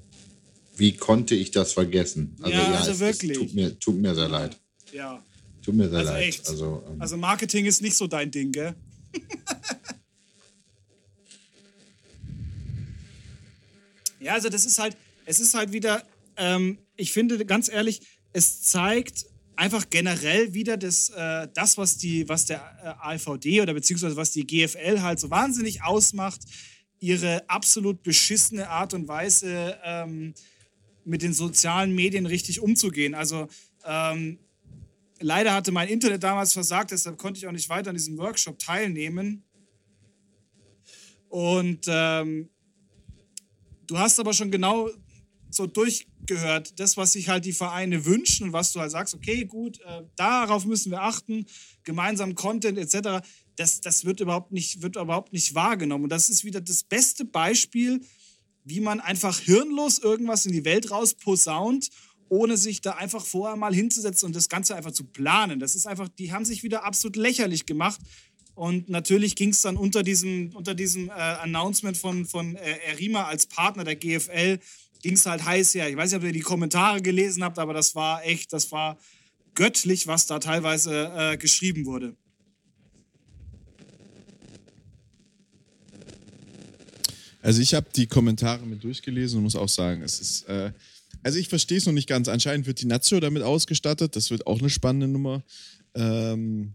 Wie 0.77 0.96
konnte 0.96 1.35
ich 1.35 1.51
das 1.51 1.72
vergessen? 1.72 2.37
Also, 2.40 2.57
ja, 2.57 2.70
ja 2.70 2.79
also 2.79 2.92
es, 2.92 3.01
wirklich. 3.01 3.33
Es 3.33 3.38
tut, 3.38 3.55
mir, 3.55 3.79
tut 3.79 3.96
mir 3.96 4.14
sehr 4.14 4.29
leid. 4.29 4.57
Ja. 4.92 5.22
Tut 5.62 5.75
mir 5.75 5.88
sehr 5.88 5.98
also 5.98 6.12
leid. 6.12 6.22
Echt. 6.29 6.48
Also, 6.48 6.85
ähm, 6.88 7.01
also 7.01 7.16
Marketing 7.16 7.66
ist 7.66 7.83
nicht 7.83 7.96
so 7.96 8.07
dein 8.07 8.31
Ding, 8.31 8.53
gell? 8.53 8.75
ja, 14.20 14.35
also 14.35 14.48
das 14.48 14.64
ist 14.66 14.79
halt, 14.79 14.96
es 15.27 15.40
ist 15.40 15.55
halt 15.55 15.72
wieder, 15.72 16.05
ähm, 16.37 16.79
ich 16.96 17.12
finde 17.12 17.44
ganz 17.44 17.68
ehrlich, 17.68 18.01
es 18.33 18.62
zeigt 18.62 19.27
einfach 19.57 19.90
generell 19.90 20.55
wieder 20.55 20.77
das, 20.77 21.11
äh, 21.11 21.49
das 21.55 21.77
was, 21.79 21.99
die, 21.99 22.29
was 22.29 22.47
der 22.47 22.61
äh, 22.83 23.14
AVD 23.14 23.61
oder 23.61 23.75
beziehungsweise 23.75 24.16
was 24.16 24.33
die 24.33 24.47
GFL 24.47 25.03
halt 25.03 25.21
so 25.21 25.31
wahnsinnig 25.31 25.83
ausmacht, 25.83 26.40
ihre 26.99 27.49
absolut 27.49 28.03
beschissene 28.03 28.68
Art 28.68 28.95
und 28.95 29.09
Weise 29.09 29.77
ähm, 29.85 30.35
mit 31.05 31.23
den 31.23 31.33
sozialen 31.33 31.95
Medien 31.95 32.27
richtig 32.27 32.61
umzugehen. 32.61 33.14
Also 33.14 33.49
ähm, 33.85 34.38
leider 35.21 35.53
hatte 35.53 35.73
mein 35.73 35.88
Internet 35.88 36.23
damals 36.23 36.53
versagt, 36.53 36.92
deshalb 36.92 37.18
konnte 37.18 37.38
ich 37.38 37.47
auch 37.47 37.53
nicht 37.53 37.68
weiter 37.68 37.90
an 37.90 37.97
diesem 37.97 38.18
Workshop 38.18 38.59
teilnehmen. 38.59 39.45
Und 41.29 41.87
ähm, 41.88 42.51
du 43.87 43.99
hast 43.99 44.21
aber 44.21 44.33
schon 44.33 44.51
genau 44.51 44.88
so 45.54 45.66
durchgehört, 45.66 46.78
das, 46.80 46.96
was 46.96 47.12
sich 47.12 47.28
halt 47.28 47.44
die 47.44 47.52
Vereine 47.52 48.04
wünschen 48.04 48.48
und 48.48 48.52
was 48.52 48.72
du 48.72 48.80
halt 48.80 48.90
sagst, 48.90 49.14
okay, 49.14 49.44
gut, 49.44 49.80
äh, 49.80 50.02
darauf 50.16 50.64
müssen 50.64 50.90
wir 50.90 51.02
achten, 51.02 51.46
gemeinsam 51.84 52.34
Content 52.34 52.78
etc., 52.78 53.26
das, 53.56 53.80
das 53.80 54.04
wird, 54.04 54.20
überhaupt 54.20 54.52
nicht, 54.52 54.82
wird 54.82 54.96
überhaupt 54.96 55.32
nicht 55.32 55.54
wahrgenommen. 55.54 56.04
Und 56.04 56.10
das 56.10 56.30
ist 56.30 56.44
wieder 56.44 56.60
das 56.60 56.84
beste 56.84 57.26
Beispiel, 57.26 58.00
wie 58.64 58.80
man 58.80 59.00
einfach 59.00 59.38
hirnlos 59.38 59.98
irgendwas 59.98 60.46
in 60.46 60.52
die 60.52 60.64
Welt 60.64 60.90
rausposaunt, 60.90 61.90
ohne 62.28 62.56
sich 62.56 62.80
da 62.80 62.92
einfach 62.92 63.24
vorher 63.24 63.56
mal 63.56 63.74
hinzusetzen 63.74 64.26
und 64.26 64.36
das 64.36 64.48
Ganze 64.48 64.74
einfach 64.74 64.92
zu 64.92 65.04
planen. 65.04 65.60
Das 65.60 65.74
ist 65.74 65.86
einfach, 65.86 66.08
die 66.08 66.32
haben 66.32 66.46
sich 66.46 66.62
wieder 66.62 66.84
absolut 66.84 67.16
lächerlich 67.16 67.66
gemacht. 67.66 68.00
Und 68.54 68.88
natürlich 68.88 69.36
ging 69.36 69.50
es 69.50 69.62
dann 69.62 69.76
unter 69.76 70.02
diesem, 70.02 70.54
unter 70.54 70.74
diesem 70.74 71.08
äh, 71.08 71.12
Announcement 71.12 71.96
von, 71.96 72.26
von 72.26 72.56
äh, 72.56 72.78
Erima 72.86 73.24
als 73.24 73.46
Partner 73.46 73.84
der 73.84 73.96
GFL, 73.96 74.58
ging 75.02 75.14
es 75.14 75.26
halt 75.26 75.44
heiß 75.44 75.74
her. 75.74 75.90
Ich 75.90 75.96
weiß 75.96 76.10
nicht, 76.10 76.18
ob 76.18 76.24
ihr 76.24 76.32
die 76.32 76.40
Kommentare 76.40 77.02
gelesen 77.02 77.44
habt, 77.44 77.58
aber 77.58 77.74
das 77.74 77.94
war 77.94 78.24
echt, 78.24 78.52
das 78.52 78.72
war 78.72 78.98
göttlich, 79.54 80.06
was 80.06 80.26
da 80.26 80.38
teilweise 80.38 81.12
äh, 81.14 81.36
geschrieben 81.36 81.84
wurde. 81.84 82.16
Also 87.42 87.60
ich 87.60 87.74
habe 87.74 87.88
die 87.94 88.06
Kommentare 88.06 88.64
mit 88.64 88.84
durchgelesen 88.84 89.38
und 89.38 89.44
muss 89.44 89.56
auch 89.56 89.68
sagen, 89.68 90.02
es 90.02 90.20
ist, 90.20 90.48
äh, 90.48 90.72
also 91.24 91.38
ich 91.38 91.48
verstehe 91.48 91.78
es 91.78 91.86
noch 91.86 91.92
nicht 91.92 92.08
ganz. 92.08 92.28
Anscheinend 92.28 92.66
wird 92.66 92.80
die 92.80 92.86
Nazio 92.86 93.18
damit 93.18 93.42
ausgestattet. 93.42 94.14
Das 94.14 94.30
wird 94.30 94.46
auch 94.46 94.60
eine 94.60 94.70
spannende 94.70 95.08
Nummer. 95.08 95.42
Ähm, 95.94 96.74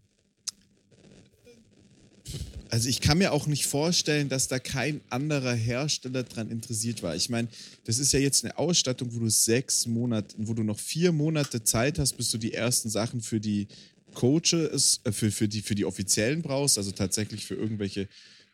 also 2.70 2.90
ich 2.90 3.02
kann 3.02 3.18
mir 3.18 3.32
auch 3.32 3.48
nicht 3.48 3.66
vorstellen, 3.66 4.30
dass 4.30 4.48
da 4.48 4.60
kein 4.60 5.02
anderer 5.10 5.54
Hersteller 5.54 6.24
dran 6.24 6.50
interessiert 6.50 7.04
war. 7.04 7.16
Ich 7.16 7.30
meine, 7.30 7.48
das 7.86 8.00
ist 8.00 8.12
ja 8.14 8.20
jetzt 8.20 8.44
eine 8.44 8.58
Ausstattung, 8.58 9.14
wo 9.14 9.20
du 9.20 9.30
sechs 9.30 9.86
Monate, 9.86 10.36
wo 10.38 10.54
du 10.54 10.64
noch 10.64 10.80
vier 10.80 11.12
Monate 11.12 11.64
Zeit 11.64 12.00
hast, 12.00 12.14
bis 12.14 12.32
du 12.32 12.38
die 12.38 12.54
ersten 12.54 12.90
Sachen 12.90 13.22
für 13.22 13.40
die 13.40 13.68
Coaches, 14.14 15.02
äh, 15.04 15.12
für, 15.12 15.32
für, 15.32 15.48
die, 15.48 15.62
für 15.62 15.76
die 15.76 15.86
Offiziellen 15.86 16.42
brauchst, 16.42 16.78
also 16.78 16.92
tatsächlich 16.92 17.46
für 17.46 17.56
irgendwelche, 17.56 18.08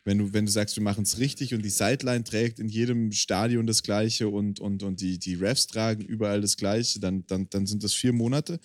wenn 0.04 0.18
du, 0.18 0.32
wenn 0.32 0.46
du 0.46 0.52
sagst, 0.52 0.76
wir 0.76 0.82
machen 0.82 1.04
es 1.04 1.18
richtig 1.18 1.54
und 1.54 1.62
die 1.62 1.70
Sideline 1.70 2.24
trägt 2.24 2.58
in 2.58 2.68
jedem 2.68 3.12
Stadion 3.12 3.66
das 3.66 3.82
Gleiche 3.82 4.28
und, 4.28 4.60
und, 4.60 4.82
und 4.82 5.00
die, 5.00 5.18
die 5.18 5.34
Refs 5.34 5.66
tragen 5.66 6.02
überall 6.02 6.40
das 6.40 6.56
Gleiche, 6.56 7.00
dann, 7.00 7.24
dann, 7.26 7.48
dann 7.50 7.66
sind 7.66 7.82
das 7.82 7.94
vier 7.94 8.12
Monate 8.12 8.60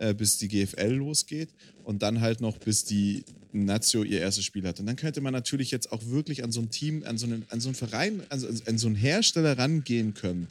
äh, 0.00 0.14
bis 0.14 0.38
die 0.38 0.48
GFL 0.48 0.92
losgeht 0.94 1.50
und 1.84 2.02
dann 2.02 2.22
halt 2.22 2.40
noch 2.40 2.56
bis 2.56 2.84
die 2.84 3.22
Nazio 3.52 4.02
ihr 4.02 4.20
erstes 4.20 4.46
Spiel 4.46 4.66
hat. 4.66 4.80
Und 4.80 4.86
dann 4.86 4.96
könnte 4.96 5.20
man 5.20 5.34
natürlich 5.34 5.70
jetzt 5.70 5.92
auch 5.92 6.04
wirklich 6.06 6.42
an 6.42 6.52
so 6.52 6.60
ein 6.60 6.70
Team, 6.70 7.04
an 7.04 7.18
so 7.18 7.26
einen, 7.26 7.44
an 7.50 7.60
so 7.60 7.68
einen 7.68 7.74
Verein, 7.74 8.22
an, 8.30 8.42
an 8.66 8.78
so 8.78 8.86
einen 8.86 8.96
Hersteller 8.96 9.58
rangehen 9.58 10.14
können, 10.14 10.48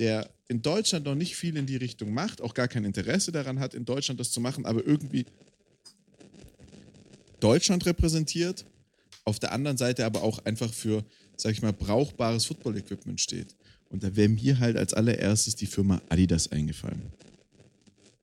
der 0.00 0.28
in 0.48 0.62
Deutschland 0.62 1.04
noch 1.04 1.14
nicht 1.14 1.36
viel 1.36 1.56
in 1.56 1.66
die 1.66 1.76
Richtung 1.76 2.12
macht, 2.12 2.40
auch 2.40 2.54
gar 2.54 2.66
kein 2.66 2.84
Interesse 2.84 3.30
daran 3.30 3.60
hat, 3.60 3.72
in 3.72 3.84
Deutschland 3.84 4.18
das 4.18 4.32
zu 4.32 4.40
machen, 4.40 4.66
aber 4.66 4.84
irgendwie 4.84 5.26
Deutschland 7.38 7.86
repräsentiert, 7.86 8.64
auf 9.24 9.38
der 9.38 9.52
anderen 9.52 9.76
Seite 9.76 10.06
aber 10.06 10.24
auch 10.24 10.44
einfach 10.44 10.72
für, 10.72 11.04
sag 11.36 11.52
ich 11.52 11.62
mal, 11.62 11.72
brauchbares 11.72 12.46
Football-Equipment 12.46 13.20
steht. 13.20 13.54
Und 13.90 14.02
da 14.02 14.16
wäre 14.16 14.28
mir 14.28 14.58
halt 14.58 14.76
als 14.76 14.92
allererstes 14.92 15.54
die 15.54 15.66
Firma 15.66 16.02
Adidas 16.08 16.50
eingefallen. 16.50 17.12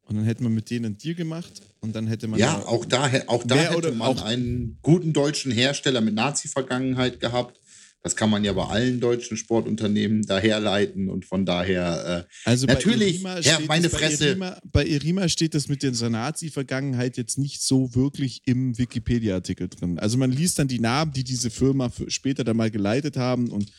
Und 0.05 0.17
dann 0.17 0.25
hätte 0.25 0.43
man 0.43 0.53
mit 0.53 0.69
denen 0.69 0.85
einen 0.85 0.97
Deal 0.97 1.15
gemacht 1.15 1.61
und 1.81 1.95
dann 1.95 2.07
hätte 2.07 2.27
man. 2.27 2.39
Ja, 2.39 2.59
auch 2.65 2.85
da, 2.85 3.09
auch 3.27 3.43
da 3.43 3.55
hätte 3.55 3.91
man 3.91 4.19
einen 4.19 4.77
guten 4.81 5.13
deutschen 5.13 5.51
Hersteller 5.51 6.01
mit 6.01 6.13
Nazi-Vergangenheit 6.13 7.19
gehabt. 7.19 7.59
Das 8.03 8.15
kann 8.15 8.29
man 8.29 8.43
ja 8.43 8.53
bei 8.53 8.65
allen 8.65 8.99
deutschen 8.99 9.35
Sportunternehmen 9.35 10.21
daherleiten 10.27 11.09
und 11.09 11.25
von 11.25 11.43
daher. 11.43 12.27
Äh, 12.27 12.47
also 12.47 12.67
natürlich, 12.67 13.23
ja, 13.23 13.59
meine 13.67 13.89
Fresse. 13.89 14.35
Bei 14.35 14.51
Irima, 14.51 14.61
bei 14.71 14.85
Irima 14.85 15.27
steht 15.27 15.55
das 15.55 15.69
mit 15.69 15.81
der 15.81 15.91
Nazi-Vergangenheit 15.91 17.17
jetzt 17.17 17.39
nicht 17.39 17.63
so 17.63 17.95
wirklich 17.95 18.43
im 18.45 18.77
Wikipedia-Artikel 18.77 19.69
drin. 19.69 19.97
Also 19.97 20.19
man 20.19 20.31
liest 20.31 20.59
dann 20.59 20.67
die 20.67 20.79
Namen, 20.79 21.13
die 21.13 21.23
diese 21.23 21.49
Firma 21.49 21.91
später 22.07 22.43
dann 22.43 22.57
mal 22.57 22.69
geleitet 22.69 23.17
haben 23.17 23.49
und 23.49 23.71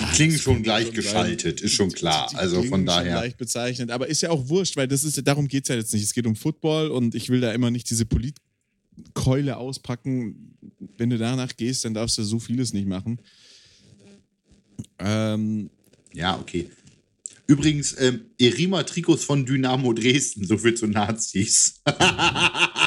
die 0.00 0.14
klingen 0.14 0.38
schon 0.38 0.62
gleichgeschaltet, 0.62 1.60
ist 1.60 1.72
schon 1.72 1.90
klar. 1.90 2.28
Die, 2.28 2.34
die 2.34 2.40
also 2.40 2.62
von 2.64 2.84
daher. 2.84 3.12
Schon 3.12 3.22
leicht 3.22 3.36
bezeichnet, 3.38 3.90
aber 3.90 4.08
ist 4.08 4.22
ja 4.22 4.30
auch 4.30 4.48
wurscht, 4.48 4.76
weil 4.76 4.88
das 4.88 5.04
ist 5.04 5.26
darum 5.26 5.48
geht 5.48 5.64
es 5.64 5.68
ja 5.68 5.76
jetzt 5.76 5.92
nicht. 5.92 6.02
Es 6.02 6.12
geht 6.12 6.26
um 6.26 6.36
Football 6.36 6.88
und 6.90 7.14
ich 7.14 7.28
will 7.28 7.40
da 7.40 7.52
immer 7.52 7.70
nicht 7.70 7.88
diese 7.90 8.06
Politkeule 8.06 9.56
auspacken. 9.56 10.56
Wenn 10.96 11.10
du 11.10 11.18
danach 11.18 11.56
gehst, 11.56 11.84
dann 11.84 11.94
darfst 11.94 12.18
du 12.18 12.22
so 12.22 12.38
vieles 12.38 12.72
nicht 12.72 12.88
machen. 12.88 13.20
Ähm, 14.98 15.70
ja, 16.12 16.38
okay. 16.38 16.70
Übrigens, 17.46 17.94
ähm, 17.98 18.22
Erima-Trikots 18.38 19.24
von 19.24 19.44
Dynamo 19.44 19.92
Dresden, 19.92 20.46
so 20.46 20.56
viel 20.56 20.74
zu 20.74 20.86
Nazis. 20.86 21.82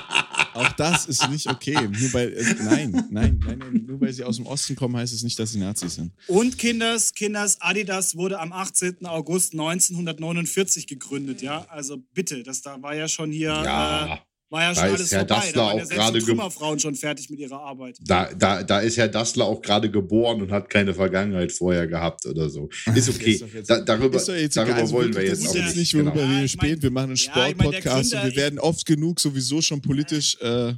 Auch 0.57 0.71
das 0.73 1.05
ist 1.05 1.29
nicht 1.29 1.47
okay. 1.47 1.75
Nur 1.75 2.13
weil, 2.13 2.33
äh, 2.33 2.55
nein, 2.63 2.91
nein, 3.09 3.39
nein, 3.43 3.57
nein, 3.59 3.85
nur 3.85 4.01
weil 4.01 4.11
sie 4.13 4.23
aus 4.23 4.37
dem 4.37 4.45
Osten 4.45 4.75
kommen, 4.75 4.97
heißt 4.97 5.13
es 5.13 5.23
nicht, 5.23 5.37
dass 5.39 5.51
sie 5.51 5.59
Nazis 5.59 5.95
sind. 5.95 6.11
Und 6.27 6.57
Kinders, 6.57 7.13
Kinders, 7.13 7.61
Adidas 7.61 8.15
wurde 8.15 8.39
am 8.39 8.51
18. 8.51 9.05
August 9.05 9.53
1949 9.53 10.87
gegründet, 10.87 11.41
ja. 11.41 11.65
Also 11.69 11.97
bitte, 12.13 12.43
das 12.43 12.61
da 12.61 12.81
war 12.81 12.95
ja 12.95 13.07
schon 13.07 13.31
hier. 13.31 13.49
Ja. 13.49 14.15
Äh, 14.15 14.17
war 14.49 14.61
ja 14.61 14.75
schon 14.75 14.83
da 14.83 14.93
alles 14.93 15.11
Herr 15.11 15.19
vorbei. 15.19 15.35
Dassler 15.35 15.51
da 15.53 15.67
waren 15.67 15.81
auch 15.81 15.89
ja 15.89 15.95
gerade 15.95 16.19
Trümmerfrauen 16.19 16.79
schon 16.79 16.95
fertig 16.95 17.29
mit 17.29 17.39
ihrer 17.39 17.59
Arbeit. 17.59 17.97
Da, 18.01 18.33
da, 18.33 18.63
da 18.63 18.79
ist 18.79 18.97
Herr 18.97 19.07
Dassler 19.07 19.45
auch 19.45 19.61
gerade 19.61 19.91
geboren 19.91 20.41
und 20.41 20.51
hat 20.51 20.69
keine 20.69 20.93
Vergangenheit 20.93 21.51
vorher 21.51 21.87
gehabt 21.87 22.25
oder 22.25 22.49
so. 22.49 22.69
Ist 22.95 23.09
okay. 23.09 23.31
ist 23.31 23.69
da, 23.69 23.81
darüber 23.81 24.19
darüber 24.19 24.75
also 24.75 24.93
wollen 24.93 25.13
wir 25.13 25.23
jetzt 25.23 25.47
auch 25.47 25.53
nicht. 25.53 25.75
nicht 25.75 25.93
worüber 25.93 26.11
genau. 26.11 26.29
wir 26.29 26.41
ja, 26.41 26.47
spielen. 26.47 26.81
Wir 26.81 26.91
machen 26.91 27.09
einen 27.09 27.17
Sportpodcast 27.17 27.85
ja, 27.85 27.99
ich 28.01 28.13
mein, 28.13 28.23
und 28.23 28.35
wir 28.35 28.41
werden 28.41 28.59
oft 28.59 28.85
genug 28.85 29.19
sowieso 29.19 29.61
schon 29.61 29.81
politisch. 29.81 30.37
Äh, 30.39 30.73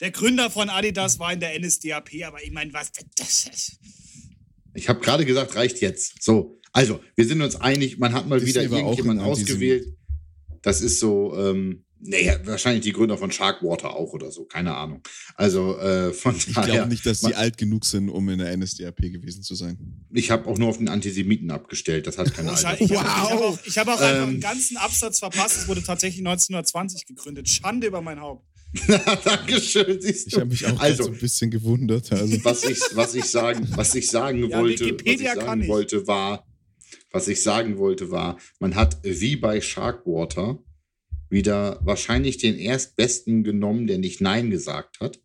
der 0.00 0.10
Gründer 0.10 0.50
von 0.50 0.68
Adidas 0.68 1.18
war 1.18 1.32
in 1.32 1.40
der 1.40 1.58
NSDAP, 1.58 2.10
aber 2.26 2.42
ich 2.42 2.50
meine, 2.50 2.72
was 2.72 2.90
das 3.16 3.46
ist. 3.46 3.78
Ich 4.74 4.88
habe 4.88 5.00
gerade 5.00 5.24
gesagt, 5.24 5.54
reicht 5.54 5.80
jetzt. 5.80 6.22
So, 6.22 6.60
also, 6.72 7.00
wir 7.14 7.26
sind 7.26 7.42
uns 7.42 7.56
einig, 7.56 7.98
man 7.98 8.12
hat 8.12 8.26
mal 8.26 8.40
Disney 8.40 8.64
wieder 8.64 8.78
irgendjemanden 8.78 9.24
ausgewählt. 9.24 9.86
Das 10.62 10.80
ist 10.80 10.98
so, 10.98 11.36
ähm, 11.38 11.84
Nee, 12.04 12.32
wahrscheinlich 12.44 12.82
die 12.82 12.92
Gründer 12.92 13.16
von 13.16 13.30
Sharkwater 13.30 13.94
auch 13.94 14.12
oder 14.12 14.32
so, 14.32 14.44
keine 14.44 14.74
Ahnung. 14.74 15.02
Also 15.36 15.78
äh, 15.78 16.12
von 16.12 16.34
Ich 16.34 16.46
glaube 16.46 16.88
nicht, 16.88 17.06
dass 17.06 17.20
die 17.20 17.36
alt 17.36 17.56
genug 17.58 17.84
sind, 17.84 18.08
um 18.08 18.28
in 18.28 18.38
der 18.38 18.56
NSDAP 18.56 19.02
gewesen 19.02 19.44
zu 19.44 19.54
sein. 19.54 19.78
Ich 20.12 20.32
habe 20.32 20.48
auch 20.48 20.58
nur 20.58 20.68
auf 20.68 20.78
den 20.78 20.88
Antisemiten 20.88 21.52
abgestellt, 21.52 22.08
das 22.08 22.18
hat 22.18 22.34
keine 22.34 22.50
Alter. 22.50 22.80
Ich 22.80 22.90
wow. 22.90 23.04
habe 23.04 23.44
auch, 23.44 23.58
ich 23.64 23.78
hab 23.78 23.86
auch 23.86 24.00
ähm, 24.00 24.30
einen 24.30 24.40
ganzen 24.40 24.78
Absatz 24.78 25.20
verpasst, 25.20 25.58
es 25.58 25.68
wurde 25.68 25.82
tatsächlich 25.82 26.20
1920 26.20 27.06
gegründet. 27.06 27.48
Schande 27.48 27.86
über 27.86 28.02
mein 28.02 28.20
Haupt. 28.20 28.44
Dankeschön. 29.24 30.00
Siehst 30.00 30.26
du. 30.26 30.28
Ich 30.28 30.40
habe 30.40 30.46
mich 30.46 30.66
auch 30.66 30.80
also, 30.80 31.04
so 31.04 31.10
ein 31.10 31.18
bisschen 31.18 31.50
gewundert. 31.52 32.10
Also. 32.10 32.44
Was, 32.44 32.64
ich, 32.64 32.80
was, 32.94 33.14
ich 33.14 33.26
sagen, 33.26 33.68
was 33.76 33.94
ich 33.94 34.08
sagen 34.10 34.48
ja, 34.48 34.58
wollte, 34.58 34.86
Wikipedia 34.86 35.30
was 35.30 35.36
ich 35.36 35.44
sagen 35.44 35.68
wollte, 35.68 36.06
war, 36.08 36.46
was 37.12 37.28
ich 37.28 37.42
sagen 37.42 37.78
wollte, 37.78 38.10
war, 38.10 38.38
man 38.58 38.74
hat 38.74 38.98
wie 39.04 39.36
bei 39.36 39.60
Sharkwater 39.60 40.58
wieder 41.32 41.80
wahrscheinlich 41.82 42.38
den 42.38 42.56
erstbesten 42.56 43.42
genommen, 43.42 43.86
der 43.88 43.98
nicht 43.98 44.20
Nein 44.20 44.50
gesagt 44.50 45.00
hat, 45.00 45.20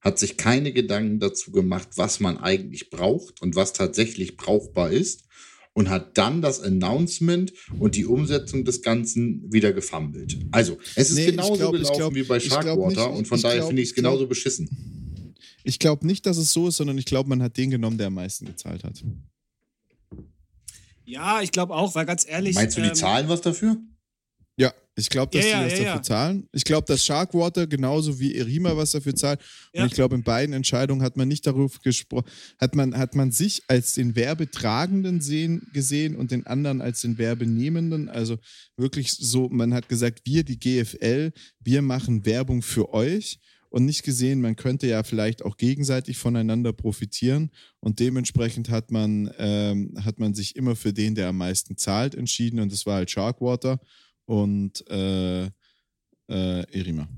hat 0.00 0.18
sich 0.18 0.36
keine 0.36 0.72
Gedanken 0.72 1.20
dazu 1.20 1.52
gemacht, 1.52 1.90
was 1.96 2.20
man 2.20 2.36
eigentlich 2.36 2.90
braucht 2.90 3.40
und 3.40 3.54
was 3.54 3.72
tatsächlich 3.72 4.36
brauchbar 4.36 4.90
ist 4.90 5.24
und 5.74 5.88
hat 5.88 6.18
dann 6.18 6.42
das 6.42 6.60
Announcement 6.60 7.52
und 7.78 7.94
die 7.94 8.04
Umsetzung 8.04 8.64
des 8.64 8.82
Ganzen 8.82 9.50
wieder 9.52 9.72
gefummelt. 9.72 10.36
Also, 10.50 10.76
es 10.96 11.10
ist 11.10 11.16
nee, 11.16 11.30
genauso 11.30 11.54
glaub, 11.54 11.72
gelaufen 11.72 11.96
glaub, 11.96 12.14
wie 12.14 12.24
bei 12.24 12.40
Sharkwater 12.40 13.10
und 13.10 13.26
von 13.26 13.40
daher 13.40 13.64
finde 13.66 13.80
ich 13.80 13.90
es 13.90 13.94
genauso 13.94 14.26
beschissen. 14.26 15.34
Ich 15.64 15.78
glaube 15.78 16.06
nicht, 16.06 16.26
dass 16.26 16.36
es 16.36 16.52
so 16.52 16.68
ist, 16.68 16.76
sondern 16.76 16.98
ich 16.98 17.04
glaube, 17.04 17.28
man 17.28 17.40
hat 17.40 17.56
den 17.56 17.70
genommen, 17.70 17.96
der 17.96 18.08
am 18.08 18.14
meisten 18.14 18.46
gezahlt 18.46 18.82
hat. 18.82 19.02
Ja, 21.04 21.40
ich 21.40 21.52
glaube 21.52 21.74
auch, 21.74 21.94
weil 21.94 22.06
ganz 22.06 22.26
ehrlich. 22.28 22.54
Meinst 22.54 22.76
du, 22.76 22.82
die 22.82 22.88
ähm, 22.88 22.94
zahlen 22.94 23.28
was 23.28 23.40
dafür? 23.40 23.76
Ja, 24.56 24.72
ich 24.94 25.08
glaube, 25.08 25.36
dass 25.36 25.48
ja, 25.48 25.62
die 25.62 25.70
das 25.70 25.78
ja, 25.78 25.84
dafür 25.84 25.96
ja. 25.96 26.02
zahlen. 26.02 26.48
Ich 26.52 26.64
glaube, 26.64 26.86
dass 26.86 27.04
Sharkwater 27.04 27.66
genauso 27.66 28.20
wie 28.20 28.36
Erima 28.36 28.76
was 28.76 28.90
dafür 28.90 29.14
zahlt. 29.14 29.40
Und 29.74 29.86
ich 29.86 29.92
glaube, 29.92 30.14
in 30.14 30.22
beiden 30.22 30.54
Entscheidungen 30.54 31.02
hat 31.02 31.16
man 31.16 31.28
nicht 31.28 31.46
darüber 31.46 31.72
gesprochen, 31.82 32.28
hat 32.60 32.74
man, 32.74 32.96
hat 32.96 33.14
man 33.14 33.32
sich 33.32 33.62
als 33.68 33.94
den 33.94 34.14
Werbetragenden 34.14 35.22
sehen, 35.22 35.66
gesehen 35.72 36.14
und 36.14 36.30
den 36.30 36.46
anderen 36.46 36.82
als 36.82 37.00
den 37.00 37.16
Werbenehmenden. 37.16 38.10
Also 38.10 38.36
wirklich 38.76 39.12
so, 39.12 39.48
man 39.48 39.72
hat 39.72 39.88
gesagt, 39.88 40.20
wir, 40.24 40.44
die 40.44 40.58
GFL, 40.58 41.32
wir 41.60 41.80
machen 41.80 42.26
Werbung 42.26 42.60
für 42.60 42.92
euch 42.92 43.38
und 43.70 43.86
nicht 43.86 44.02
gesehen, 44.02 44.42
man 44.42 44.56
könnte 44.56 44.86
ja 44.86 45.02
vielleicht 45.02 45.42
auch 45.42 45.56
gegenseitig 45.56 46.18
voneinander 46.18 46.74
profitieren 46.74 47.50
und 47.80 48.00
dementsprechend 48.00 48.68
hat 48.68 48.90
man, 48.90 49.32
ähm, 49.38 49.94
hat 50.04 50.18
man 50.18 50.34
sich 50.34 50.56
immer 50.56 50.76
für 50.76 50.92
den, 50.92 51.14
der 51.14 51.28
am 51.28 51.38
meisten 51.38 51.78
zahlt, 51.78 52.14
entschieden 52.14 52.60
und 52.60 52.70
das 52.70 52.84
war 52.84 52.96
halt 52.96 53.10
Sharkwater 53.10 53.80
und 54.26 54.88
äh, 54.90 55.44
äh, 55.44 55.50
Erima. 56.28 57.08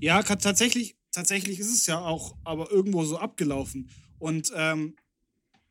Ja, 0.00 0.22
tatsächlich, 0.22 0.96
tatsächlich 1.12 1.58
ist 1.58 1.72
es 1.72 1.86
ja 1.86 2.00
auch 2.00 2.36
aber 2.44 2.70
irgendwo 2.70 3.04
so 3.04 3.18
abgelaufen. 3.18 3.90
Und 4.18 4.52
ähm, 4.54 4.96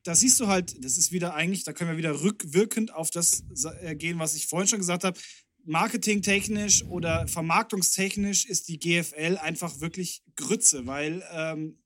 da 0.03 0.15
siehst 0.15 0.39
du 0.39 0.47
halt, 0.47 0.83
das 0.83 0.97
ist 0.97 1.11
wieder 1.11 1.33
eigentlich, 1.33 1.63
da 1.63 1.73
können 1.73 1.91
wir 1.91 1.97
wieder 1.97 2.21
rückwirkend 2.21 2.93
auf 2.93 3.11
das 3.11 3.43
äh, 3.81 3.95
gehen, 3.95 4.19
was 4.19 4.35
ich 4.35 4.47
vorhin 4.47 4.67
schon 4.67 4.79
gesagt 4.79 5.03
habe. 5.03 5.19
Marketingtechnisch 5.65 6.83
oder 6.85 7.27
vermarktungstechnisch 7.27 8.45
ist 8.45 8.69
die 8.69 8.79
GFL 8.79 9.37
einfach 9.37 9.81
wirklich 9.81 10.23
Grütze, 10.35 10.85
weil 10.85 11.23
ähm, 11.31 11.79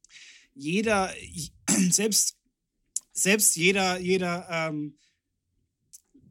jeder, 0.54 1.12
selbst, 1.90 2.38
selbst 3.12 3.56
jeder, 3.56 4.00
jeder 4.00 4.48
ähm, 4.50 4.98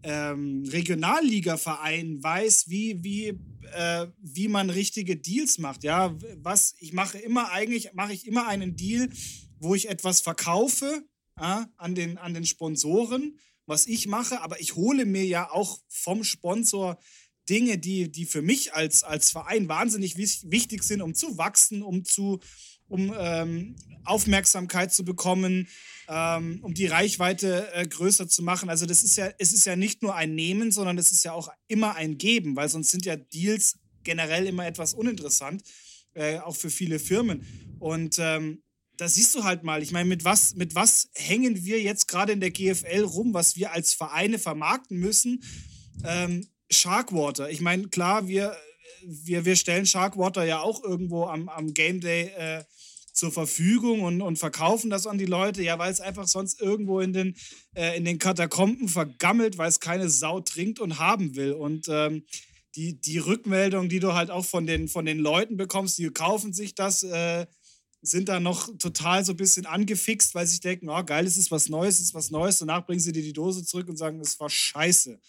ähm, 0.03 0.65
Regionalliga-Verein 0.67 2.23
weiß, 2.23 2.69
wie, 2.69 3.03
wie, 3.03 3.39
äh, 3.75 4.07
wie 4.21 4.49
man 4.49 4.71
richtige 4.71 5.17
Deals 5.17 5.59
macht. 5.59 5.85
Ja, 5.85 6.17
was 6.37 6.75
ich 6.79 6.93
mache 6.93 7.19
immer 7.19 7.51
eigentlich, 7.51 7.93
mache 7.95 8.13
ich 8.13 8.27
immer 8.27 8.47
einen 8.47 8.77
Deal, 8.77 9.09
wo 9.59 9.75
ich 9.75 9.89
etwas 9.89 10.21
verkaufe 10.21 11.05
äh, 11.39 11.65
an, 11.77 11.95
den, 11.95 12.19
an 12.19 12.35
den 12.35 12.47
Sponsoren, 12.47 13.39
was 13.67 13.87
ich 13.87 14.07
mache, 14.07 14.41
aber 14.41 14.61
ich 14.61 14.75
hole 14.75 15.07
mir 15.07 15.25
ja 15.25 15.51
auch 15.51 15.79
vom 15.89 16.25
Sponsor 16.25 16.99
Dinge, 17.49 17.79
die, 17.79 18.11
die 18.11 18.27
für 18.27 18.43
mich 18.43 18.75
als, 18.75 19.03
als 19.03 19.31
Verein 19.31 19.69
wahnsinnig 19.69 20.17
wichtig 20.17 20.83
sind, 20.85 21.03
um 21.03 21.15
zu 21.15 21.39
wachsen, 21.39 21.83
um 21.83 22.05
zu 22.05 22.41
um 22.93 23.15
ähm, 23.19 23.75
Aufmerksamkeit 24.05 24.93
zu 24.93 25.05
bekommen, 25.05 25.69
ähm, 26.09 26.61
um 26.63 26.75
die 26.75 26.87
Reichweite 26.87 27.73
äh, 27.73 27.87
größer 27.87 28.29
zu 28.29 28.43
machen. 28.43 28.69
Also 28.69 28.87
das 28.87 29.03
ist 29.03 29.17
ja, 29.17 29.31
es 29.39 29.53
ist 29.53 29.65
ja 29.65 29.77
nicht 29.77 30.03
nur 30.03 30.15
ein 30.15 30.35
Nehmen, 30.35 30.73
sondern 30.73 30.99
es 30.99 31.11
ist 31.11 31.25
ja 31.25 31.33
auch 31.33 31.49
immer 31.69 31.95
ein 31.95 32.19
Geben, 32.19 32.55
weil 32.57 32.69
sonst 32.69 32.91
sind 32.91 33.07
ja 33.07 33.17
Deals 33.17 33.79
generell 34.05 34.47
immer 34.47 34.67
etwas 34.67 34.95
uninteressant, 34.95 35.63
äh, 36.15 36.39
auch 36.39 36.57
für 36.57 36.71
viele 36.71 36.99
Firmen. 36.99 37.47
Und 37.79 38.19
ähm, 38.19 38.63
da 38.97 39.09
siehst 39.09 39.35
du 39.35 39.45
halt 39.45 39.63
mal, 39.63 39.83
ich 39.83 39.93
meine, 39.93 40.09
mit 40.09 40.25
was, 40.25 40.55
mit 40.55 40.75
was 40.75 41.09
hängen 41.15 41.65
wir 41.65 41.81
jetzt 41.81 42.09
gerade 42.09 42.33
in 42.33 42.41
der 42.41 42.51
GFL 42.51 43.05
rum, 43.05 43.33
was 43.33 43.57
wir 43.57 43.73
als 43.73 43.95
Vereine 43.95 44.39
vermarkten 44.39 44.99
müssen? 44.99 45.43
Ähm, 46.05 46.47
Sharkwater. 46.71 47.51
Ich 47.51 47.61
meine, 47.61 47.89
klar, 47.89 48.29
wir, 48.29 48.57
wir, 49.05 49.45
wir 49.45 49.57
stellen 49.57 49.87
Sharkwater 49.87 50.45
ja 50.45 50.61
auch 50.61 50.83
irgendwo 50.83 51.25
am, 51.25 51.49
am 51.49 51.73
Game 51.75 52.01
Day 52.01 52.33
äh, 52.37 52.65
zur 53.13 53.31
Verfügung 53.31 54.03
und, 54.03 54.23
und 54.23 54.39
verkaufen 54.39 54.91
das 54.91 55.07
an 55.07 55.19
die 55.19 55.27
Leute, 55.27 55.63
ja, 55.63 55.79
weil 55.79 55.93
es 55.93 56.01
einfach 56.01 56.27
sonst 56.27 56.61
irgendwo 56.61 57.01
in 57.01 57.13
den, 57.13 57.37
äh, 57.75 57.97
in 57.97 58.05
den 58.05 58.19
Katakomben 58.19 58.89
vergammelt, 58.89 59.59
weil 59.59 59.69
es 59.69 59.81
keine 59.81 60.09
Sau 60.09 60.41
trinkt 60.41 60.81
und 60.81 60.99
haben 60.99 61.37
will. 61.37 61.53
Und 61.53 61.89
ähm, 61.89 62.25
die, 62.75 63.01
die 63.01 63.19
Rückmeldung, 63.19 63.89
die 63.89 64.01
du 64.01 64.15
halt 64.15 64.31
auch 64.31 64.47
von 64.47 64.67
den, 64.67 64.89
von 64.89 65.05
den 65.05 65.19
Leuten 65.19 65.57
bekommst, 65.57 65.99
die 65.99 66.09
kaufen 66.09 66.53
sich 66.53 66.75
das, 66.75 67.03
äh, 67.03 67.47
sind 68.01 68.29
da 68.29 68.41
noch 68.41 68.69
total 68.79 69.25
so 69.25 69.33
ein 69.33 69.37
bisschen 69.37 69.67
angefixt, 69.67 70.35
weil 70.35 70.47
sie 70.47 70.59
denken, 70.59 70.89
oh, 70.89 71.05
geil, 71.05 71.27
es 71.27 71.37
ist 71.37 71.51
was 71.51 71.69
Neues, 71.69 71.97
es 71.97 72.07
ist 72.07 72.15
was 72.15 72.31
Neues. 72.31 72.59
Danach 72.59 72.85
bringen 72.85 72.99
sie 73.01 73.13
dir 73.13 73.23
die 73.23 73.33
Dose 73.33 73.65
zurück 73.65 73.89
und 73.89 73.97
sagen, 73.97 74.21
es 74.21 74.41
war 74.41 74.51
scheiße. 74.51 75.21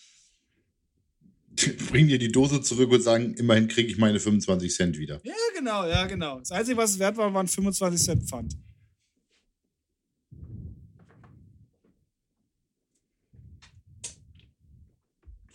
bringen 1.92 2.08
dir 2.08 2.20
die 2.20 2.32
Dose 2.32 2.62
zurück 2.62 2.92
und 2.92 3.02
sagen, 3.02 3.34
immerhin 3.36 3.68
kriege 3.68 3.90
ich 3.90 3.98
meine 3.98 4.20
25 4.20 4.74
Cent 4.74 4.98
wieder. 4.98 5.20
Ja, 5.24 5.34
genau, 5.56 5.86
ja, 5.86 6.06
genau. 6.06 6.40
Das 6.40 6.52
Einzige, 6.52 6.78
was 6.78 6.92
es 6.92 7.00
wert 7.00 7.18
war, 7.18 7.34
waren 7.34 7.48
25 7.48 8.02
Cent 8.02 8.24
Pfand. 8.24 8.56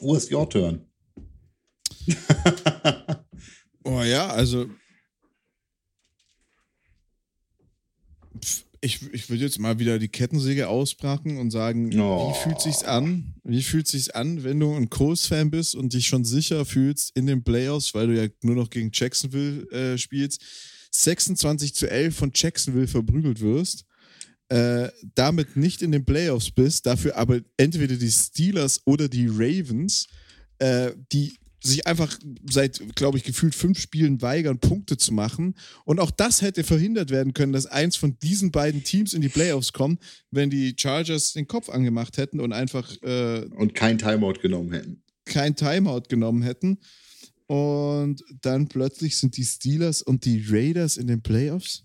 Wo 0.01 0.15
ist 0.15 0.33
your 0.33 0.49
turn? 0.49 0.85
oh 3.85 4.03
ja, 4.03 4.29
also 4.29 4.67
ich, 8.81 9.03
ich 9.13 9.29
würde 9.29 9.45
jetzt 9.45 9.59
mal 9.59 9.79
wieder 9.79 9.99
die 9.99 10.09
Kettensäge 10.09 10.69
ausbrachen 10.69 11.39
und 11.39 11.51
sagen, 11.51 11.99
oh. 12.01 12.31
wie 12.31 12.43
fühlt 12.43 12.61
sich's 12.61 12.85
an? 12.85 13.35
Wie 13.45 13.63
fühlt 13.63 13.89
sich's 13.89 14.11
an, 14.11 14.45
wenn 14.45 14.61
du 14.61 14.75
ein 14.75 14.91
Coles-Fan 14.91 15.51
bist 15.51 15.75
und 15.75 15.93
dich 15.93 16.07
schon 16.07 16.25
sicher 16.25 16.65
fühlst 16.65 17.17
in 17.17 17.27
den 17.27 17.43
Playoffs, 17.43 17.95
weil 17.95 18.07
du 18.07 18.23
ja 18.23 18.29
nur 18.43 18.55
noch 18.55 18.71
gegen 18.71 18.91
Jacksonville 18.93 19.71
äh, 19.71 19.99
spielst, 19.99 20.43
26 20.93 21.75
zu 21.75 21.91
11 21.91 22.17
von 22.17 22.31
Jacksonville 22.35 22.87
verprügelt 22.87 23.41
wirst, 23.41 23.85
äh, 24.49 24.89
damit 25.15 25.57
nicht 25.57 25.83
in 25.83 25.93
den 25.93 26.05
Playoffs 26.05 26.51
bist, 26.51 26.87
dafür 26.87 27.17
aber 27.17 27.41
entweder 27.57 27.97
die 27.97 28.11
Steelers 28.11 28.81
oder 28.85 29.09
die 29.09 29.27
Ravens, 29.27 30.07
äh, 30.59 30.93
die 31.13 31.37
sich 31.63 31.87
einfach 31.87 32.19
seit, 32.49 32.81
glaube 32.95 33.19
ich, 33.19 33.25
gefühlt 33.25 33.55
fünf 33.55 33.81
Spielen 33.81 34.23
weigern, 34.23 34.59
Punkte 34.59 34.97
zu 34.97 35.13
machen. 35.13 35.55
Und 35.85 35.99
auch 35.99 36.11
das 36.11 36.43
hätte 36.43 36.63
verhindert 36.63 37.11
werden 37.11 37.35
können, 37.35 37.53
dass 37.53 37.67
eins 37.67 37.97
von 37.97 38.19
diesen 38.21 38.51
beiden 38.51 38.85
Teams 38.85 39.13
in 39.13 39.23
die 39.23 39.29
Playoffs 39.29 39.73
kommt, 39.73 40.01
wenn 40.31 40.51
die 40.51 40.75
Chargers 40.77 41.33
den 41.33 41.49
Kopf 41.49 41.69
angemacht 41.69 42.17
hätten 42.17 42.41
und 42.41 42.53
einfach. 42.53 42.91
Äh, 43.03 43.47
und 43.57 43.75
kein 43.75 43.99
Timeout 43.99 44.41
genommen 44.41 44.73
hätten. 44.73 45.03
Kein 45.25 45.57
Timeout 45.57 46.03
genommen 46.09 46.43
hätten. 46.43 46.79
Und 47.47 48.23
dann 48.43 48.69
plötzlich 48.69 49.17
sind 49.17 49.37
die 49.37 49.45
Steelers 49.45 50.03
und 50.03 50.25
die 50.25 50.45
Raiders 50.49 50.97
in 50.97 51.07
den 51.07 51.23
Playoffs. 51.23 51.85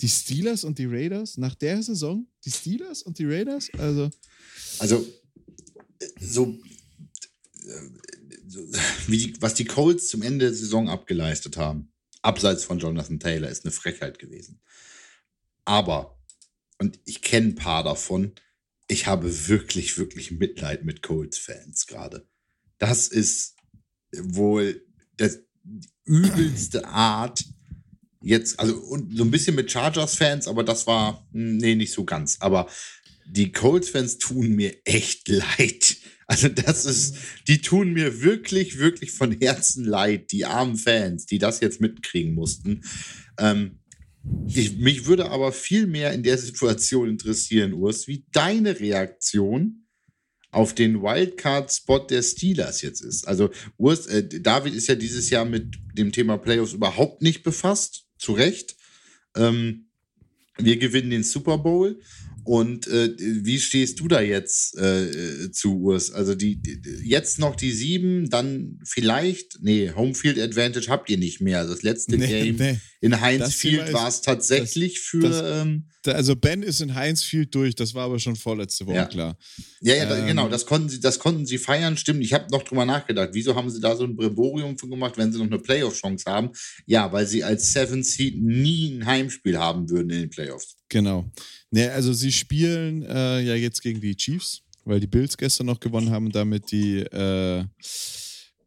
Die 0.00 0.08
Steelers 0.08 0.62
und 0.62 0.78
die 0.78 0.86
Raiders 0.86 1.38
nach 1.38 1.56
der 1.56 1.82
Saison? 1.82 2.26
Die 2.44 2.52
Steelers 2.52 3.02
und 3.02 3.18
die 3.18 3.24
Raiders? 3.24 3.68
Also. 3.78 4.10
Also, 4.78 5.04
so 6.20 6.56
wie, 9.06 9.34
was 9.40 9.54
die 9.54 9.64
Colts 9.64 10.08
zum 10.08 10.22
Ende 10.22 10.46
der 10.46 10.54
Saison 10.54 10.88
abgeleistet 10.88 11.56
haben, 11.56 11.92
abseits 12.22 12.64
von 12.64 12.78
Jonathan 12.78 13.20
Taylor, 13.20 13.48
ist 13.48 13.64
eine 13.64 13.72
Frechheit 13.72 14.18
gewesen. 14.18 14.60
Aber, 15.64 16.18
und 16.78 16.98
ich 17.04 17.22
kenne 17.22 17.48
ein 17.48 17.54
paar 17.54 17.84
davon, 17.84 18.32
ich 18.88 19.06
habe 19.06 19.48
wirklich, 19.48 19.98
wirklich 19.98 20.30
Mitleid 20.30 20.84
mit 20.84 21.02
Colts-Fans 21.02 21.86
gerade. 21.86 22.26
Das 22.78 23.08
ist 23.08 23.56
wohl 24.12 24.82
das 25.18 25.40
übelste 26.04 26.86
Art, 26.86 27.44
jetzt, 28.22 28.58
also 28.58 28.76
und 28.76 29.14
so 29.14 29.24
ein 29.24 29.30
bisschen 29.30 29.54
mit 29.56 29.70
Chargers-Fans, 29.70 30.48
aber 30.48 30.64
das 30.64 30.86
war, 30.86 31.28
hm, 31.32 31.58
nee, 31.58 31.74
nicht 31.74 31.92
so 31.92 32.04
ganz. 32.04 32.38
Aber 32.40 32.66
die 33.26 33.52
Colts-Fans 33.52 34.18
tun 34.18 34.56
mir 34.56 34.74
echt 34.86 35.28
leid. 35.28 35.97
Also 36.28 36.48
das 36.48 36.84
ist, 36.84 37.16
die 37.48 37.62
tun 37.62 37.94
mir 37.94 38.22
wirklich, 38.22 38.78
wirklich 38.78 39.12
von 39.12 39.32
Herzen 39.32 39.84
leid, 39.84 40.30
die 40.30 40.44
armen 40.44 40.76
Fans, 40.76 41.24
die 41.24 41.38
das 41.38 41.60
jetzt 41.60 41.80
mitkriegen 41.80 42.34
mussten. 42.34 42.82
Ähm, 43.38 43.80
ich, 44.46 44.76
mich 44.76 45.06
würde 45.06 45.30
aber 45.30 45.52
viel 45.52 45.86
mehr 45.86 46.12
in 46.12 46.22
der 46.22 46.36
Situation 46.36 47.08
interessieren, 47.08 47.72
Urs, 47.72 48.06
wie 48.08 48.26
deine 48.30 48.78
Reaktion 48.78 49.86
auf 50.50 50.74
den 50.74 51.02
Wildcard-Spot 51.02 52.00
der 52.00 52.22
Steelers 52.22 52.82
jetzt 52.82 53.00
ist. 53.00 53.26
Also 53.26 53.50
Urs, 53.78 54.06
äh, 54.06 54.28
David 54.40 54.74
ist 54.74 54.86
ja 54.86 54.96
dieses 54.96 55.30
Jahr 55.30 55.46
mit 55.46 55.76
dem 55.94 56.12
Thema 56.12 56.36
Playoffs 56.36 56.74
überhaupt 56.74 57.22
nicht 57.22 57.42
befasst, 57.42 58.06
zu 58.18 58.32
Recht. 58.32 58.76
Ähm, 59.34 59.88
wir 60.58 60.76
gewinnen 60.76 61.10
den 61.10 61.22
Super 61.22 61.56
Bowl 61.56 62.00
und 62.48 62.86
äh, 62.86 63.14
wie 63.18 63.60
stehst 63.60 64.00
du 64.00 64.08
da 64.08 64.22
jetzt 64.22 64.74
äh, 64.78 65.52
zu 65.52 65.80
Urs? 65.80 66.10
Also 66.10 66.34
die, 66.34 66.56
die, 66.56 66.80
jetzt 67.04 67.38
noch 67.38 67.54
die 67.54 67.72
sieben, 67.72 68.30
dann 68.30 68.78
vielleicht, 68.84 69.58
nee, 69.60 69.92
Homefield 69.94 70.38
Advantage 70.38 70.86
habt 70.88 71.10
ihr 71.10 71.18
nicht 71.18 71.42
mehr. 71.42 71.66
Das 71.66 71.82
letzte 71.82 72.16
nee, 72.16 72.26
Game 72.26 72.56
nee. 72.56 72.78
in 73.02 73.20
Heinz 73.20 73.52
Field 73.52 73.92
war 73.92 74.08
es 74.08 74.22
tatsächlich 74.22 74.94
das, 74.94 75.02
für. 75.04 75.20
Das, 75.20 75.62
ähm, 75.62 75.90
also 76.06 76.36
Ben 76.36 76.62
ist 76.62 76.80
in 76.80 76.94
Heinz 76.94 77.22
Field 77.22 77.54
durch, 77.54 77.74
das 77.74 77.92
war 77.92 78.06
aber 78.06 78.18
schon 78.18 78.34
vorletzte 78.34 78.86
Woche 78.86 78.96
ja. 78.96 79.04
klar. 79.04 79.36
Ja, 79.82 79.96
ja, 79.96 80.16
ähm, 80.16 80.26
genau, 80.26 80.48
das 80.48 80.64
konnten 80.64 80.88
sie, 80.88 81.00
das 81.00 81.18
konnten 81.18 81.44
sie 81.44 81.58
feiern, 81.58 81.98
stimmt. 81.98 82.24
Ich 82.24 82.32
habe 82.32 82.46
noch 82.50 82.62
drüber 82.62 82.86
nachgedacht, 82.86 83.28
wieso 83.32 83.56
haben 83.56 83.68
sie 83.68 83.80
da 83.80 83.94
so 83.94 84.04
ein 84.04 84.16
Bremborium 84.16 84.78
für 84.78 84.88
gemacht, 84.88 85.18
wenn 85.18 85.30
sie 85.30 85.38
noch 85.38 85.48
eine 85.48 85.58
Playoff-Chance 85.58 86.24
haben? 86.30 86.50
Ja, 86.86 87.12
weil 87.12 87.26
sie 87.26 87.44
als 87.44 87.74
Seven 87.74 88.02
Seed 88.02 88.40
nie 88.40 88.94
ein 88.94 89.04
Heimspiel 89.04 89.58
haben 89.58 89.90
würden 89.90 90.08
in 90.08 90.20
den 90.20 90.30
Playoffs. 90.30 90.76
Genau. 90.88 91.30
Ne, 91.70 91.90
also 91.92 92.12
sie 92.12 92.32
spielen 92.32 93.02
äh, 93.02 93.40
ja 93.40 93.54
jetzt 93.54 93.82
gegen 93.82 94.00
die 94.00 94.16
Chiefs, 94.16 94.62
weil 94.84 95.00
die 95.00 95.06
Bills 95.06 95.36
gestern 95.36 95.66
noch 95.66 95.80
gewonnen 95.80 96.10
haben 96.10 96.26
und 96.26 96.34
damit 96.34 96.70
die, 96.70 97.00
äh, 97.00 97.64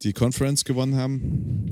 die 0.04 0.14
Conference 0.14 0.64
gewonnen 0.64 0.96
haben. 0.96 1.68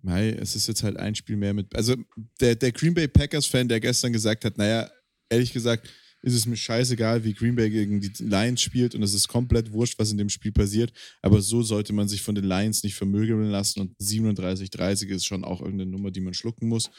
Mei, 0.00 0.30
es 0.30 0.56
ist 0.56 0.68
jetzt 0.68 0.82
halt 0.82 0.96
ein 0.96 1.14
Spiel 1.14 1.36
mehr 1.36 1.54
mit. 1.54 1.74
Also 1.74 1.94
der, 2.40 2.54
der 2.54 2.72
Green 2.72 2.94
Bay 2.94 3.08
Packers-Fan, 3.08 3.68
der 3.68 3.80
gestern 3.80 4.12
gesagt 4.12 4.44
hat, 4.44 4.56
naja, 4.58 4.90
ehrlich 5.28 5.52
gesagt, 5.52 5.88
ist 6.22 6.34
es 6.34 6.46
mir 6.46 6.56
scheißegal, 6.56 7.22
wie 7.22 7.34
Green 7.34 7.54
Bay 7.54 7.68
gegen 7.68 8.00
die 8.00 8.10
Lions 8.22 8.62
spielt 8.62 8.94
und 8.94 9.02
es 9.02 9.12
ist 9.12 9.28
komplett 9.28 9.72
wurscht, 9.72 9.98
was 9.98 10.10
in 10.10 10.16
dem 10.16 10.30
Spiel 10.30 10.52
passiert. 10.52 10.90
Aber 11.20 11.42
so 11.42 11.62
sollte 11.62 11.92
man 11.92 12.08
sich 12.08 12.22
von 12.22 12.34
den 12.34 12.44
Lions 12.44 12.82
nicht 12.82 12.94
vermögeln 12.94 13.50
lassen 13.50 13.80
und 13.80 13.98
37-30 13.98 15.08
ist 15.08 15.26
schon 15.26 15.44
auch 15.44 15.60
irgendeine 15.60 15.90
Nummer, 15.90 16.10
die 16.10 16.20
man 16.20 16.32
schlucken 16.32 16.68
muss. 16.68 16.90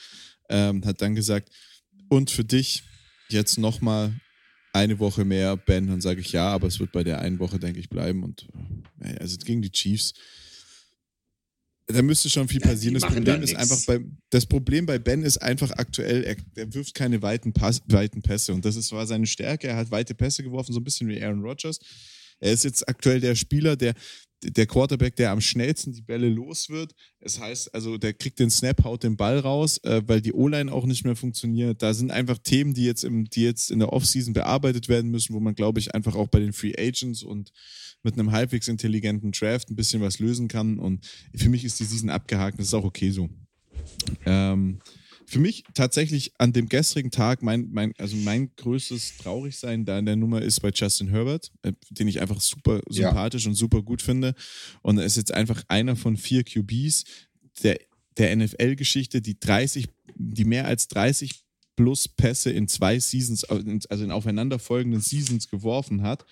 Ähm, 0.47 0.86
hat 0.86 1.01
dann 1.01 1.15
gesagt, 1.15 1.49
und 2.07 2.30
für 2.30 2.43
dich 2.43 2.84
jetzt 3.30 3.57
nochmal 3.57 4.13
eine 4.73 4.99
Woche 4.99 5.23
mehr, 5.23 5.55
Ben, 5.55 5.88
dann 5.88 6.01
sage 6.01 6.19
ich 6.19 6.32
ja, 6.34 6.49
aber 6.49 6.67
es 6.67 6.80
wird 6.80 6.91
bei 6.91 7.03
der 7.03 7.21
einen 7.21 7.39
Woche, 7.39 7.59
denke 7.59 7.80
ich, 7.80 7.89
bleiben. 7.89 8.23
Und 8.23 8.47
äh, 8.99 9.17
also 9.19 9.38
gegen 9.38 9.61
die 9.61 9.71
Chiefs, 9.71 10.13
da 11.88 12.01
müsste 12.01 12.30
schon 12.30 12.47
viel 12.47 12.59
passieren. 12.59 12.95
Ja, 12.95 13.01
das 13.01 13.13
Problem 13.13 13.41
ist 13.41 13.55
einfach 13.55 13.80
bei, 13.86 13.99
das 14.32 14.45
Problem 14.45 14.86
bei 14.86 14.97
Ben 14.99 15.23
ist 15.23 15.38
einfach 15.38 15.71
aktuell, 15.71 16.23
er, 16.23 16.36
er 16.55 16.73
wirft 16.73 16.93
keine 16.93 17.21
weiten, 17.21 17.53
Pass, 17.53 17.82
weiten 17.88 18.21
Pässe. 18.21 18.53
Und 18.53 18.65
das 18.65 18.76
ist, 18.76 18.91
war 18.91 19.05
seine 19.05 19.28
Stärke. 19.28 19.67
Er 19.67 19.78
hat 19.78 19.91
weite 19.91 20.15
Pässe 20.15 20.43
geworfen, 20.43 20.73
so 20.73 20.80
ein 20.80 20.84
bisschen 20.84 21.07
wie 21.07 21.23
Aaron 21.23 21.41
Rodgers. 21.41 21.80
Er 22.40 22.52
ist 22.52 22.64
jetzt 22.64 22.88
aktuell 22.88 23.20
der 23.20 23.36
Spieler, 23.36 23.76
der 23.76 23.94
der 24.44 24.68
Quarterback, 24.68 25.16
der 25.16 25.32
am 25.32 25.42
schnellsten 25.42 25.94
die 25.94 26.02
Bälle 26.02 26.30
los 26.30 26.70
wird. 26.70 26.94
Es 27.20 27.40
heißt, 27.40 27.74
also 27.74 27.98
der 27.98 28.14
kriegt 28.14 28.40
den 28.40 28.50
Snap, 28.50 28.84
haut 28.84 29.04
den 29.04 29.18
Ball 29.18 29.40
raus, 29.40 29.80
äh, 29.84 30.02
weil 30.06 30.22
die 30.22 30.34
O-Line 30.34 30.72
auch 30.72 30.86
nicht 30.86 31.04
mehr 31.04 31.16
funktioniert. 31.16 31.82
Da 31.82 31.94
sind 31.94 32.12
einfach 32.12 32.38
Themen, 32.38 32.74
die 32.74 32.86
jetzt, 32.86 33.04
im, 33.04 33.26
die 33.30 33.44
jetzt 33.44 33.72
in 33.72 33.80
der 33.80 33.94
Offseason 33.94 34.34
bearbeitet 34.34 34.90
werden 34.90 35.12
müssen, 35.12 35.34
wo 35.34 35.40
man, 35.40 35.56
glaube 35.56 35.80
ich, 35.80 35.96
einfach 35.96 36.16
auch 36.16 36.28
bei 36.28 36.40
den 36.40 36.54
Free 36.54 36.74
Agents 36.78 37.24
und 37.24 37.52
mit 38.04 38.14
einem 38.14 38.32
halbwegs 38.32 38.68
intelligenten 38.68 39.32
Draft 39.32 39.70
ein 39.70 39.76
bisschen 39.76 40.02
was 40.02 40.20
lösen 40.20 40.48
kann. 40.48 40.78
Und 40.78 41.06
für 41.36 41.50
mich 41.50 41.64
ist 41.66 41.80
die 41.80 41.86
Season 41.86 42.10
abgehakt. 42.10 42.60
Das 42.60 42.68
ist 42.68 42.74
auch 42.74 42.86
okay 42.86 43.10
so. 43.10 43.30
Ähm, 44.26 44.80
für 45.28 45.39
mich 45.39 45.63
tatsächlich 45.73 46.34
an 46.38 46.53
dem 46.53 46.69
gestrigen 46.69 47.11
Tag, 47.11 47.41
mein, 47.41 47.69
mein, 47.71 47.93
also 47.97 48.15
mein 48.17 48.51
größtes 48.55 49.17
Traurigsein 49.17 49.86
da 49.86 49.97
in 49.97 50.05
der 50.05 50.15
Nummer 50.15 50.41
ist 50.41 50.59
bei 50.61 50.69
Justin 50.69 51.09
Herbert, 51.09 51.51
äh, 51.63 51.73
den 51.89 52.07
ich 52.07 52.21
einfach 52.21 52.39
super 52.41 52.82
sympathisch 52.89 53.43
ja. 53.43 53.49
und 53.49 53.55
super 53.55 53.82
gut 53.82 54.01
finde. 54.01 54.36
Und 54.82 54.97
er 54.97 55.05
ist 55.05 55.17
jetzt 55.17 55.34
einfach 55.34 55.63
einer 55.67 55.95
von 55.95 56.17
vier 56.17 56.43
QBs 56.43 57.05
der, 57.63 57.80
der 58.17 58.36
NFL-Geschichte, 58.36 59.21
die 59.21 59.39
30, 59.39 59.88
die 60.15 60.45
mehr 60.45 60.67
als 60.67 60.88
30 60.89 61.43
plus 61.76 62.07
Pässe 62.07 62.51
in 62.51 62.67
zwei 62.67 62.99
Seasons, 62.99 63.43
also 63.43 64.03
in 64.03 64.11
aufeinanderfolgenden 64.11 65.01
Seasons 65.01 65.49
geworfen 65.49 66.03
hat 66.03 66.26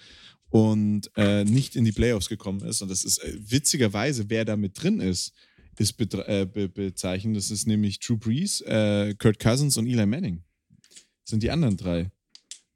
und 0.49 1.09
äh, 1.15 1.43
nicht 1.43 1.75
in 1.75 1.83
die 1.83 1.91
Playoffs 1.91 2.29
gekommen 2.29 2.61
ist. 2.61 2.81
Und 2.81 2.89
das 2.89 3.03
ist 3.03 3.17
äh, 3.23 3.37
witzigerweise, 3.39 4.29
wer 4.29 4.45
da 4.45 4.55
mit 4.55 4.81
drin 4.81 4.99
ist 4.99 5.33
ist 5.80 5.99
äh, 5.99 6.45
be 6.45 6.69
bezeichnet. 6.69 7.36
Das 7.38 7.51
ist 7.51 7.67
nämlich 7.67 7.99
Drew 7.99 8.17
Brees, 8.17 8.61
äh, 8.61 9.15
Kurt 9.15 9.39
Cousins 9.39 9.78
und 9.78 9.88
Eli 9.88 10.05
Manning. 10.05 10.43
Das 11.24 11.32
sind 11.32 11.43
die 11.43 11.51
anderen 11.51 11.78
drei. 11.78 12.11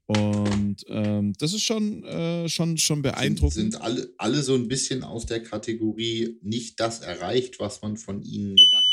Und 0.07 0.85
ähm, 0.87 1.33
das 1.37 1.53
ist 1.53 1.63
schon, 1.63 2.03
äh, 2.05 2.47
schon, 2.47 2.77
schon 2.77 3.01
beeindruckend. 3.01 3.53
Sind, 3.53 3.71
sind, 3.73 3.81
alle, 3.81 4.09
alle 4.17 4.41
so 4.41 4.55
ein 4.55 4.69
bisschen 4.69 5.03
aus 5.03 5.25
der 5.25 5.43
Kategorie 5.43 6.37
nicht 6.41 6.79
das 6.79 7.01
erreicht, 7.01 7.59
was 7.59 7.81
man 7.81 7.97
von 7.97 8.23
ihnen 8.23 8.55
gedacht, 8.55 8.85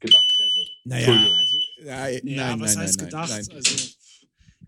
gedacht 0.00 0.34
hätte. 0.36 0.66
Naja, 0.84 1.28
also, 1.38 1.56
ja, 1.82 2.08
ja, 2.08 2.20
nein, 2.22 2.60
was 2.60 2.74
nein, 2.74 2.84
heißt 2.84 2.98
nein, 2.98 3.06
gedacht? 3.06 3.30
Nein. 3.30 3.46
Also, 3.56 3.70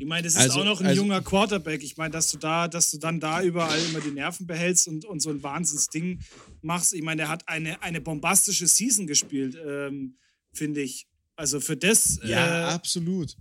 ich 0.03 0.09
meine, 0.09 0.25
das 0.25 0.35
ist 0.35 0.41
also, 0.41 0.61
auch 0.61 0.65
noch 0.65 0.81
ein 0.81 0.89
also, 0.89 1.01
junger 1.01 1.23
Quarterback. 1.23 1.81
Ich 1.85 1.97
meine, 1.97 2.11
dass 2.11 2.29
du 2.33 2.37
da, 2.37 2.67
dass 2.67 2.91
du 2.91 2.99
dann 2.99 3.21
da 3.21 3.41
überall 3.41 3.79
immer 3.85 4.01
die 4.01 4.11
Nerven 4.11 4.49
behältst 4.49 4.89
und, 4.89 5.05
und 5.05 5.21
so 5.21 5.31
ein 5.31 5.45
Wahnsinnsding 5.45 6.19
machst. 6.61 6.93
Ich 6.93 7.03
meine, 7.03 7.23
der 7.23 7.29
hat 7.29 7.47
eine, 7.47 7.81
eine 7.83 8.01
bombastische 8.01 8.67
Season 8.67 9.07
gespielt, 9.07 9.57
ähm, 9.65 10.17
finde 10.53 10.83
ich. 10.83 11.07
Also 11.37 11.61
für 11.61 11.77
das. 11.77 12.19
Ja, 12.25 12.71
äh, 12.71 12.73
absolut. 12.73 13.37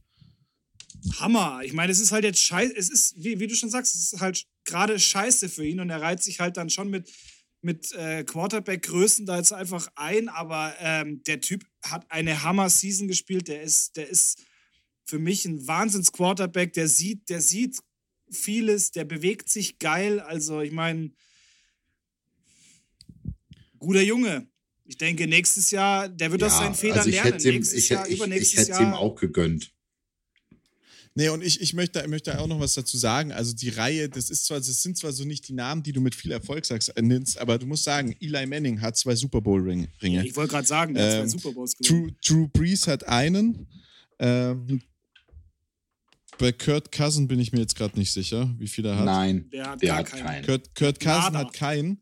Hammer. 1.17 1.61
Ich 1.63 1.73
meine, 1.73 1.91
es 1.91 1.99
ist 1.99 2.11
halt 2.11 2.25
jetzt 2.25 2.43
scheiße. 2.43 2.75
Es 2.77 2.91
ist, 2.91 3.15
wie, 3.17 3.39
wie 3.39 3.47
du 3.47 3.55
schon 3.55 3.71
sagst, 3.71 3.95
es 3.95 4.13
ist 4.13 4.21
halt 4.21 4.45
gerade 4.63 4.99
scheiße 4.99 5.49
für 5.49 5.65
ihn 5.65 5.79
und 5.79 5.89
er 5.89 5.99
reiht 5.99 6.21
sich 6.21 6.39
halt 6.39 6.57
dann 6.57 6.69
schon 6.69 6.91
mit, 6.91 7.09
mit 7.63 7.91
äh, 7.93 8.23
Quarterback-Größen 8.23 9.25
da 9.25 9.37
jetzt 9.37 9.51
einfach 9.51 9.87
ein. 9.95 10.29
Aber 10.29 10.75
ähm, 10.77 11.23
der 11.23 11.41
Typ 11.41 11.65
hat 11.81 12.05
eine 12.11 12.43
Hammer-Season 12.43 13.07
gespielt. 13.07 13.47
Der 13.47 13.63
ist, 13.63 13.97
der 13.97 14.07
ist 14.07 14.37
für 15.11 15.19
mich 15.19 15.45
ein 15.45 15.67
Wahnsinns-Quarterback. 15.67 16.71
Der 16.71 16.87
sieht, 16.87 17.29
der 17.29 17.41
sieht 17.41 17.77
vieles, 18.31 18.91
der 18.91 19.03
bewegt 19.03 19.49
sich 19.49 19.77
geil. 19.77 20.21
Also, 20.21 20.61
ich 20.61 20.71
meine, 20.71 21.11
guter 23.77 24.01
Junge. 24.01 24.47
Ich 24.85 24.97
denke, 24.97 25.27
nächstes 25.27 25.69
Jahr, 25.71 26.07
der 26.07 26.31
wird 26.31 26.41
ja, 26.41 26.47
aus 26.47 26.57
seinen 26.57 26.75
Fehlern 26.75 26.99
also 26.99 27.09
lernen. 27.09 27.39
Ihm, 27.39 27.55
nächstes 27.55 27.77
ich, 27.77 27.89
Jahr, 27.89 28.07
ich, 28.07 28.15
übernächstes 28.15 28.53
ich 28.53 28.59
hätte 28.59 28.71
es 28.71 28.79
ihm 28.79 28.93
auch 28.93 29.15
gegönnt. 29.15 29.73
Nee, 31.13 31.27
und 31.27 31.43
ich, 31.43 31.59
ich 31.59 31.73
möchte, 31.73 32.07
möchte 32.07 32.39
auch 32.39 32.47
noch 32.47 32.61
was 32.61 32.73
dazu 32.73 32.97
sagen. 32.97 33.33
Also 33.33 33.53
die 33.53 33.67
Reihe, 33.67 34.07
das 34.07 34.29
ist 34.29 34.45
zwar, 34.45 34.59
das 34.59 34.81
sind 34.81 34.97
zwar 34.97 35.11
so 35.11 35.25
nicht 35.25 35.45
die 35.49 35.53
Namen, 35.53 35.83
die 35.83 35.91
du 35.91 35.99
mit 35.99 36.15
viel 36.15 36.31
Erfolg 36.31 36.65
sagst, 36.65 36.95
äh, 36.95 37.01
nennst, 37.01 37.37
aber 37.37 37.57
du 37.57 37.65
musst 37.65 37.83
sagen, 37.83 38.15
Eli 38.21 38.45
Manning 38.45 38.79
hat 38.79 38.95
zwei 38.95 39.13
Super 39.15 39.41
Bowl 39.41 39.61
Ringe. 39.61 39.89
Ja, 40.01 40.23
ich 40.23 40.33
wollte 40.37 40.51
gerade 40.51 40.67
sagen, 40.67 40.93
der 40.93 41.03
ähm, 41.03 41.09
hat 41.09 41.15
zwei 41.17 41.23
ähm, 41.23 41.29
Super 41.29 41.53
Bowls 41.53 41.75
gewonnen. 41.75 42.15
Drew, 42.23 42.35
Drew 42.35 42.47
Brees 42.47 42.87
hat 42.87 43.05
einen. 43.09 43.67
Ähm, 44.19 44.81
bei 46.41 46.51
Kurt 46.51 46.91
Cousin 46.91 47.27
bin 47.27 47.39
ich 47.39 47.53
mir 47.53 47.59
jetzt 47.59 47.75
gerade 47.75 47.97
nicht 47.97 48.11
sicher, 48.11 48.53
wie 48.57 48.67
viel 48.67 48.85
er 48.85 48.97
hat. 48.97 49.05
Nein, 49.05 49.47
der 49.53 49.69
hat, 49.69 49.81
der 49.81 49.95
hat 49.95 50.11
keinen. 50.11 50.45
Kurt, 50.45 50.75
Kurt 50.75 50.99
Cousin 50.99 51.37
hat 51.37 51.53
keinen. 51.53 52.01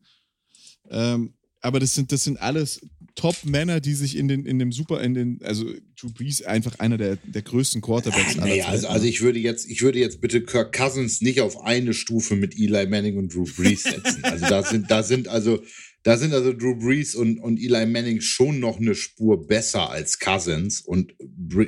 Ähm, 0.90 1.34
aber 1.60 1.78
das 1.78 1.94
sind, 1.94 2.10
das 2.10 2.24
sind 2.24 2.40
alles 2.40 2.80
Top-Männer, 3.16 3.80
die 3.80 3.92
sich 3.92 4.16
in, 4.16 4.28
den, 4.28 4.46
in 4.46 4.58
dem 4.58 4.72
Super, 4.72 5.02
in 5.02 5.12
den, 5.12 5.40
also 5.42 5.66
Drew 6.00 6.10
Brees 6.10 6.42
einfach 6.42 6.78
einer 6.78 6.96
der, 6.96 7.16
der 7.16 7.42
größten 7.42 7.82
Quarterbacks 7.82 8.38
aller 8.38 8.46
naja, 8.46 8.66
also, 8.68 8.88
also 8.88 9.04
ich 9.04 9.20
würde 9.20 9.38
jetzt, 9.38 9.68
ich 9.68 9.82
würde 9.82 9.98
jetzt 9.98 10.22
bitte 10.22 10.42
Kirk 10.42 10.74
Cousins 10.74 11.20
nicht 11.20 11.42
auf 11.42 11.62
eine 11.62 11.92
Stufe 11.92 12.34
mit 12.34 12.58
Eli 12.58 12.86
Manning 12.86 13.18
und 13.18 13.34
Drew 13.34 13.44
Brees 13.44 13.82
setzen. 13.82 14.24
also 14.24 14.46
da 14.46 14.62
sind, 14.62 14.90
da 14.90 15.02
sind 15.02 15.28
also, 15.28 15.62
da 16.02 16.16
sind 16.16 16.32
also 16.32 16.52
Drew 16.52 16.76
Brees 16.76 17.14
und, 17.14 17.38
und 17.38 17.58
Eli 17.58 17.86
Manning 17.86 18.20
schon 18.20 18.60
noch 18.60 18.78
eine 18.78 18.94
Spur 18.94 19.46
besser 19.46 19.90
als 19.90 20.18
Cousins 20.18 20.80
und, 20.80 21.14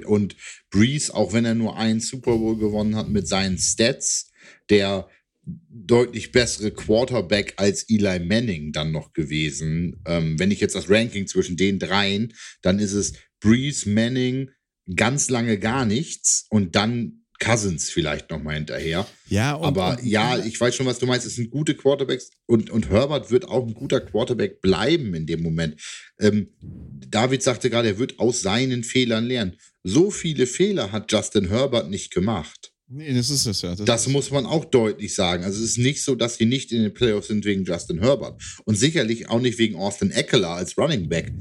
und 0.07 0.37
Brees, 0.71 1.11
auch 1.11 1.33
wenn 1.33 1.45
er 1.45 1.55
nur 1.55 1.77
einen 1.77 2.01
Super 2.01 2.39
Bowl 2.39 2.57
gewonnen 2.57 2.97
hat 2.97 3.09
mit 3.09 3.29
seinen 3.29 3.59
Stats, 3.59 4.31
der 4.71 5.09
deutlich 5.45 6.33
bessere 6.33 6.71
Quarterback 6.71 7.55
als 7.57 7.89
Eli 7.89 8.21
Manning 8.21 8.73
dann 8.73 8.93
noch 8.93 9.13
gewesen. 9.13 10.01
Ähm, 10.07 10.39
wenn 10.39 10.51
ich 10.51 10.61
jetzt 10.61 10.77
das 10.77 10.89
Ranking 10.89 11.27
zwischen 11.27 11.57
den 11.57 11.79
dreien, 11.79 12.33
dann 12.63 12.79
ist 12.79 12.93
es 12.93 13.15
Breeze, 13.41 13.89
Manning, 13.89 14.51
ganz 14.95 15.31
lange 15.31 15.59
gar 15.59 15.85
nichts 15.85 16.47
und 16.49 16.77
dann 16.77 17.22
Cousins 17.43 17.91
vielleicht 17.91 18.31
noch 18.31 18.43
mal 18.43 18.55
hinterher. 18.55 19.07
Ja, 19.29 19.55
und, 19.55 19.65
aber 19.65 19.99
und, 19.99 20.05
ja, 20.05 20.39
ich 20.39 20.61
weiß 20.61 20.75
schon, 20.75 20.87
was 20.87 20.99
du 20.99 21.07
meinst. 21.07 21.27
Es 21.27 21.35
sind 21.35 21.51
gute 21.51 21.75
Quarterbacks 21.75 22.31
und, 22.47 22.71
und 22.71 22.91
Herbert 22.91 23.31
wird 23.31 23.49
auch 23.49 23.67
ein 23.67 23.75
guter 23.75 24.01
Quarterback 24.01 24.61
bleiben 24.61 25.15
in 25.15 25.27
dem 25.27 25.43
Moment. 25.43 25.81
Ähm, 26.21 26.49
David 26.61 27.43
sagte 27.43 27.69
gerade, 27.69 27.89
er 27.89 27.99
wird 27.99 28.19
aus 28.19 28.43
seinen 28.43 28.85
Fehlern 28.85 29.27
lernen. 29.27 29.57
So 29.83 30.11
viele 30.11 30.47
Fehler 30.47 30.93
hat 30.93 31.11
Justin 31.11 31.49
Herbert 31.49 31.91
nicht 31.91 32.13
gemacht. 32.13 32.73
Nee, 32.95 33.13
das 33.15 33.31
ist 33.31 33.47
es 33.47 33.63
ja. 33.63 33.75
Das, 33.75 33.87
das 33.87 34.09
muss 34.09 34.31
man 34.31 34.47
auch 34.47 34.67
deutlich 34.67 35.15
sagen. 35.15 35.45
Also 35.45 35.63
es 35.63 35.71
ist 35.71 35.79
nicht 35.79 36.05
so, 36.05 36.15
dass 36.15 36.37
sie 36.37 36.45
nicht 36.45 36.73
in 36.73 36.83
den 36.83 36.95
Playoffs 36.95 37.29
sind 37.29 37.45
wegen 37.45 37.65
Justin 37.65 38.01
Herbert. 38.01 38.41
Und 38.65 38.77
sicherlich 38.77 39.29
auch 39.29 39.41
nicht 39.41 39.59
wegen 39.59 39.77
Austin 39.77 40.11
Eckler 40.11 40.51
als 40.51 40.77
Running 40.77 41.09
Back. 41.09 41.33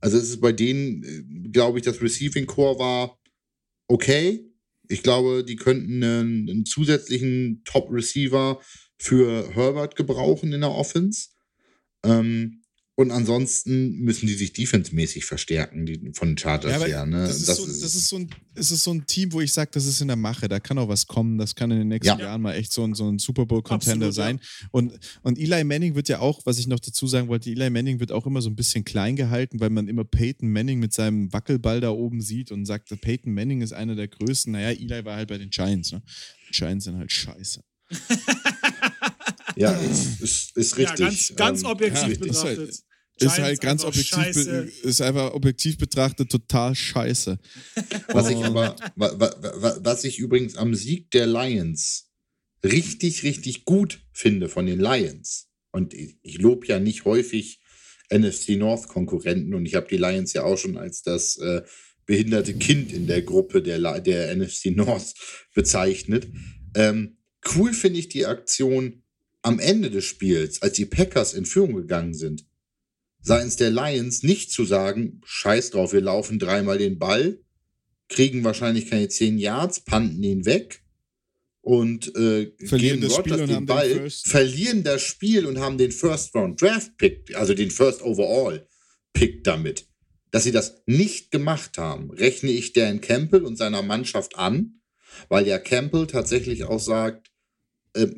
Also 0.00 0.18
es 0.18 0.24
ist 0.24 0.40
bei 0.40 0.52
denen, 0.52 1.02
äh, 1.04 1.48
glaube 1.48 1.78
ich, 1.78 1.84
das 1.84 2.02
Receiving 2.02 2.46
Core 2.46 2.78
war 2.78 3.18
okay. 3.88 4.44
Ich 4.88 5.02
glaube, 5.02 5.44
die 5.44 5.56
könnten 5.56 6.02
einen, 6.02 6.48
einen 6.48 6.66
zusätzlichen 6.66 7.62
Top-Receiver 7.64 8.60
für 8.98 9.54
Herbert 9.54 9.96
gebrauchen 9.96 10.52
in 10.52 10.60
der 10.60 10.72
Offense. 10.72 11.28
Ähm, 12.04 12.62
und 12.98 13.10
ansonsten 13.10 13.98
müssen 13.98 14.26
die 14.26 14.32
sich 14.32 14.54
defensemäßig 14.54 15.26
verstärken, 15.26 15.84
die, 15.84 16.12
von 16.14 16.28
den 16.28 16.38
Chargers 16.38 16.80
ja, 16.80 16.86
her. 16.86 17.06
Ne? 17.06 17.26
Das, 17.26 17.36
ist 17.36 17.48
das, 17.48 17.58
so, 17.58 17.66
ist, 17.66 17.82
das 17.82 17.94
ist 17.94 18.08
so 18.08 18.16
ein, 18.16 18.30
es 18.54 18.70
ist 18.70 18.84
so 18.84 18.90
ein 18.90 19.06
Team, 19.06 19.34
wo 19.34 19.42
ich 19.42 19.52
sage, 19.52 19.70
das 19.74 19.84
ist 19.84 20.00
in 20.00 20.08
der 20.08 20.16
Mache. 20.16 20.48
Da 20.48 20.60
kann 20.60 20.78
auch 20.78 20.88
was 20.88 21.06
kommen. 21.06 21.36
Das 21.36 21.54
kann 21.54 21.70
in 21.70 21.76
den 21.76 21.88
nächsten 21.88 22.18
ja. 22.18 22.24
Jahren 22.24 22.40
mal 22.40 22.54
echt 22.54 22.72
so 22.72 22.84
ein, 22.84 22.94
so 22.94 23.06
ein 23.06 23.18
Super 23.18 23.44
Bowl-Contender 23.44 24.12
sein. 24.12 24.40
Ja. 24.40 24.68
Und, 24.70 24.98
und 25.20 25.38
Eli 25.38 25.62
Manning 25.64 25.94
wird 25.94 26.08
ja 26.08 26.20
auch, 26.20 26.40
was 26.46 26.58
ich 26.58 26.68
noch 26.68 26.80
dazu 26.80 27.06
sagen 27.06 27.28
wollte, 27.28 27.50
Eli 27.50 27.68
Manning 27.68 28.00
wird 28.00 28.12
auch 28.12 28.24
immer 28.24 28.40
so 28.40 28.48
ein 28.48 28.56
bisschen 28.56 28.82
klein 28.82 29.14
gehalten, 29.14 29.60
weil 29.60 29.68
man 29.68 29.88
immer 29.88 30.04
Peyton 30.04 30.50
Manning 30.50 30.78
mit 30.78 30.94
seinem 30.94 31.30
Wackelball 31.34 31.82
da 31.82 31.90
oben 31.90 32.22
sieht 32.22 32.50
und 32.50 32.64
sagt, 32.64 32.98
Peyton 33.02 33.34
Manning 33.34 33.60
ist 33.60 33.74
einer 33.74 33.94
der 33.94 34.08
größten. 34.08 34.54
Naja, 34.54 34.70
Eli 34.70 35.04
war 35.04 35.16
halt 35.16 35.28
bei 35.28 35.36
den 35.36 35.50
Giants. 35.50 35.92
Ne? 35.92 36.02
Die 36.48 36.52
Giants 36.52 36.86
sind 36.86 36.96
halt 36.96 37.12
scheiße. 37.12 37.62
Ja, 39.56 39.72
ist, 39.72 40.20
ist, 40.20 40.56
ist 40.56 40.76
richtig. 40.76 40.98
Ja, 40.98 41.06
ganz, 41.06 41.34
ganz 41.34 41.60
ähm, 41.62 41.66
objektiv 41.68 42.02
ja, 42.02 42.08
betrachtet. 42.18 42.30
Ist 42.30 42.44
halt, 42.44 42.84
ist 43.18 43.38
halt 43.38 43.60
ganz 43.60 43.84
objektiv, 43.84 44.36
ist 44.82 45.00
einfach 45.00 45.32
objektiv 45.32 45.78
betrachtet 45.78 46.30
total 46.30 46.74
scheiße. 46.74 47.38
Was 48.08 48.30
ich 48.30 48.44
aber, 48.44 48.76
was 48.94 50.04
ich 50.04 50.18
übrigens 50.18 50.56
am 50.56 50.74
Sieg 50.74 51.10
der 51.10 51.26
Lions 51.26 52.10
richtig, 52.62 53.22
richtig 53.22 53.64
gut 53.64 54.00
finde 54.12 54.48
von 54.48 54.66
den 54.66 54.80
Lions. 54.80 55.48
Und 55.72 55.94
ich, 55.94 56.18
ich 56.22 56.38
lobe 56.38 56.66
ja 56.66 56.78
nicht 56.78 57.04
häufig 57.04 57.60
NFC 58.12 58.50
North 58.50 58.88
Konkurrenten 58.88 59.54
und 59.54 59.66
ich 59.66 59.74
habe 59.74 59.88
die 59.88 59.96
Lions 59.96 60.32
ja 60.32 60.44
auch 60.44 60.56
schon 60.56 60.76
als 60.76 61.02
das 61.02 61.38
äh, 61.38 61.62
behinderte 62.06 62.54
Kind 62.54 62.92
in 62.92 63.06
der 63.06 63.22
Gruppe 63.22 63.62
der, 63.62 64.00
der 64.00 64.34
NFC 64.34 64.66
North 64.66 65.14
bezeichnet. 65.54 66.28
Ähm, 66.74 67.18
cool 67.54 67.72
finde 67.72 67.98
ich 67.98 68.08
die 68.08 68.26
Aktion 68.26 69.02
am 69.42 69.58
Ende 69.58 69.90
des 69.90 70.04
Spiels, 70.04 70.62
als 70.62 70.74
die 70.74 70.86
Packers 70.86 71.34
in 71.34 71.44
Führung 71.44 71.74
gegangen 71.74 72.14
sind, 72.14 72.46
seitens 73.26 73.56
der 73.56 73.70
Lions 73.70 74.22
nicht 74.22 74.52
zu 74.52 74.64
sagen, 74.64 75.20
scheiß 75.24 75.70
drauf, 75.70 75.92
wir 75.92 76.00
laufen 76.00 76.38
dreimal 76.38 76.78
den 76.78 76.98
Ball, 76.98 77.40
kriegen 78.08 78.44
wahrscheinlich 78.44 78.88
keine 78.88 79.08
zehn 79.08 79.36
Yards, 79.36 79.80
panten 79.80 80.22
ihn 80.22 80.46
weg 80.46 80.84
und 81.60 82.14
äh, 82.14 82.52
verlieren 82.64 83.00
das 83.00 83.18
Rodgers 83.18 83.40
Spiel 83.40 83.46
den 83.48 83.66
Ball, 83.66 83.88
den 83.88 84.10
verlieren 84.10 84.84
das 84.84 85.02
Spiel 85.02 85.44
und 85.46 85.58
haben 85.58 85.76
den 85.76 85.90
First 85.90 86.36
Round 86.36 86.62
Draft 86.62 86.96
Pick, 86.98 87.34
also 87.36 87.52
den 87.52 87.72
First 87.72 88.00
Overall 88.02 88.64
Pick 89.12 89.42
damit. 89.42 89.88
Dass 90.30 90.44
sie 90.44 90.52
das 90.52 90.82
nicht 90.86 91.32
gemacht 91.32 91.78
haben, 91.78 92.12
rechne 92.12 92.52
ich 92.52 92.74
Dan 92.74 93.00
Campbell 93.00 93.44
und 93.44 93.56
seiner 93.56 93.82
Mannschaft 93.82 94.38
an, 94.38 94.82
weil 95.28 95.48
ja 95.48 95.58
Campbell 95.58 96.06
tatsächlich 96.06 96.62
auch 96.62 96.80
sagt, 96.80 97.32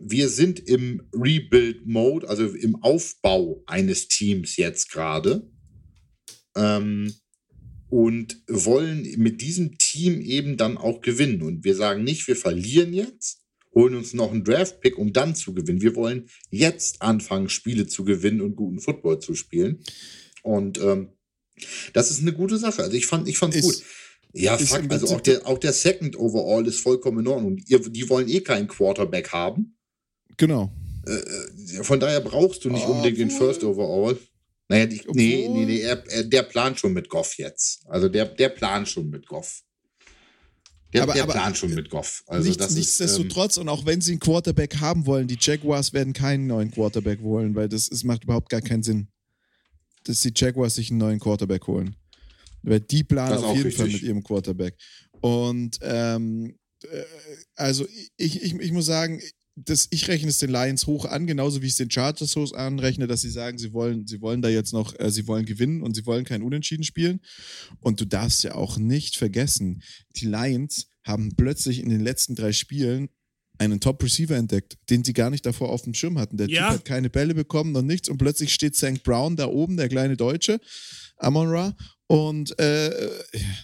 wir 0.00 0.28
sind 0.28 0.60
im 0.60 1.08
Rebuild-Mode, 1.12 2.28
also 2.28 2.44
im 2.46 2.82
Aufbau 2.82 3.62
eines 3.66 4.08
Teams 4.08 4.56
jetzt 4.56 4.90
gerade. 4.90 5.48
Ähm, 6.56 7.14
und 7.90 8.42
wollen 8.48 9.02
mit 9.16 9.40
diesem 9.40 9.78
Team 9.78 10.20
eben 10.20 10.56
dann 10.56 10.76
auch 10.76 11.00
gewinnen. 11.00 11.42
Und 11.42 11.64
wir 11.64 11.74
sagen 11.74 12.04
nicht, 12.04 12.28
wir 12.28 12.36
verlieren 12.36 12.92
jetzt, 12.92 13.40
holen 13.74 13.94
uns 13.94 14.12
noch 14.12 14.30
einen 14.30 14.44
Draft-Pick, 14.44 14.98
um 14.98 15.12
dann 15.12 15.34
zu 15.34 15.54
gewinnen. 15.54 15.80
Wir 15.80 15.96
wollen 15.96 16.28
jetzt 16.50 17.00
anfangen, 17.00 17.48
Spiele 17.48 17.86
zu 17.86 18.04
gewinnen 18.04 18.40
und 18.40 18.56
guten 18.56 18.80
Football 18.80 19.20
zu 19.20 19.34
spielen. 19.34 19.82
Und 20.42 20.78
ähm, 20.78 21.12
das 21.92 22.10
ist 22.10 22.20
eine 22.20 22.32
gute 22.32 22.58
Sache. 22.58 22.82
Also 22.82 22.96
ich 22.96 23.06
fand 23.06 23.26
es 23.28 23.62
gut. 23.62 23.82
Ja, 24.38 24.56
fuck, 24.56 24.90
also 24.90 25.16
auch 25.16 25.20
der, 25.20 25.46
auch 25.46 25.58
der 25.58 25.72
Second 25.72 26.16
Overall 26.16 26.66
ist 26.66 26.80
vollkommen 26.80 27.20
in 27.20 27.26
Ordnung. 27.26 27.58
Ihr, 27.66 27.80
die 27.80 28.08
wollen 28.08 28.28
eh 28.28 28.40
keinen 28.40 28.68
Quarterback 28.68 29.32
haben. 29.32 29.76
Genau. 30.36 30.72
Äh, 31.06 31.12
äh 31.12 31.82
von 31.82 31.98
daher 31.98 32.20
brauchst 32.20 32.64
du 32.64 32.70
nicht 32.70 32.86
oh, 32.86 32.92
unbedingt 32.92 33.18
den 33.18 33.30
First 33.30 33.64
Overall. 33.64 34.16
Naja, 34.68 34.86
die, 34.86 35.02
nee, 35.12 35.48
nee, 35.50 35.64
nee, 35.64 35.80
er, 35.80 36.06
er, 36.08 36.24
der 36.24 36.42
plant 36.42 36.78
schon 36.78 36.92
mit 36.92 37.08
Goff 37.08 37.36
jetzt. 37.38 37.84
Also 37.88 38.08
der, 38.08 38.26
der 38.26 38.50
plant 38.50 38.88
schon 38.88 39.08
mit 39.08 39.26
Goff. 39.26 39.62
Der, 40.92 41.02
aber, 41.02 41.14
der 41.14 41.24
aber 41.24 41.32
plant 41.32 41.56
schon 41.56 41.74
mit 41.74 41.90
Goff. 41.90 42.22
Also 42.26 42.48
nichts, 42.48 42.74
nichtsdestotrotz, 42.74 43.56
ähm, 43.56 43.62
und 43.62 43.68
auch 43.70 43.86
wenn 43.86 44.00
sie 44.00 44.12
einen 44.12 44.20
Quarterback 44.20 44.76
haben 44.76 45.06
wollen, 45.06 45.26
die 45.26 45.38
Jaguars 45.40 45.92
werden 45.92 46.12
keinen 46.12 46.46
neuen 46.46 46.70
Quarterback 46.70 47.20
holen, 47.20 47.54
weil 47.54 47.68
das 47.68 47.88
ist, 47.88 48.04
macht 48.04 48.24
überhaupt 48.24 48.50
gar 48.50 48.60
keinen 48.60 48.82
Sinn, 48.82 49.08
dass 50.04 50.20
die 50.20 50.32
Jaguars 50.34 50.76
sich 50.76 50.90
einen 50.90 50.98
neuen 50.98 51.18
Quarterback 51.18 51.66
holen. 51.66 51.96
Weil 52.62 52.80
die 52.80 53.04
planen 53.04 53.44
auf 53.44 53.56
jeden 53.56 53.66
richtig. 53.66 53.76
Fall 53.76 53.92
mit 53.92 54.02
ihrem 54.02 54.22
Quarterback. 54.22 54.76
Und 55.20 55.78
ähm, 55.82 56.56
äh, 56.82 57.04
also 57.54 57.86
ich, 58.16 58.42
ich, 58.42 58.54
ich 58.54 58.72
muss 58.72 58.86
sagen, 58.86 59.20
das, 59.64 59.88
ich 59.90 60.06
rechne 60.08 60.28
es 60.28 60.38
den 60.38 60.50
Lions 60.50 60.86
hoch 60.86 61.04
an, 61.04 61.26
genauso 61.26 61.62
wie 61.62 61.66
ich 61.66 61.72
es 61.72 61.78
den 61.78 61.90
Chargers 61.90 62.36
hoch 62.36 62.52
anrechne, 62.52 63.06
dass 63.06 63.22
sie 63.22 63.30
sagen, 63.30 63.58
sie 63.58 63.72
wollen, 63.72 64.06
sie 64.06 64.20
wollen 64.20 64.42
da 64.42 64.48
jetzt 64.48 64.72
noch, 64.72 64.98
äh, 64.98 65.10
sie 65.10 65.26
wollen 65.26 65.46
gewinnen 65.46 65.82
und 65.82 65.94
sie 65.94 66.06
wollen 66.06 66.24
kein 66.24 66.42
Unentschieden 66.42 66.84
spielen. 66.84 67.20
Und 67.80 68.00
du 68.00 68.04
darfst 68.04 68.44
ja 68.44 68.54
auch 68.54 68.78
nicht 68.78 69.16
vergessen, 69.16 69.82
die 70.16 70.26
Lions 70.26 70.88
haben 71.04 71.34
plötzlich 71.36 71.80
in 71.80 71.88
den 71.88 72.00
letzten 72.00 72.34
drei 72.34 72.52
Spielen 72.52 73.08
einen 73.58 73.80
Top-Receiver 73.80 74.36
entdeckt, 74.36 74.76
den 74.88 75.02
sie 75.02 75.12
gar 75.12 75.30
nicht 75.30 75.44
davor 75.44 75.70
auf 75.70 75.82
dem 75.82 75.94
Schirm 75.94 76.18
hatten. 76.18 76.36
Der 76.36 76.48
ja. 76.48 76.68
Typ 76.68 76.78
hat 76.78 76.84
keine 76.84 77.10
Bälle 77.10 77.34
bekommen 77.34 77.74
und 77.74 77.86
nichts 77.86 78.08
und 78.08 78.18
plötzlich 78.18 78.54
steht 78.54 78.76
St. 78.76 79.02
Brown 79.02 79.34
da 79.34 79.46
oben, 79.46 79.76
der 79.76 79.88
kleine 79.88 80.16
Deutsche, 80.16 80.60
Amon 81.16 81.48
Ra. 81.48 81.76
Und 82.08 82.58
äh, 82.58 82.90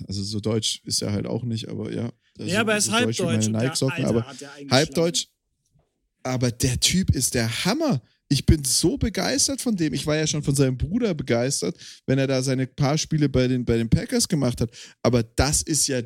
also 0.07 0.22
so 0.22 0.38
deutsch 0.38 0.82
ist 0.84 1.03
er 1.03 1.12
halt 1.12 1.26
auch 1.26 1.45
nicht, 1.45 1.68
aber 1.68 1.92
ja. 1.92 2.12
Ja, 2.38 2.61
aber 2.61 2.72
er 2.72 2.78
ist 2.78 2.92
halbdeutsch. 2.92 3.49
Aber 4.05 4.26
halbdeutsch, 4.70 5.28
aber 6.22 6.51
der 6.51 6.78
Typ 6.78 7.11
ist 7.14 7.34
der 7.34 7.64
Hammer. 7.64 8.03
Ich 8.28 8.45
bin 8.47 8.64
so 8.64 8.97
begeistert 8.97 9.61
von 9.61 9.76
dem. 9.76 9.95
Ich 9.95 10.07
war 10.07 10.16
ja 10.16 10.26
schon 10.26 10.42
von 10.42 10.55
seinem 10.55 10.76
Bruder 10.76 11.14
begeistert, 11.14 11.76
wenn 12.07 12.18
er 12.18 12.26
da 12.26 12.42
seine 12.42 12.66
paar 12.66 12.99
Spiele 12.99 13.28
bei 13.28 13.47
den, 13.49 13.64
bei 13.64 13.76
den 13.76 13.88
Packers 13.88 14.26
gemacht 14.26 14.61
hat. 14.61 14.70
Aber 15.03 15.22
das 15.22 15.62
ist 15.62 15.86
ja 15.86 16.03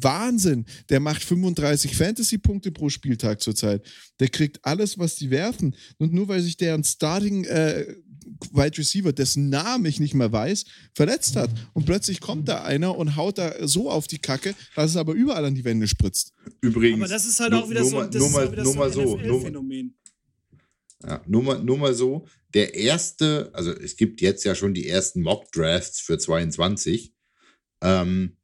Wahnsinn. 0.00 0.66
Der 0.88 0.98
macht 1.00 1.22
35 1.22 1.94
Fantasy-Punkte 1.94 2.72
pro 2.72 2.88
Spieltag 2.88 3.40
zurzeit. 3.40 3.86
Der 4.18 4.28
kriegt 4.28 4.64
alles, 4.64 4.98
was 4.98 5.16
die 5.16 5.30
werfen. 5.30 5.74
Und 5.98 6.12
nur 6.12 6.28
weil 6.28 6.40
sich 6.40 6.56
deren 6.56 6.84
Starting 6.84 7.44
äh, 7.44 7.86
Wide 8.52 8.78
Receiver, 8.78 9.12
dessen 9.12 9.48
Namen 9.48 9.84
ich 9.86 10.00
nicht 10.00 10.14
mehr 10.14 10.32
weiß, 10.32 10.64
verletzt 10.94 11.36
hat. 11.36 11.50
Und 11.74 11.86
plötzlich 11.86 12.20
kommt 12.20 12.48
da 12.48 12.62
einer 12.64 12.96
und 12.96 13.16
haut 13.16 13.38
da 13.38 13.66
so 13.66 13.90
auf 13.90 14.06
die 14.06 14.18
Kacke, 14.18 14.54
dass 14.74 14.90
es 14.90 14.96
aber 14.96 15.12
überall 15.12 15.44
an 15.44 15.54
die 15.54 15.64
Wände 15.64 15.88
spritzt. 15.88 16.32
Übrigens. 16.60 17.00
Aber 17.00 17.08
das 17.08 17.26
ist 17.26 17.40
halt 17.40 17.54
auch 17.54 17.68
wieder 17.68 17.84
so, 17.84 18.02
das 18.02 18.14
nur 18.14 18.30
mal, 18.30 18.52
ist 18.52 18.64
nur 18.64 18.74
mal 18.76 18.92
so, 18.92 19.16
nur, 19.16 19.42
Phänomen. 19.42 19.98
Ja, 21.02 21.22
nur 21.26 21.42
mal, 21.42 21.62
nur 21.62 21.78
mal 21.78 21.94
so, 21.94 22.26
der 22.54 22.74
erste, 22.74 23.50
also 23.52 23.72
es 23.72 23.96
gibt 23.96 24.20
jetzt 24.20 24.44
ja 24.44 24.54
schon 24.54 24.74
die 24.74 24.88
ersten 24.88 25.22
Mock-Drafts 25.22 26.00
für 26.00 26.18
22. 26.18 27.14
Ähm, 27.82 28.36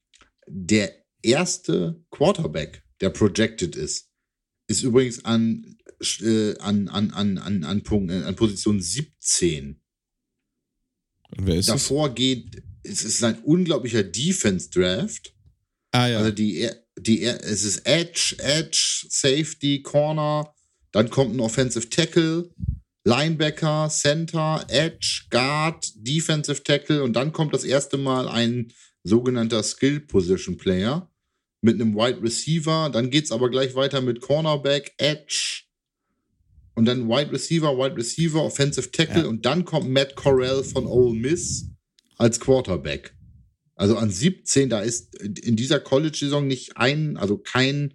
der 0.46 0.92
erste 1.22 2.04
Quarterback, 2.10 2.84
der 3.00 3.10
projected 3.10 3.76
ist, 3.76 4.10
ist 4.68 4.82
übrigens 4.82 5.24
an, 5.24 5.73
äh, 6.20 6.56
an, 6.58 6.88
an, 6.88 7.10
an, 7.10 7.38
an, 7.38 7.64
an, 7.64 7.82
Punkt, 7.82 8.12
äh, 8.12 8.22
an 8.22 8.36
Position 8.36 8.80
17. 8.80 9.80
Und 11.36 11.46
wer 11.46 11.56
ist 11.56 11.68
Davor 11.68 12.08
es? 12.08 12.14
geht, 12.14 12.62
es 12.82 13.04
ist 13.04 13.22
ein 13.24 13.38
unglaublicher 13.40 14.02
Defense-Draft. 14.02 15.34
Ah 15.92 16.08
ja. 16.08 16.18
Also 16.18 16.30
die, 16.30 16.68
die, 16.98 17.24
es 17.24 17.64
ist 17.64 17.86
Edge, 17.86 18.36
Edge, 18.38 19.06
Safety, 19.08 19.82
Corner, 19.82 20.54
dann 20.92 21.10
kommt 21.10 21.34
ein 21.34 21.40
Offensive 21.40 21.88
Tackle, 21.88 22.50
Linebacker, 23.04 23.88
Center, 23.90 24.64
Edge, 24.68 25.24
Guard, 25.30 25.92
Defensive 25.96 26.62
Tackle 26.62 27.02
und 27.02 27.14
dann 27.14 27.32
kommt 27.32 27.52
das 27.52 27.64
erste 27.64 27.96
Mal 27.96 28.28
ein 28.28 28.72
sogenannter 29.02 29.62
Skill 29.62 30.00
Position 30.00 30.56
Player 30.56 31.10
mit 31.60 31.74
einem 31.74 31.94
Wide 31.94 32.22
Receiver. 32.22 32.90
Dann 32.90 33.10
geht 33.10 33.24
es 33.24 33.32
aber 33.32 33.50
gleich 33.50 33.74
weiter 33.74 34.00
mit 34.00 34.20
Cornerback, 34.20 34.94
Edge 34.98 35.63
und 36.74 36.86
dann 36.86 37.08
Wide 37.08 37.32
Receiver, 37.32 37.76
Wide 37.76 37.96
Receiver, 37.96 38.42
Offensive 38.42 38.90
Tackle 38.90 39.22
ja. 39.22 39.28
und 39.28 39.46
dann 39.46 39.64
kommt 39.64 39.88
Matt 39.88 40.16
Corral 40.16 40.64
von 40.64 40.86
Ole 40.86 41.14
Miss 41.18 41.66
als 42.16 42.40
Quarterback. 42.40 43.14
Also 43.76 43.96
an 43.96 44.10
17, 44.10 44.70
da 44.70 44.80
ist 44.80 45.14
in 45.18 45.56
dieser 45.56 45.80
College-Saison 45.80 46.46
nicht 46.46 46.76
ein, 46.76 47.16
also 47.16 47.38
kein 47.38 47.94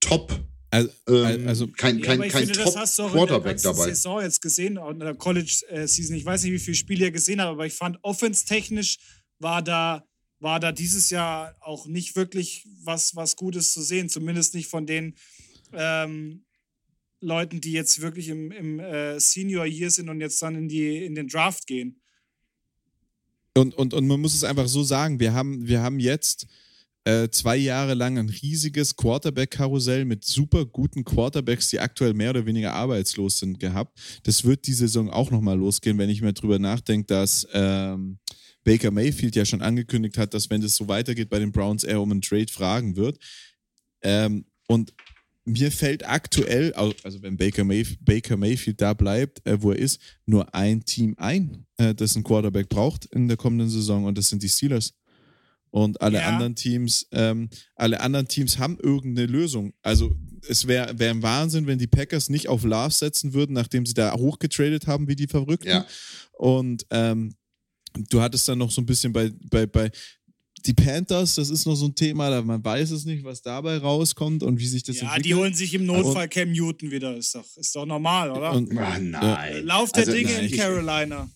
Top 0.00 0.32
also, 0.72 0.88
ähm, 1.08 1.48
also 1.48 1.66
kein, 1.66 2.00
kein, 2.00 2.22
ja, 2.22 2.28
kein 2.28 2.46
finde, 2.46 2.62
Top 2.62 2.74
Quarterback 2.74 3.56
in 3.56 3.62
der 3.62 3.72
dabei. 3.72 3.88
Saison 3.88 4.20
jetzt 4.22 4.40
gesehen, 4.40 4.76
in 4.76 5.00
der 5.00 5.16
College 5.16 5.64
Season. 5.86 6.14
Ich 6.14 6.24
weiß 6.24 6.44
nicht, 6.44 6.52
wie 6.52 6.58
viele 6.60 6.76
Spiele 6.76 7.06
ihr 7.06 7.10
gesehen 7.10 7.40
habt, 7.40 7.50
aber 7.50 7.66
ich 7.66 7.72
fand 7.72 7.98
offense-technisch 8.02 8.98
war 9.40 9.62
da 9.62 10.04
war 10.40 10.58
da 10.58 10.72
dieses 10.72 11.10
Jahr 11.10 11.54
auch 11.60 11.86
nicht 11.86 12.16
wirklich 12.16 12.66
was, 12.82 13.14
was 13.14 13.36
Gutes 13.36 13.72
zu 13.72 13.82
sehen. 13.82 14.08
Zumindest 14.08 14.54
nicht 14.54 14.68
von 14.68 14.86
den 14.86 15.14
ähm, 15.72 16.44
Leuten, 17.20 17.60
die 17.60 17.72
jetzt 17.72 18.00
wirklich 18.00 18.28
im, 18.28 18.50
im 18.50 18.80
äh, 18.80 19.20
Senior 19.20 19.66
Year 19.66 19.90
sind 19.90 20.08
und 20.08 20.20
jetzt 20.20 20.40
dann 20.42 20.54
in, 20.54 20.68
die, 20.68 21.04
in 21.04 21.14
den 21.14 21.28
Draft 21.28 21.66
gehen. 21.66 22.00
Und, 23.54 23.74
und, 23.74 23.94
und 23.94 24.06
man 24.06 24.20
muss 24.20 24.34
es 24.34 24.44
einfach 24.44 24.68
so 24.68 24.82
sagen, 24.82 25.20
wir 25.20 25.34
haben, 25.34 25.66
wir 25.66 25.82
haben 25.82 25.98
jetzt 26.00 26.46
äh, 27.04 27.28
zwei 27.30 27.56
Jahre 27.56 27.94
lang 27.94 28.18
ein 28.18 28.28
riesiges 28.28 28.94
Quarterback-Karussell 28.96 30.04
mit 30.04 30.24
super 30.24 30.66
guten 30.66 31.04
Quarterbacks, 31.04 31.68
die 31.70 31.80
aktuell 31.80 32.14
mehr 32.14 32.30
oder 32.30 32.46
weniger 32.46 32.74
arbeitslos 32.74 33.38
sind, 33.38 33.58
gehabt. 33.58 33.98
Das 34.22 34.44
wird 34.44 34.66
die 34.66 34.74
Saison 34.74 35.10
auch 35.10 35.30
nochmal 35.30 35.58
losgehen, 35.58 35.98
wenn 35.98 36.10
ich 36.10 36.22
mir 36.22 36.32
drüber 36.32 36.58
nachdenke, 36.58 37.06
dass 37.06 37.46
ähm, 37.52 38.18
Baker 38.64 38.90
Mayfield 38.90 39.34
ja 39.34 39.44
schon 39.44 39.62
angekündigt 39.62 40.18
hat, 40.18 40.34
dass 40.34 40.50
wenn 40.50 40.60
das 40.60 40.76
so 40.76 40.88
weitergeht 40.88 41.30
bei 41.30 41.38
den 41.38 41.52
Browns, 41.52 41.84
er 41.84 42.00
um 42.00 42.10
einen 42.10 42.22
Trade 42.22 42.52
fragen 42.52 42.96
wird. 42.96 43.18
Ähm, 44.02 44.44
und 44.68 44.92
mir 45.50 45.70
fällt 45.70 46.08
aktuell, 46.08 46.72
also 46.74 47.22
wenn 47.22 47.36
Baker, 47.36 47.64
Mayf 47.64 47.96
Baker 48.00 48.36
Mayfield 48.36 48.80
da 48.80 48.94
bleibt, 48.94 49.44
äh, 49.46 49.60
wo 49.62 49.72
er 49.72 49.78
ist, 49.78 50.00
nur 50.26 50.54
ein 50.54 50.84
Team 50.84 51.14
ein, 51.18 51.66
äh, 51.76 51.94
das 51.94 52.14
einen 52.14 52.24
Quarterback 52.24 52.68
braucht 52.68 53.06
in 53.06 53.28
der 53.28 53.36
kommenden 53.36 53.68
Saison 53.68 54.04
und 54.04 54.16
das 54.16 54.28
sind 54.28 54.42
die 54.42 54.48
Steelers. 54.48 54.94
Und 55.70 56.00
alle 56.00 56.18
ja. 56.18 56.26
anderen 56.26 56.56
Teams, 56.56 57.06
ähm, 57.12 57.48
alle 57.76 58.00
anderen 58.00 58.26
Teams 58.26 58.58
haben 58.58 58.76
irgendeine 58.82 59.28
Lösung. 59.28 59.72
Also 59.82 60.16
es 60.48 60.66
wäre 60.66 60.98
wär 60.98 61.10
ein 61.10 61.22
Wahnsinn, 61.22 61.66
wenn 61.66 61.78
die 61.78 61.86
Packers 61.86 62.28
nicht 62.28 62.48
auf 62.48 62.64
Love 62.64 62.90
setzen 62.90 63.34
würden, 63.34 63.52
nachdem 63.52 63.86
sie 63.86 63.94
da 63.94 64.12
hochgetradet 64.12 64.88
haben, 64.88 65.06
wie 65.06 65.14
die 65.14 65.28
Verrückten. 65.28 65.68
Ja. 65.68 65.86
Und 66.32 66.86
ähm, 66.90 67.34
du 68.08 68.20
hattest 68.20 68.48
dann 68.48 68.58
noch 68.58 68.70
so 68.70 68.80
ein 68.80 68.86
bisschen 68.86 69.12
bei, 69.12 69.30
bei, 69.48 69.66
bei 69.66 69.90
die 70.66 70.74
Panthers, 70.74 71.34
das 71.36 71.50
ist 71.50 71.66
noch 71.66 71.74
so 71.74 71.86
ein 71.86 71.94
Thema, 71.94 72.30
da 72.30 72.42
man 72.42 72.64
weiß 72.64 72.90
es 72.90 73.04
nicht, 73.04 73.24
was 73.24 73.42
dabei 73.42 73.78
rauskommt 73.78 74.42
und 74.42 74.58
wie 74.58 74.66
sich 74.66 74.82
das 74.82 74.96
ja, 74.96 75.02
entwickelt. 75.02 75.26
Ja, 75.26 75.28
die 75.28 75.34
holen 75.34 75.54
sich 75.54 75.74
im 75.74 75.86
Notfall 75.86 76.24
und, 76.24 76.30
Cam 76.30 76.52
Newton 76.52 76.90
wieder, 76.90 77.16
ist 77.16 77.34
doch, 77.34 77.44
ist 77.56 77.74
doch 77.74 77.86
normal, 77.86 78.30
oder? 78.30 78.52
Und, 78.52 78.70
Ach, 78.76 78.98
nein. 78.98 79.64
Lauf 79.64 79.92
der 79.92 80.00
also, 80.00 80.12
Dinge 80.12 80.32
nein, 80.32 80.46
in 80.46 80.56
Carolina. 80.56 81.30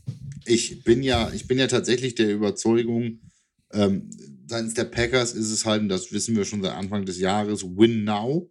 Ich, 0.45 0.73
ich, 0.73 0.85
bin 0.85 1.03
ja, 1.03 1.33
ich 1.33 1.47
bin 1.47 1.59
ja 1.59 1.67
tatsächlich 1.67 2.15
der 2.15 2.33
Überzeugung, 2.33 3.21
ähm, 3.73 4.11
seitens 4.47 4.75
der 4.75 4.85
Packers 4.85 5.33
ist 5.33 5.51
es 5.51 5.65
halt, 5.65 5.83
und 5.83 5.89
das 5.89 6.13
wissen 6.13 6.37
wir 6.37 6.45
schon 6.45 6.63
seit 6.63 6.73
Anfang 6.73 7.05
des 7.05 7.19
Jahres, 7.19 7.65
Win 7.65 8.05
Now. 8.05 8.51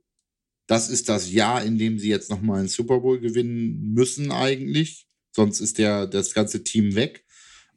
Das 0.68 0.90
ist 0.90 1.10
das 1.10 1.32
Jahr, 1.32 1.64
in 1.64 1.78
dem 1.78 2.00
sie 2.00 2.10
jetzt 2.10 2.30
nochmal 2.30 2.60
einen 2.60 2.68
Super 2.68 3.00
Bowl 3.00 3.20
gewinnen 3.20 3.94
müssen 3.94 4.32
eigentlich. 4.32 5.08
Sonst 5.36 5.60
ist 5.60 5.78
der, 5.78 6.08
das 6.08 6.34
ganze 6.34 6.64
Team 6.64 6.96
weg. 6.96 7.26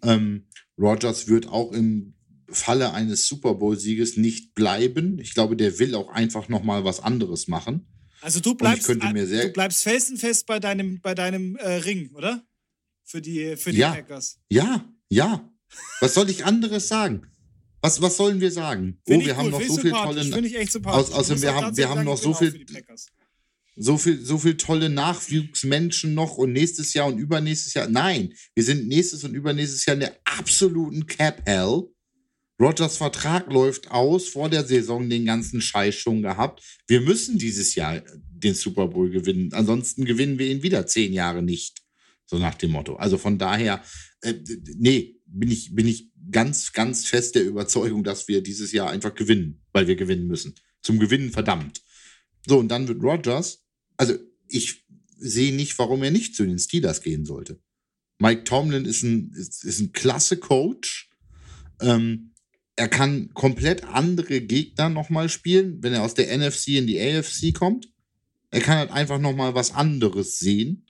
Ähm, 0.03 0.47
Rogers 0.79 1.29
wird 1.29 1.49
auch 1.49 1.73
im 1.73 2.16
Falle 2.49 2.93
eines 2.93 3.27
Super 3.27 3.55
Bowl-Sieges 3.55 4.17
nicht 4.17 4.55
bleiben. 4.55 5.19
Ich 5.19 5.35
glaube, 5.35 5.57
der 5.57 5.79
will 5.79 5.95
auch 5.95 6.09
einfach 6.09 6.49
nochmal 6.49 6.85
was 6.85 7.01
anderes 7.01 7.49
machen. 7.49 7.87
Also 8.21 8.41
du 8.41 8.55
bleibst, 8.55 8.89
du 8.89 9.53
bleibst 9.53 9.83
felsenfest 9.83 10.47
bei 10.47 10.59
deinem, 10.59 11.01
bei 11.01 11.15
deinem 11.15 11.57
äh, 11.57 11.75
Ring, 11.75 12.11
oder? 12.15 12.45
Für 13.05 13.21
die, 13.21 13.57
für 13.57 13.73
die 13.73 13.79
ja, 13.79 13.93
Packers. 13.93 14.41
Ja, 14.51 14.85
ja. 15.09 15.49
Was 16.01 16.15
soll 16.15 16.29
ich 16.31 16.45
anderes 16.45 16.89
sagen? 16.89 17.27
Was, 17.81 18.01
was 18.03 18.17
sollen 18.17 18.41
wir 18.41 18.51
sagen? 18.51 18.99
Find 19.07 19.23
oh, 19.23 19.27
wir 19.27 19.37
haben 19.37 19.47
cool. 19.47 19.51
noch 19.53 19.63
so 19.63 19.77
viel 19.77 19.93
tolle. 19.93 20.25
Sympathisch. 20.25 21.15
außerdem, 21.15 21.43
wir 21.43 21.55
haben, 21.55 21.77
wir 21.77 21.89
haben 21.89 22.05
noch 22.05 22.17
so 22.17 22.35
viel, 22.35 22.67
so 23.77 23.97
viel, 23.99 24.25
so 24.25 24.39
viel 24.39 24.57
tolle 24.57 24.89
Nachwuchsmenschen 24.89 26.15
noch 26.15 26.37
und 26.39 26.53
nächstes 26.53 26.95
Jahr 26.95 27.07
und 27.07 27.19
übernächstes 27.19 27.75
Jahr. 27.75 27.89
Nein, 27.89 28.33
wir 28.55 28.65
sind 28.65 28.89
nächstes 28.89 29.23
und 29.23 29.35
übernächstes 29.35 29.87
Jahr 29.87 29.95
in 29.95 30.01
der 30.01 30.17
absoluten 30.25 31.07
Cap-Hell. 31.07 31.85
Rogers 32.61 32.97
Vertrag 32.97 33.53
läuft 33.53 33.91
aus, 33.91 34.29
vor 34.29 34.49
der 34.49 34.65
Saison 34.65 35.11
den 35.11 35.27
ganzen 35.27 35.61
Scheiß 35.61 35.95
schon 35.95 36.23
gehabt. 36.23 36.63
Wir 36.87 37.03
müssen 37.03 37.39
dieses 37.39 37.75
Jahr 37.75 38.03
den 38.15 38.55
Super 38.55 38.89
Bowl 38.89 39.11
gewinnen. 39.11 39.53
Ansonsten 39.53 40.05
gewinnen 40.05 40.39
wir 40.39 40.47
ihn 40.51 40.63
wieder 40.63 40.87
zehn 40.87 41.13
Jahre 41.13 41.43
nicht. 41.43 41.83
So 42.25 42.39
nach 42.39 42.55
dem 42.55 42.71
Motto. 42.71 42.97
Also 42.97 43.19
von 43.19 43.39
daher, 43.39 43.83
äh, 44.23 44.35
nee, 44.75 45.21
bin 45.27 45.51
ich, 45.51 45.75
bin 45.75 45.87
ich 45.87 46.11
ganz, 46.31 46.73
ganz 46.73 47.07
fest 47.07 47.35
der 47.35 47.45
Überzeugung, 47.45 48.03
dass 48.05 48.27
wir 48.27 48.43
dieses 48.43 48.73
Jahr 48.73 48.91
einfach 48.91 49.15
gewinnen, 49.15 49.63
weil 49.73 49.87
wir 49.87 49.97
gewinnen 49.97 50.27
müssen. 50.27 50.55
Zum 50.83 50.99
Gewinnen 50.99 51.31
verdammt. 51.31 51.83
So, 52.47 52.59
und 52.59 52.69
dann 52.69 52.89
wird 52.89 53.03
Rogers, 53.03 53.65
also 53.97 54.15
ich 54.49 54.87
sehe 55.19 55.55
nicht, 55.55 55.79
warum 55.79 56.03
er 56.03 56.11
nicht 56.11 56.35
zu 56.35 56.45
den 56.45 56.59
Steelers 56.59 57.03
gehen 57.03 57.25
sollte. 57.25 57.61
Mike 58.19 58.45
Tomlin 58.45 58.87
ist 58.87 59.03
ein, 59.03 59.33
ist, 59.35 59.65
ist 59.65 59.81
ein 59.81 59.93
klasse 59.93 60.39
Coach. 60.39 61.11
Ähm, 61.81 62.33
er 62.77 62.89
kann 62.89 63.33
komplett 63.33 63.85
andere 63.85 64.43
Gegner 64.43 64.91
nochmal 64.91 65.29
spielen, 65.29 65.83
wenn 65.83 65.95
er 65.95 66.03
aus 66.03 66.15
der 66.15 66.37
NFC 66.37 66.69
in 66.69 66.87
die 66.87 67.01
AFC 67.01 67.55
kommt. 67.55 67.89
Er 68.51 68.61
kann 68.61 68.79
halt 68.79 68.91
einfach 68.91 69.19
nochmal 69.19 69.55
was 69.55 69.75
anderes 69.75 70.39
sehen. 70.39 70.87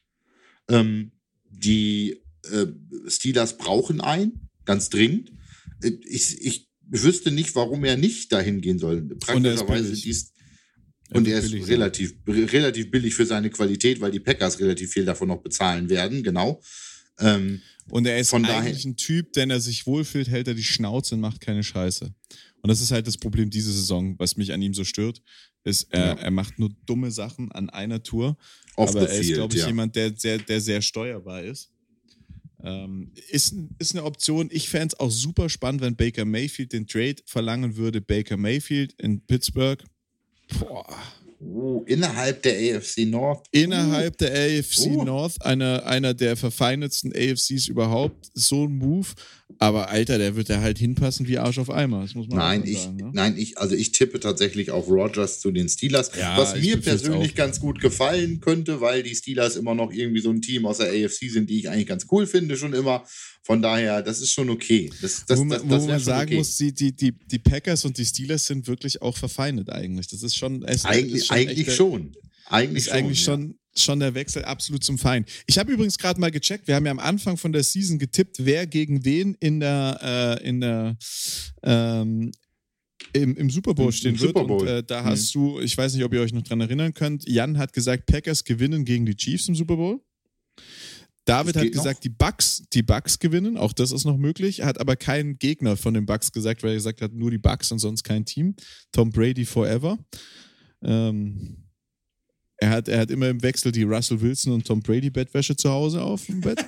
Ähm, 0.68 1.12
die 1.49 2.22
äh, 2.51 2.66
Steelers 3.09 3.57
brauchen 3.57 4.01
einen, 4.01 4.49
ganz 4.64 4.91
dringend. 4.91 5.32
Äh, 5.80 5.93
ich, 6.05 6.45
ich 6.45 6.68
wüsste 6.89 7.30
nicht, 7.30 7.55
warum 7.55 7.84
er 7.84 7.97
nicht 7.97 8.32
dahin 8.32 8.61
gehen 8.61 8.78
soll. 8.78 9.03
Praktischerweise 9.03 9.93
ist 9.93 10.32
und 11.12 11.28
er 11.28 11.39
ist 11.39 11.53
billig, 11.53 11.68
relativ, 11.68 12.14
ja. 12.26 12.34
relativ 12.47 12.91
billig 12.91 13.14
für 13.14 13.26
seine 13.26 13.51
Qualität, 13.51 14.01
weil 14.01 14.11
die 14.11 14.20
Packers 14.20 14.59
relativ 14.59 14.93
viel 14.93 15.05
davon 15.05 15.28
noch 15.28 15.41
bezahlen 15.41 15.89
werden, 15.89 16.24
genau. 16.24 16.61
Ähm, 17.18 17.60
und 17.90 18.06
er 18.06 18.18
ist 18.18 18.30
von 18.30 18.44
eigentlich 18.44 18.82
daher, 18.82 18.90
ein 18.90 18.96
Typ, 18.96 19.36
wenn 19.36 19.50
er 19.50 19.60
sich 19.60 19.86
wohlfühlt, 19.86 20.28
hält 20.28 20.48
er 20.48 20.54
die 20.54 20.64
Schnauze 20.64 21.14
und 21.14 21.20
macht 21.20 21.40
keine 21.40 21.62
Scheiße. 21.62 22.12
Und 22.62 22.68
das 22.68 22.80
ist 22.80 22.90
halt 22.90 23.06
das 23.06 23.16
Problem 23.16 23.48
diese 23.48 23.72
Saison, 23.72 24.18
was 24.18 24.36
mich 24.36 24.52
an 24.52 24.60
ihm 24.60 24.74
so 24.74 24.84
stört, 24.84 25.22
ist, 25.62 25.86
er, 25.90 26.06
ja. 26.06 26.12
er 26.14 26.30
macht 26.30 26.58
nur 26.58 26.70
dumme 26.84 27.10
Sachen 27.10 27.52
an 27.52 27.70
einer 27.70 28.02
Tour. 28.02 28.36
Off 28.76 28.90
aber 28.90 29.08
er 29.08 29.18
ist, 29.18 29.32
glaube 29.32 29.54
ich, 29.54 29.60
ja. 29.60 29.68
jemand, 29.68 29.94
der 29.96 30.16
sehr, 30.16 30.38
der 30.38 30.60
sehr 30.60 30.82
steuerbar 30.82 31.42
ist. 31.42 31.70
Ähm, 32.62 33.12
ist, 33.30 33.54
ist 33.78 33.94
eine 33.94 34.04
Option. 34.04 34.48
Ich 34.50 34.68
fände 34.68 34.88
es 34.94 35.00
auch 35.00 35.10
super 35.10 35.48
spannend, 35.48 35.82
wenn 35.82 35.94
Baker 35.94 36.24
Mayfield 36.24 36.72
den 36.72 36.86
Trade 36.86 37.16
verlangen 37.24 37.76
würde. 37.76 38.00
Baker 38.00 38.36
Mayfield 38.36 38.94
in 38.94 39.20
Pittsburgh. 39.20 39.82
Boah. 40.58 40.86
Uh, 41.39 41.84
innerhalb 41.87 42.43
der 42.43 42.55
AFC 42.76 43.07
North. 43.07 43.47
Innerhalb 43.51 44.14
uh. 44.14 44.16
der 44.24 44.32
AFC 44.32 44.87
uh. 44.87 45.05
North, 45.05 45.45
einer, 45.45 45.84
einer 45.84 46.14
der 46.14 46.37
verfeindetsten 46.37 47.12
AFCs 47.14 47.68
überhaupt. 47.68 48.30
So 48.32 48.64
ein 48.64 48.78
Move. 48.78 49.09
Aber 49.59 49.88
Alter, 49.88 50.18
der 50.18 50.36
wird 50.36 50.51
da 50.51 50.61
halt 50.61 50.78
hinpassen 50.78 51.28
wie 51.28 51.38
Arsch 51.38 51.59
auf 51.59 51.70
Eimer. 51.70 52.03
Das 52.03 52.14
muss 52.14 52.28
man 52.28 52.38
nein, 52.38 52.62
ich, 52.64 52.80
sagen. 52.80 52.97
Ne? 52.97 53.11
Nein, 53.14 53.38
ich, 53.38 53.59
also 53.59 53.74
ich 53.74 53.92
tippe 53.92 54.20
tatsächlich 54.20 54.70
auf 54.70 54.88
Rogers 54.88 55.40
zu 55.40 55.51
den 55.51 55.68
Steelers. 55.68 56.11
Ja, 56.18 56.36
was 56.36 56.61
mir 56.61 56.80
persönlich 56.80 57.34
ganz 57.34 57.61
gut 57.61 57.80
gefallen 57.80 58.40
könnte, 58.40 58.80
weil 58.80 59.03
die 59.03 59.14
Steelers 59.14 59.57
immer 59.57 59.74
noch 59.74 59.92
irgendwie 59.92 60.20
so 60.20 60.30
ein 60.30 60.42
Team 60.42 60.66
aus 60.66 60.78
der 60.78 60.88
AFC 60.88 61.30
sind, 61.30 61.49
die 61.49 61.61
ich 61.61 61.70
eigentlich 61.70 61.86
ganz 61.86 62.07
cool 62.11 62.26
finde, 62.26 62.57
schon 62.57 62.74
immer. 62.74 63.05
Von 63.44 63.62
daher, 63.62 64.03
das 64.03 64.20
ist 64.20 64.32
schon 64.32 64.51
okay. 64.51 64.90
Das, 65.01 65.24
das, 65.26 65.38
wo 65.38 65.44
man, 65.44 65.68
das, 65.68 65.82
wo 65.82 65.86
man 65.86 66.01
sagen 66.01 66.28
okay. 66.28 66.38
muss, 66.38 66.57
die, 66.57 66.74
die, 66.74 66.94
die, 66.94 67.12
die 67.12 67.38
Packers 67.38 67.84
und 67.84 67.97
die 67.97 68.05
Steelers 68.05 68.47
sind 68.47 68.66
wirklich 68.66 69.01
auch 69.01 69.16
verfeindet 69.16 69.70
eigentlich. 69.70 70.09
Das 70.09 70.22
ist 70.22 70.36
schon. 70.36 70.64
Es 70.64 70.84
eigentlich 70.84 71.22
ist 71.22 71.26
schon. 71.26 71.36
Eigentlich 71.36 71.74
schon. 71.74 72.16
Eigentlich 72.49 72.76
ist 72.78 72.84
schon, 72.86 72.94
eigentlich 72.94 73.20
ja. 73.20 73.24
schon 73.24 73.59
schon 73.80 74.00
der 74.00 74.14
Wechsel 74.14 74.44
absolut 74.44 74.84
zum 74.84 74.98
Feind. 74.98 75.28
Ich 75.46 75.58
habe 75.58 75.72
übrigens 75.72 75.98
gerade 75.98 76.20
mal 76.20 76.30
gecheckt, 76.30 76.66
wir 76.66 76.74
haben 76.74 76.86
ja 76.86 76.92
am 76.92 76.98
Anfang 76.98 77.36
von 77.36 77.52
der 77.52 77.62
Season 77.62 77.98
getippt, 77.98 78.44
wer 78.44 78.66
gegen 78.66 79.04
wen 79.04 79.34
in 79.40 79.60
der, 79.60 80.38
äh, 80.40 80.48
in 80.48 80.60
der 80.60 80.96
ähm, 81.62 82.32
im, 83.12 83.36
im 83.36 83.50
Super 83.50 83.74
Bowl 83.74 83.92
stehen 83.92 84.14
Im 84.14 84.20
wird. 84.20 84.30
Super 84.30 84.44
Bowl. 84.44 84.60
Und 84.62 84.68
äh, 84.68 84.82
da 84.82 85.02
mhm. 85.02 85.06
hast 85.06 85.34
du, 85.34 85.60
ich 85.60 85.76
weiß 85.76 85.94
nicht, 85.94 86.04
ob 86.04 86.12
ihr 86.12 86.20
euch 86.20 86.32
noch 86.32 86.42
dran 86.42 86.60
erinnern 86.60 86.94
könnt, 86.94 87.28
Jan 87.28 87.58
hat 87.58 87.72
gesagt, 87.72 88.06
Packers 88.06 88.44
gewinnen 88.44 88.84
gegen 88.84 89.06
die 89.06 89.16
Chiefs 89.16 89.48
im 89.48 89.54
Super 89.54 89.76
Bowl. 89.76 90.00
David 91.24 91.56
hat 91.56 91.72
gesagt, 91.72 91.96
noch? 91.96 92.00
die 92.02 92.08
Bucks, 92.08 92.62
die 92.72 92.82
Bucks 92.82 93.18
gewinnen, 93.18 93.56
auch 93.56 93.72
das 93.72 93.90
ist 93.90 94.04
noch 94.04 94.16
möglich. 94.16 94.60
Er 94.60 94.66
hat 94.66 94.80
aber 94.80 94.94
keinen 94.94 95.38
Gegner 95.38 95.76
von 95.76 95.92
den 95.92 96.06
Bucks 96.06 96.30
gesagt, 96.30 96.62
weil 96.62 96.70
er 96.70 96.76
gesagt 96.76 97.02
hat, 97.02 97.12
nur 97.12 97.32
die 97.32 97.38
Bucks 97.38 97.72
und 97.72 97.80
sonst 97.80 98.04
kein 98.04 98.24
Team. 98.24 98.54
Tom 98.92 99.10
Brady 99.10 99.44
forever. 99.44 99.98
Ähm, 100.84 101.65
er 102.59 102.70
hat, 102.70 102.88
er 102.88 103.00
hat 103.00 103.11
immer 103.11 103.28
im 103.28 103.42
Wechsel 103.42 103.70
die 103.70 103.82
Russell 103.82 104.20
Wilson 104.20 104.54
und 104.54 104.66
Tom 104.66 104.80
Brady 104.80 105.11
Bettwäsche 105.11 105.57
zu 105.57 105.70
Hause 105.70 106.02
auf 106.02 106.24
dem 106.26 106.40
Bett. 106.40 106.64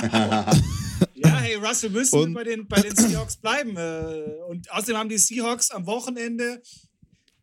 ja, 0.12 1.40
hey, 1.40 1.56
Russell 1.56 1.92
Wilson 1.92 2.20
und, 2.20 2.34
bei 2.34 2.44
den, 2.44 2.68
bei 2.68 2.80
den 2.80 2.94
Seahawks 2.94 3.36
bleiben. 3.36 3.76
Äh, 3.76 4.24
und 4.48 4.70
außerdem 4.70 4.96
haben 4.96 5.08
die 5.08 5.18
Seahawks 5.18 5.70
am 5.70 5.86
Wochenende 5.86 6.62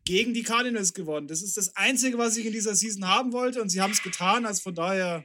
gegen 0.04 0.32
die 0.32 0.42
Cardinals 0.42 0.94
gewonnen. 0.94 1.28
Das 1.28 1.42
ist 1.42 1.56
das 1.56 1.76
Einzige, 1.76 2.16
was 2.16 2.36
ich 2.36 2.46
in 2.46 2.52
dieser 2.52 2.74
Season 2.74 3.06
haben 3.06 3.32
wollte 3.32 3.60
und 3.60 3.68
sie 3.68 3.80
haben 3.80 3.92
es 3.92 4.02
getan. 4.02 4.46
Also 4.46 4.62
von 4.62 4.74
daher. 4.74 5.24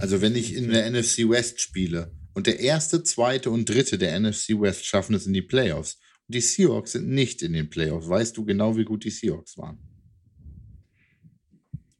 Also, 0.00 0.20
wenn 0.20 0.36
ich 0.36 0.54
in 0.54 0.70
der 0.70 0.90
NFC 0.90 1.28
West 1.28 1.60
spiele 1.60 2.12
und 2.34 2.46
der 2.46 2.60
erste, 2.60 3.02
zweite 3.02 3.50
und 3.50 3.68
dritte 3.68 3.98
der 3.98 4.18
NFC 4.18 4.50
West 4.60 4.84
schaffen 4.84 5.14
es 5.14 5.26
in 5.26 5.32
die 5.32 5.42
Playoffs 5.42 5.98
und 6.26 6.34
die 6.34 6.40
Seahawks 6.40 6.92
sind 6.92 7.08
nicht 7.08 7.42
in 7.42 7.52
den 7.52 7.68
Playoffs, 7.68 8.08
weißt 8.08 8.36
du 8.36 8.44
genau, 8.44 8.76
wie 8.76 8.84
gut 8.84 9.04
die 9.04 9.10
Seahawks 9.10 9.56
waren. 9.58 9.87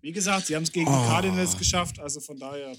Wie 0.09 0.12
gesagt, 0.12 0.46
sie 0.46 0.56
haben 0.56 0.62
es 0.62 0.72
gegen 0.72 0.88
oh. 0.88 0.90
die 0.90 1.06
Cardinals 1.06 1.59
geschafft, 1.59 1.98
also 1.98 2.18
von 2.20 2.38
daher. 2.38 2.74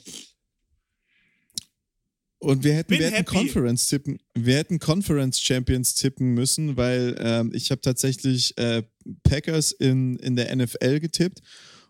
Und 2.39 2.63
wir 2.63 2.73
hätten, 2.73 2.89
wir 2.89 3.11
hätten 3.11 3.23
Conference 3.23 3.87
tippen, 3.87 4.17
wir 4.33 4.57
hätten 4.57 4.79
Conference 4.79 5.39
Champions 5.39 5.93
tippen 5.93 6.33
müssen, 6.33 6.75
weil 6.75 7.15
ähm, 7.19 7.51
ich 7.53 7.69
habe 7.69 7.81
tatsächlich 7.81 8.57
äh, 8.57 8.81
Packers 9.21 9.71
in, 9.73 10.15
in 10.17 10.35
der 10.35 10.55
NFL 10.55 11.01
getippt 11.01 11.43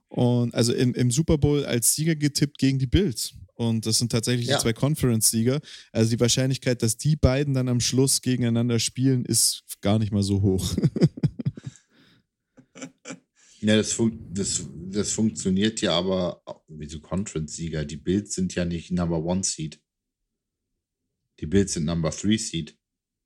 und 0.09 0.53
also 0.53 0.73
im, 0.73 0.93
im 0.93 1.09
Super 1.09 1.37
Bowl 1.37 1.65
als 1.65 1.95
Sieger 1.95 2.17
getippt 2.17 2.57
gegen 2.57 2.77
die 2.77 2.87
Bills. 2.87 3.33
Und 3.53 3.85
das 3.85 3.97
sind 3.97 4.11
tatsächlich 4.11 4.47
ja. 4.47 4.57
die 4.57 4.61
zwei 4.61 4.73
Conference-Sieger. 4.73 5.61
Also 5.93 6.09
die 6.09 6.19
Wahrscheinlichkeit, 6.19 6.83
dass 6.83 6.97
die 6.97 7.15
beiden 7.15 7.53
dann 7.53 7.69
am 7.69 7.79
Schluss 7.79 8.21
gegeneinander 8.21 8.79
spielen, 8.79 9.23
ist 9.23 9.63
gar 9.79 9.99
nicht 9.99 10.11
mal 10.11 10.23
so 10.23 10.41
hoch. 10.41 10.75
Ja, 13.61 13.75
das, 13.75 13.93
fun 13.93 14.19
das, 14.31 14.65
das 14.89 15.11
funktioniert 15.11 15.81
ja 15.81 15.97
aber 15.97 16.41
wie 16.67 16.87
so 16.87 16.99
Conference-Sieger. 16.99 17.85
Die 17.85 17.97
Bills 17.97 18.33
sind 18.33 18.55
ja 18.55 18.65
nicht 18.65 18.91
Number 18.91 19.23
One 19.23 19.43
Seed. 19.43 19.81
Die 21.39 21.45
Bills 21.45 21.73
sind 21.73 21.85
Number 21.85 22.11
Three 22.11 22.37
Seed. 22.37 22.77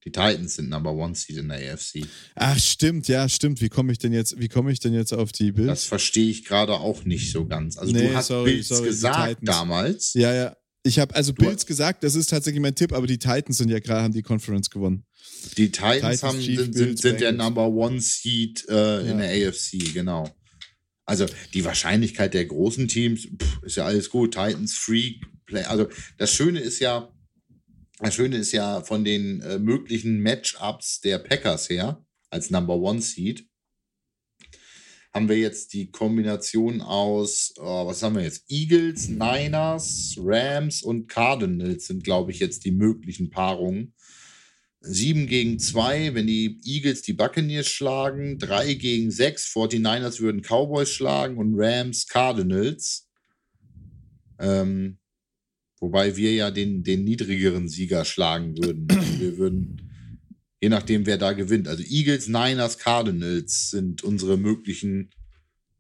Die 0.06 0.12
Titans 0.12 0.56
sind 0.56 0.70
Number 0.70 0.92
One 0.92 1.16
Seed 1.16 1.38
in 1.38 1.50
der 1.50 1.74
AFC. 1.74 2.06
Ach, 2.36 2.60
stimmt, 2.60 3.08
ja, 3.08 3.30
stimmt. 3.30 3.62
Wie 3.62 3.70
komme 3.70 3.92
ich 3.92 4.00
denn 4.00 4.12
jetzt, 4.12 4.38
wie 4.38 4.50
komme 4.50 4.72
ich 4.72 4.80
denn 4.80 4.94
jetzt 4.94 5.14
auf 5.14 5.32
die 5.32 5.52
Bills? 5.52 5.68
Das 5.68 5.86
verstehe 5.86 6.30
ich 6.30 6.44
gerade 6.44 6.74
auch 6.74 7.06
nicht 7.06 7.32
so 7.32 7.46
ganz. 7.46 7.78
Also 7.78 7.94
nee, 7.94 8.10
du 8.10 8.16
hast 8.16 8.28
sorry, 8.28 8.52
Bills 8.52 8.68
sorry, 8.68 8.88
gesagt 8.88 9.38
damals. 9.48 10.14
Ja, 10.14 10.34
ja. 10.34 10.58
Ich 10.84 11.00
habe 11.00 11.16
also 11.16 11.32
du 11.32 11.46
Bills 11.46 11.66
gesagt, 11.66 12.04
das 12.04 12.16
ist 12.16 12.30
tatsächlich 12.30 12.62
mein 12.62 12.76
Tipp, 12.76 12.92
aber 12.92 13.08
die 13.08 13.18
Titans 13.18 13.58
sind 13.58 13.70
ja 13.70 13.80
gerade, 13.80 14.04
haben 14.04 14.14
die 14.14 14.22
Conference 14.22 14.70
gewonnen. 14.70 15.06
Die 15.58 15.72
Titans, 15.72 15.96
Titans 15.96 16.24
haben, 16.24 16.40
Chief, 16.40 16.60
sind, 16.60 16.74
sind, 16.76 17.00
sind 17.00 17.22
der 17.22 17.32
Number 17.32 17.70
One 17.70 18.02
Seed 18.02 18.66
äh, 18.68 18.74
ja. 18.74 19.00
in 19.00 19.18
der 19.18 19.50
AFC, 19.50 19.94
genau. 19.94 20.30
Also 21.06 21.26
die 21.54 21.64
Wahrscheinlichkeit 21.64 22.34
der 22.34 22.46
großen 22.46 22.88
Teams 22.90 23.28
pff, 23.42 23.64
ist 23.64 23.78
ja 23.78 23.86
alles 23.86 24.10
gut. 24.10 24.34
Titans 24.34 24.74
Free 24.74 25.16
Play. 25.46 25.64
Also 25.64 25.88
das 26.18 26.32
Schöne 26.32 26.60
ist 26.60 26.80
ja, 26.80 27.14
das 28.00 28.16
Schöne 28.16 28.38
ist 28.38 28.52
ja 28.52 28.82
von 28.82 29.06
den 29.06 29.42
äh, 29.42 29.60
möglichen 29.60 30.22
Matchups 30.22 31.00
der 31.00 31.20
Packers 31.20 31.70
her 31.70 32.06
als 32.30 32.50
Number 32.50 32.76
One 32.76 33.02
Seed 33.02 33.48
haben 35.14 35.30
wir 35.30 35.38
jetzt 35.38 35.74
die 35.74 35.92
Kombination 35.92 36.82
aus, 36.82 37.54
oh, 37.58 37.86
was 37.86 38.02
haben 38.02 38.16
wir 38.16 38.24
jetzt? 38.24 38.46
Eagles, 38.50 39.10
Niners, 39.10 40.18
Rams 40.20 40.82
und 40.82 41.08
Cardinals 41.08 41.86
sind, 41.86 42.04
glaube 42.04 42.32
ich, 42.32 42.40
jetzt 42.40 42.66
die 42.66 42.72
möglichen 42.72 43.30
Paarungen. 43.30 43.94
7 44.82 45.28
gegen 45.28 45.60
2, 45.60 46.16
wenn 46.16 46.28
die 46.28 46.60
Eagles 46.66 47.04
die 47.04 47.14
Buccaneers 47.14 47.68
schlagen, 47.68 48.38
3 48.40 48.74
gegen 48.74 49.12
6, 49.12 49.54
49ers 49.56 50.20
würden 50.20 50.42
Cowboys 50.42 50.90
schlagen 50.90 51.38
und 51.38 51.54
Rams 51.56 52.08
Cardinals. 52.08 53.08
Ähm, 54.40 54.98
wobei 55.80 56.18
wir 56.18 56.34
ja 56.34 56.52
den, 56.52 56.84
den 56.84 57.04
niedrigeren 57.04 57.70
Sieger 57.70 58.04
schlagen 58.04 58.58
würden. 58.58 58.88
Also 58.90 59.20
wir 59.20 59.38
würden, 59.38 59.83
je 60.64 60.70
nachdem, 60.70 61.06
wer 61.06 61.18
da 61.18 61.34
gewinnt. 61.34 61.68
Also 61.68 61.84
Eagles, 61.84 62.30
Niners, 62.30 62.78
Cardinals 62.78 63.70
sind 63.72 64.02
unsere 64.02 64.38
möglichen 64.38 65.10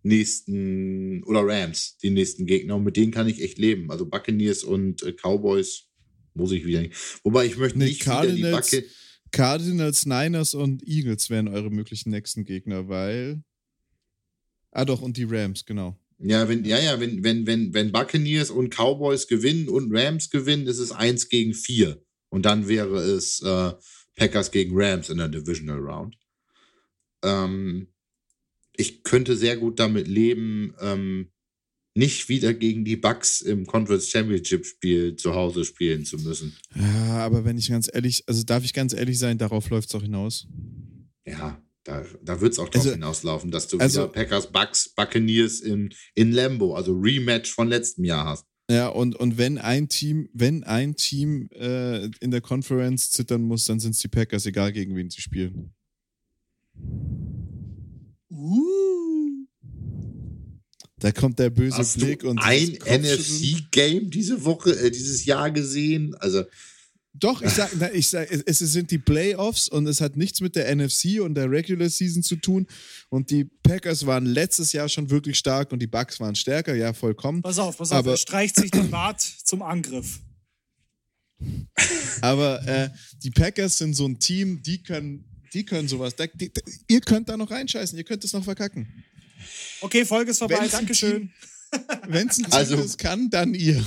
nächsten, 0.01 1.23
oder 1.23 1.39
Rams, 1.45 1.97
die 2.03 2.09
nächsten 2.09 2.45
Gegner. 2.45 2.75
Und 2.75 2.83
mit 2.83 2.97
denen 2.97 3.13
kann 3.13 3.29
ich 3.29 3.41
echt 3.41 3.57
leben. 3.59 3.89
Also 3.91 4.05
Buccaneers 4.05 4.65
und 4.65 5.01
äh, 5.03 5.13
Cowboys 5.13 5.85
muss 6.33 6.51
ich 6.51 6.65
wieder 6.65 6.81
nicht. 6.81 6.95
Wobei 7.23 7.45
ich 7.45 7.55
möchte 7.55 7.79
nee, 7.79 7.85
nicht 7.85 8.01
Cardinals, 8.01 8.73
wieder 8.73 8.81
die 8.81 8.87
Backe. 8.87 8.93
Cardinals, 9.31 10.05
Niners 10.05 10.53
und 10.53 10.85
Eagles 10.85 11.29
wären 11.29 11.47
eure 11.47 11.69
möglichen 11.69 12.09
nächsten 12.09 12.43
Gegner, 12.43 12.89
weil. 12.89 13.41
Ah, 14.71 14.83
doch, 14.83 15.01
und 15.01 15.15
die 15.15 15.23
Rams, 15.23 15.63
genau. 15.63 15.97
Ja, 16.19 16.49
wenn, 16.49 16.65
ja, 16.65 16.77
ja, 16.79 16.99
wenn, 16.99 17.23
wenn, 17.23 17.47
wenn, 17.47 17.73
wenn 17.73 17.93
Buccaneers 17.93 18.49
und 18.49 18.75
Cowboys 18.75 19.29
gewinnen 19.29 19.69
und 19.69 19.95
Rams 19.95 20.29
gewinnen, 20.29 20.67
ist 20.67 20.79
es 20.79 20.91
1 20.91 21.29
gegen 21.29 21.53
4. 21.53 22.03
Und 22.27 22.45
dann 22.45 22.67
wäre 22.67 22.97
es 22.97 23.41
äh, 23.41 23.71
Packers 24.15 24.51
gegen 24.51 24.71
Rams 24.73 25.09
in 25.09 25.17
der 25.17 25.29
Divisional 25.29 25.79
Round. 25.79 26.17
Ähm, 27.23 27.87
ich 28.75 29.03
könnte 29.03 29.35
sehr 29.35 29.57
gut 29.57 29.79
damit 29.79 30.07
leben, 30.07 30.73
ähm, 30.79 31.29
nicht 31.95 32.27
wieder 32.27 32.53
gegen 32.53 32.85
die 32.85 32.95
Bucks 32.95 33.41
im 33.41 33.65
Conference 33.67 34.09
Championship 34.09 34.65
Spiel 34.65 35.15
zu 35.15 35.35
Hause 35.35 35.63
spielen 35.63 36.05
zu 36.05 36.17
müssen. 36.17 36.57
Ja, 36.75 37.19
aber 37.19 37.45
wenn 37.45 37.57
ich 37.57 37.69
ganz 37.69 37.89
ehrlich, 37.91 38.23
also 38.27 38.43
darf 38.43 38.63
ich 38.63 38.73
ganz 38.73 38.93
ehrlich 38.93 39.19
sein, 39.19 39.37
darauf 39.37 39.69
läuft 39.69 39.89
es 39.89 39.95
auch 39.95 40.01
hinaus. 40.01 40.47
Ja, 41.25 41.61
da, 41.83 42.03
da 42.23 42.41
wird 42.41 42.53
es 42.53 42.59
auch 42.59 42.69
drauf 42.69 42.81
also, 42.81 42.93
hinauslaufen, 42.93 43.51
dass 43.51 43.67
du 43.67 43.77
also, 43.77 44.03
wieder 44.03 44.11
Packers, 44.11 44.51
Bucks, 44.51 44.89
Buccaneers 44.89 45.59
in, 45.59 45.93
in 46.15 46.31
Lambo, 46.31 46.75
also 46.75 46.93
Rematch 46.93 47.51
von 47.51 47.67
letztem 47.67 48.05
Jahr 48.05 48.25
hast. 48.25 48.47
Ja, 48.69 48.87
und, 48.87 49.15
und 49.15 49.37
wenn 49.37 49.57
ein 49.57 49.89
Team, 49.89 50.29
wenn 50.33 50.63
ein 50.63 50.95
Team 50.95 51.49
äh, 51.51 52.05
in 52.21 52.31
der 52.31 52.41
Conference 52.41 53.11
zittern 53.11 53.41
muss, 53.43 53.65
dann 53.65 53.79
sind 53.79 53.91
es 53.91 53.99
die 53.99 54.07
Packers, 54.07 54.45
egal 54.45 54.71
gegen 54.71 54.95
wen 54.95 55.09
sie 55.09 55.21
spielen. 55.21 55.73
Uh. 58.29 58.63
Da 61.03 61.11
kommt 61.11 61.37
der 61.37 61.49
böse 61.49 61.79
Hast 61.79 61.97
Blick 61.97 62.21
du 62.21 62.29
und 62.29 62.37
ein 62.41 62.77
NFC-Game 62.85 64.09
diese 64.09 64.45
Woche, 64.45 64.71
äh, 64.71 64.89
dieses 64.89 65.25
Jahr 65.25 65.51
gesehen. 65.51 66.15
Also 66.15 66.45
doch, 67.15 67.43
ich 67.43 67.51
sag, 67.51 67.71
ich 67.93 68.09
sag, 68.09 68.31
es 68.31 68.57
sind 68.57 68.89
die 68.89 68.97
Playoffs 68.97 69.69
und 69.69 69.87
es 69.87 70.01
hat 70.01 70.17
nichts 70.17 70.41
mit 70.41 70.55
der 70.55 70.75
NFC 70.75 71.21
und 71.21 71.35
der 71.35 71.49
Regular 71.49 71.87
Season 71.87 72.23
zu 72.23 72.35
tun. 72.37 72.65
Und 73.09 73.29
die 73.29 73.45
Packers 73.45 74.05
waren 74.07 74.25
letztes 74.25 74.73
Jahr 74.73 74.89
schon 74.89 75.11
wirklich 75.11 75.37
stark 75.37 75.71
und 75.71 75.79
die 75.79 75.87
Bucks 75.87 76.19
waren 76.19 76.33
stärker, 76.33 76.73
ja, 76.73 76.91
vollkommen. 76.93 77.43
Pass 77.43 77.59
auf, 77.59 77.77
pass 77.77 77.91
auf, 77.91 77.99
aber, 77.99 78.11
er 78.11 78.17
streicht 78.17 78.55
sich 78.55 78.71
den 78.71 78.89
Bart 78.89 79.21
zum 79.21 79.61
Angriff. 79.61 80.19
Aber 82.21 82.65
äh, 82.67 82.89
die 83.21 83.31
Packers 83.31 83.77
sind 83.77 83.93
so 83.93 84.07
ein 84.07 84.17
Team, 84.19 84.63
die 84.63 84.81
können, 84.81 85.25
die 85.53 85.65
können 85.65 85.87
sowas. 85.87 86.15
Die, 86.15 86.29
die, 86.33 86.51
ihr 86.87 87.01
könnt 87.01 87.29
da 87.29 87.37
noch 87.37 87.51
reinscheißen, 87.51 87.97
ihr 87.97 88.05
könnt 88.05 88.23
es 88.23 88.33
noch 88.33 88.43
verkacken. 88.43 88.87
Okay, 89.81 90.03
Folge 90.05 90.31
ist 90.31 90.39
vorbei. 90.39 90.57
Wenn's 90.61 90.71
Dankeschön. 90.71 91.31
Wenn 92.07 92.27
es 92.27 92.37
ein 92.37 92.45
Team 92.45 92.53
also, 92.53 92.75
ist, 92.77 92.97
kann, 92.97 93.29
dann 93.29 93.53
ihr. 93.53 93.83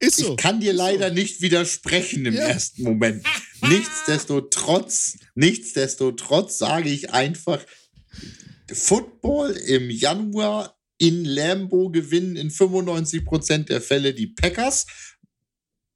Ist 0.00 0.16
so. 0.16 0.30
Ich 0.30 0.36
kann 0.38 0.60
dir 0.60 0.72
leider 0.72 1.10
nicht 1.10 1.42
widersprechen 1.42 2.24
im 2.26 2.34
ja. 2.34 2.48
ersten 2.48 2.82
Moment. 2.82 3.24
nichtsdestotrotz, 3.62 5.18
nichtsdestotrotz 5.34 6.58
sage 6.58 6.88
ich 6.88 7.12
einfach, 7.12 7.60
Football 8.72 9.52
im 9.52 9.90
Januar 9.90 10.76
in 10.98 11.24
Lambo 11.24 11.90
gewinnen 11.90 12.36
in 12.36 12.50
95% 12.50 13.64
der 13.64 13.80
Fälle 13.80 14.14
die 14.14 14.28
Packers. 14.28 14.86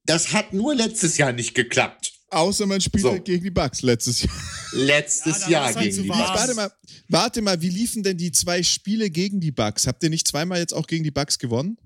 Das 0.04 0.32
hat 0.32 0.52
nur 0.52 0.74
letztes 0.74 1.16
Jahr 1.16 1.32
nicht 1.32 1.54
geklappt. 1.54 2.12
Außer 2.30 2.66
man 2.66 2.80
spielt 2.80 3.02
so. 3.02 3.12
halt 3.12 3.24
gegen 3.24 3.44
die 3.44 3.50
Bugs 3.50 3.82
letztes 3.82 4.22
Jahr. 4.22 4.34
Letztes 4.72 5.42
ja, 5.42 5.50
Jahr 5.50 5.64
halt 5.66 5.78
gegen 5.78 6.02
die 6.02 6.08
Bugs. 6.08 6.18
Warte 6.18 6.54
mal, 6.54 6.72
warte 7.08 7.42
mal, 7.42 7.62
wie 7.62 7.68
liefen 7.68 8.02
denn 8.02 8.16
die 8.16 8.32
zwei 8.32 8.62
Spiele 8.62 9.08
gegen 9.08 9.40
die 9.40 9.52
Bugs? 9.52 9.86
Habt 9.86 10.02
ihr 10.02 10.10
nicht 10.10 10.26
zweimal 10.26 10.58
jetzt 10.58 10.74
auch 10.74 10.86
gegen 10.86 11.04
die 11.04 11.10
Bugs 11.10 11.38
gewonnen? 11.38 11.78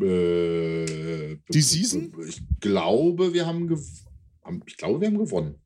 Äh, 0.00 1.36
die 1.52 1.62
Season? 1.62 2.12
Ich 2.26 2.40
glaube, 2.60 3.32
wir 3.32 3.46
haben, 3.46 3.70
ich 4.66 4.76
glaube, 4.76 5.00
wir 5.00 5.08
haben 5.08 5.18
gewonnen. 5.18 5.56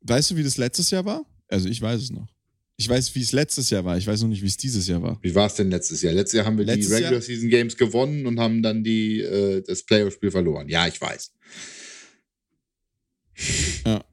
Weißt 0.00 0.30
du, 0.30 0.36
wie 0.36 0.42
das 0.42 0.56
letztes 0.56 0.90
Jahr 0.90 1.04
war? 1.04 1.24
Also 1.48 1.68
ich 1.68 1.80
weiß 1.80 2.02
es 2.02 2.10
noch. 2.10 2.28
Ich 2.76 2.88
weiß, 2.88 3.14
wie 3.14 3.20
es 3.20 3.32
letztes 3.32 3.70
Jahr 3.70 3.84
war. 3.84 3.96
Ich 3.96 4.06
weiß 4.06 4.22
noch 4.22 4.28
nicht, 4.28 4.42
wie 4.42 4.48
es 4.48 4.56
dieses 4.56 4.88
Jahr 4.88 5.00
war. 5.00 5.18
Wie 5.22 5.34
war 5.34 5.46
es 5.46 5.54
denn 5.54 5.70
letztes 5.70 6.02
Jahr? 6.02 6.12
Letztes 6.12 6.38
Jahr 6.38 6.46
haben 6.46 6.58
wir 6.58 6.64
letztes 6.64 6.88
die 6.88 6.94
Regular 6.94 7.12
Jahr? 7.12 7.22
Season 7.22 7.48
Games 7.48 7.76
gewonnen 7.76 8.26
und 8.26 8.40
haben 8.40 8.62
dann 8.62 8.82
die, 8.82 9.20
äh, 9.20 9.62
das 9.62 9.84
Playoff-Spiel 9.84 10.32
verloren. 10.32 10.68
Ja, 10.68 10.88
ich 10.88 11.00
weiß. 11.00 11.32
Ja. 13.86 14.04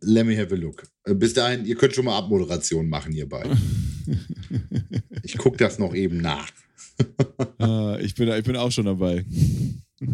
Let 0.00 0.26
me 0.26 0.36
have 0.36 0.52
a 0.52 0.58
look. 0.58 0.82
Äh, 1.04 1.14
bis 1.14 1.32
dahin, 1.32 1.64
ihr 1.64 1.76
könnt 1.76 1.94
schon 1.94 2.04
mal 2.04 2.18
Abmoderation 2.18 2.88
machen 2.88 3.12
hierbei. 3.12 3.44
ich 5.22 5.38
gucke 5.38 5.56
das 5.56 5.78
noch 5.78 5.94
eben 5.94 6.18
nach. 6.18 6.50
ah, 7.58 7.98
ich, 8.00 8.14
bin, 8.14 8.28
ich 8.28 8.44
bin 8.44 8.56
auch 8.56 8.70
schon 8.70 8.86
dabei. 8.86 9.24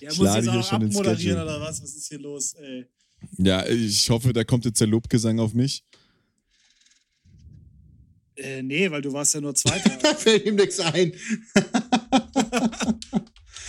Ja, 0.00 0.10
ich 0.10 0.18
muss 0.18 0.34
jetzt 0.34 0.48
auch 0.50 0.72
abmoderieren 0.72 1.40
oder 1.40 1.62
was? 1.62 1.82
Was 1.82 1.94
ist 1.94 2.08
hier 2.08 2.18
los, 2.18 2.52
ey? 2.54 2.84
Ja, 3.38 3.66
ich 3.66 4.10
hoffe, 4.10 4.34
da 4.34 4.44
kommt 4.44 4.66
jetzt 4.66 4.78
der 4.78 4.86
Lobgesang 4.86 5.38
auf 5.38 5.54
mich. 5.54 5.82
Äh, 8.36 8.62
nee, 8.62 8.90
weil 8.90 9.00
du 9.00 9.12
warst 9.14 9.32
ja 9.32 9.40
nur 9.40 9.54
Zweiter. 9.54 9.96
da 10.02 10.14
fällt 10.14 10.44
ihm 10.44 10.56
nichts 10.56 10.78
ein. 10.80 11.12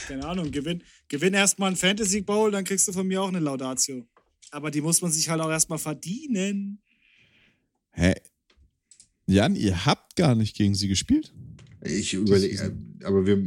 Keine 0.08 0.26
Ahnung, 0.26 0.52
gewinn, 0.52 0.84
gewinn 1.08 1.34
erstmal 1.34 1.68
einen 1.68 1.78
Fantasy 1.78 2.22
Bowl, 2.22 2.52
dann 2.52 2.66
kriegst 2.66 2.88
du 2.88 2.92
von 2.92 3.08
mir 3.08 3.22
auch 3.22 3.30
eine 3.30 3.40
Laudatio. 3.40 4.06
Aber 4.52 4.72
die 4.72 4.82
muss 4.82 5.02
man 5.02 5.12
sich 5.12 5.30
halt 5.30 5.42
auch 5.42 5.50
erstmal 5.50 5.80
verdienen. 5.80 6.82
Hä? 7.92 8.14
Jan, 9.28 9.56
ihr 9.56 9.86
habt 9.86 10.16
gar 10.16 10.36
nicht 10.36 10.56
gegen 10.56 10.76
sie 10.76 10.88
gespielt? 10.88 11.34
Ich 11.84 12.14
überlege, 12.14 12.76
aber 13.04 13.26
wir. 13.26 13.44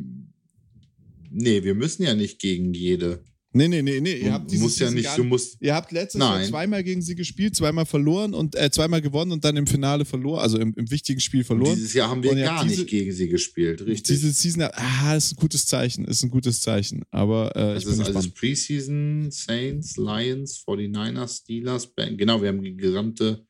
Nee, 1.31 1.63
wir 1.63 1.75
müssen 1.75 2.03
ja 2.05 2.15
nicht 2.15 2.41
gegen 2.41 2.73
jede. 2.73 3.23
Nee, 3.53 3.67
nee, 3.67 3.81
nee, 3.81 4.01
nee. 4.01 4.15
Ihr 4.19 4.33
habt 4.35 4.53
musst 4.53 4.79
ja 4.79 4.91
nicht, 4.91 5.09
du 5.17 5.25
musst. 5.25 5.57
Ihr 5.61 5.75
habt 5.75 5.91
letztes. 5.91 6.21
Jahr 6.21 6.43
zweimal 6.45 6.85
gegen 6.85 7.01
sie 7.01 7.15
gespielt, 7.15 7.57
zweimal 7.57 7.87
verloren 7.87 8.35
und 8.35 8.55
äh, 8.55 8.71
zweimal 8.71 9.01
gewonnen 9.01 9.33
und 9.33 9.43
dann 9.43 9.57
im 9.57 9.67
Finale 9.67 10.05
verloren, 10.05 10.41
also 10.41 10.59
im, 10.59 10.75
im 10.77 10.91
wichtigen 10.91 11.19
Spiel 11.19 11.45
verloren. 11.45 11.71
Und 11.71 11.77
dieses 11.77 11.95
Jahr 11.95 12.11
haben 12.11 12.23
wir 12.23 12.35
gar 12.35 12.63
diese, 12.65 12.83
nicht 12.83 12.91
gegen 12.91 13.11
sie 13.11 13.29
gespielt, 13.29 13.81
richtig? 13.87 14.17
Diese 14.17 14.31
Season, 14.33 14.63
ah, 14.73 15.17
ist 15.17 15.33
ein 15.33 15.37
gutes 15.37 15.65
Zeichen, 15.67 16.05
ist 16.05 16.23
ein 16.23 16.31
gutes 16.31 16.61
Zeichen. 16.61 17.05
Aber 17.11 17.57
äh, 17.57 17.75
das 17.75 17.85
ich 17.85 17.91
ist 17.91 18.01
alles 18.01 18.29
Preseason, 18.29 19.31
Saints, 19.31 19.97
Lions, 19.97 20.63
49ers, 20.67 21.41
Steelers, 21.41 21.87
Bang. 21.95 22.19
Genau, 22.19 22.43
wir 22.43 22.49
haben 22.49 22.63
die 22.63 22.77
gesamte. 22.77 23.47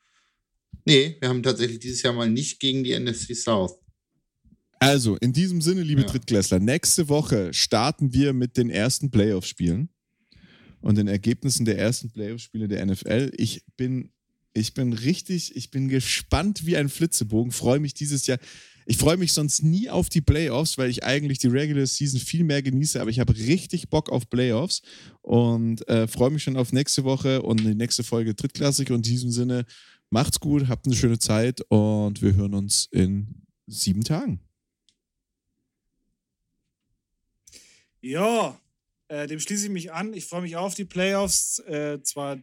Nee, 0.88 1.18
wir 1.20 1.28
haben 1.28 1.42
tatsächlich 1.42 1.80
dieses 1.80 2.00
Jahr 2.00 2.14
mal 2.14 2.30
nicht 2.30 2.60
gegen 2.60 2.82
die 2.82 2.98
NFC 2.98 3.36
South. 3.36 3.78
Also, 4.78 5.16
in 5.16 5.34
diesem 5.34 5.60
Sinne, 5.60 5.82
liebe 5.82 6.00
ja. 6.00 6.06
Drittklässler, 6.06 6.60
nächste 6.60 7.10
Woche 7.10 7.52
starten 7.52 8.14
wir 8.14 8.32
mit 8.32 8.56
den 8.56 8.70
ersten 8.70 9.10
Playoff-Spielen 9.10 9.90
und 10.80 10.96
den 10.96 11.06
Ergebnissen 11.06 11.66
der 11.66 11.76
ersten 11.76 12.10
Playoff-Spiele 12.10 12.68
der 12.68 12.86
NFL. 12.86 13.32
Ich 13.36 13.66
bin, 13.76 14.12
ich 14.54 14.72
bin 14.72 14.94
richtig, 14.94 15.54
ich 15.56 15.70
bin 15.70 15.88
gespannt 15.88 16.64
wie 16.64 16.78
ein 16.78 16.88
Flitzebogen, 16.88 17.52
freue 17.52 17.80
mich 17.80 17.92
dieses 17.92 18.26
Jahr. 18.26 18.38
Ich 18.86 18.96
freue 18.96 19.18
mich 19.18 19.34
sonst 19.34 19.62
nie 19.62 19.90
auf 19.90 20.08
die 20.08 20.22
Playoffs, 20.22 20.78
weil 20.78 20.88
ich 20.88 21.04
eigentlich 21.04 21.36
die 21.36 21.48
Regular 21.48 21.84
Season 21.84 22.18
viel 22.18 22.44
mehr 22.44 22.62
genieße, 22.62 22.98
aber 22.98 23.10
ich 23.10 23.20
habe 23.20 23.36
richtig 23.36 23.90
Bock 23.90 24.08
auf 24.08 24.30
Playoffs 24.30 24.80
und 25.20 25.86
äh, 25.86 26.08
freue 26.08 26.30
mich 26.30 26.44
schon 26.44 26.56
auf 26.56 26.72
nächste 26.72 27.04
Woche 27.04 27.42
und 27.42 27.60
die 27.60 27.74
nächste 27.74 28.04
Folge 28.04 28.32
drittklassig. 28.32 28.90
Und 28.90 29.06
in 29.06 29.12
diesem 29.12 29.30
Sinne, 29.30 29.66
macht's 30.10 30.40
gut, 30.40 30.68
habt 30.68 30.86
eine 30.86 30.96
schöne 30.96 31.18
Zeit 31.18 31.60
und 31.68 32.22
wir 32.22 32.34
hören 32.34 32.54
uns 32.54 32.88
in 32.90 33.46
sieben 33.66 34.04
Tagen. 34.04 34.40
Ja, 38.00 38.60
äh, 39.08 39.26
dem 39.26 39.40
schließe 39.40 39.66
ich 39.66 39.72
mich 39.72 39.92
an. 39.92 40.14
Ich 40.14 40.26
freue 40.26 40.42
mich 40.42 40.56
auf 40.56 40.74
die 40.74 40.84
Playoffs. 40.84 41.58
Äh, 41.60 42.02
zwar 42.02 42.38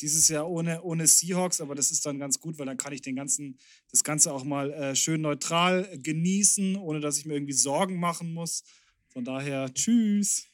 dieses 0.00 0.28
Jahr 0.28 0.48
ohne, 0.48 0.82
ohne 0.82 1.06
Seahawks, 1.06 1.60
aber 1.60 1.74
das 1.74 1.90
ist 1.90 2.04
dann 2.04 2.18
ganz 2.18 2.40
gut, 2.40 2.58
weil 2.58 2.66
dann 2.66 2.78
kann 2.78 2.92
ich 2.92 3.02
den 3.02 3.14
ganzen, 3.14 3.58
das 3.90 4.02
Ganze 4.02 4.32
auch 4.32 4.42
mal 4.42 4.72
äh, 4.72 4.96
schön 4.96 5.20
neutral 5.20 5.88
genießen, 5.98 6.76
ohne 6.76 7.00
dass 7.00 7.18
ich 7.18 7.26
mir 7.26 7.34
irgendwie 7.34 7.52
Sorgen 7.52 8.00
machen 8.00 8.32
muss. 8.34 8.64
Von 9.08 9.24
daher, 9.24 9.72
tschüss. 9.72 10.46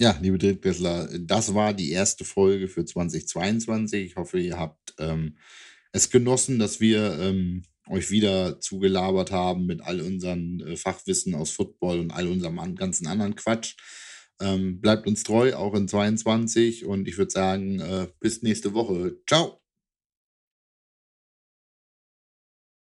Ja, 0.00 0.18
liebe 0.20 0.38
Drittklässler, 0.38 1.08
das 1.20 1.54
war 1.54 1.72
die 1.72 1.92
erste 1.92 2.24
Folge 2.24 2.66
für 2.68 2.84
2022. 2.84 4.04
Ich 4.04 4.16
hoffe, 4.16 4.40
ihr 4.40 4.58
habt 4.58 4.94
ähm, 4.98 5.36
es 5.92 6.10
genossen, 6.10 6.58
dass 6.58 6.80
wir 6.80 7.16
ähm, 7.20 7.62
euch 7.88 8.10
wieder 8.10 8.60
zugelabert 8.60 9.30
haben 9.30 9.66
mit 9.66 9.82
all 9.82 10.00
unseren 10.00 10.60
äh, 10.60 10.76
Fachwissen 10.76 11.34
aus 11.36 11.50
Football 11.50 12.00
und 12.00 12.10
all 12.10 12.26
unserem 12.26 12.58
an, 12.58 12.74
ganzen 12.74 13.06
anderen 13.06 13.36
Quatsch. 13.36 13.76
Ähm, 14.40 14.80
bleibt 14.80 15.06
uns 15.06 15.22
treu, 15.22 15.54
auch 15.54 15.74
in 15.74 15.86
22 15.86 16.84
und 16.86 17.06
ich 17.06 17.16
würde 17.16 17.30
sagen, 17.30 17.78
äh, 17.78 18.08
bis 18.18 18.42
nächste 18.42 18.74
Woche. 18.74 19.16
Ciao. 19.28 19.63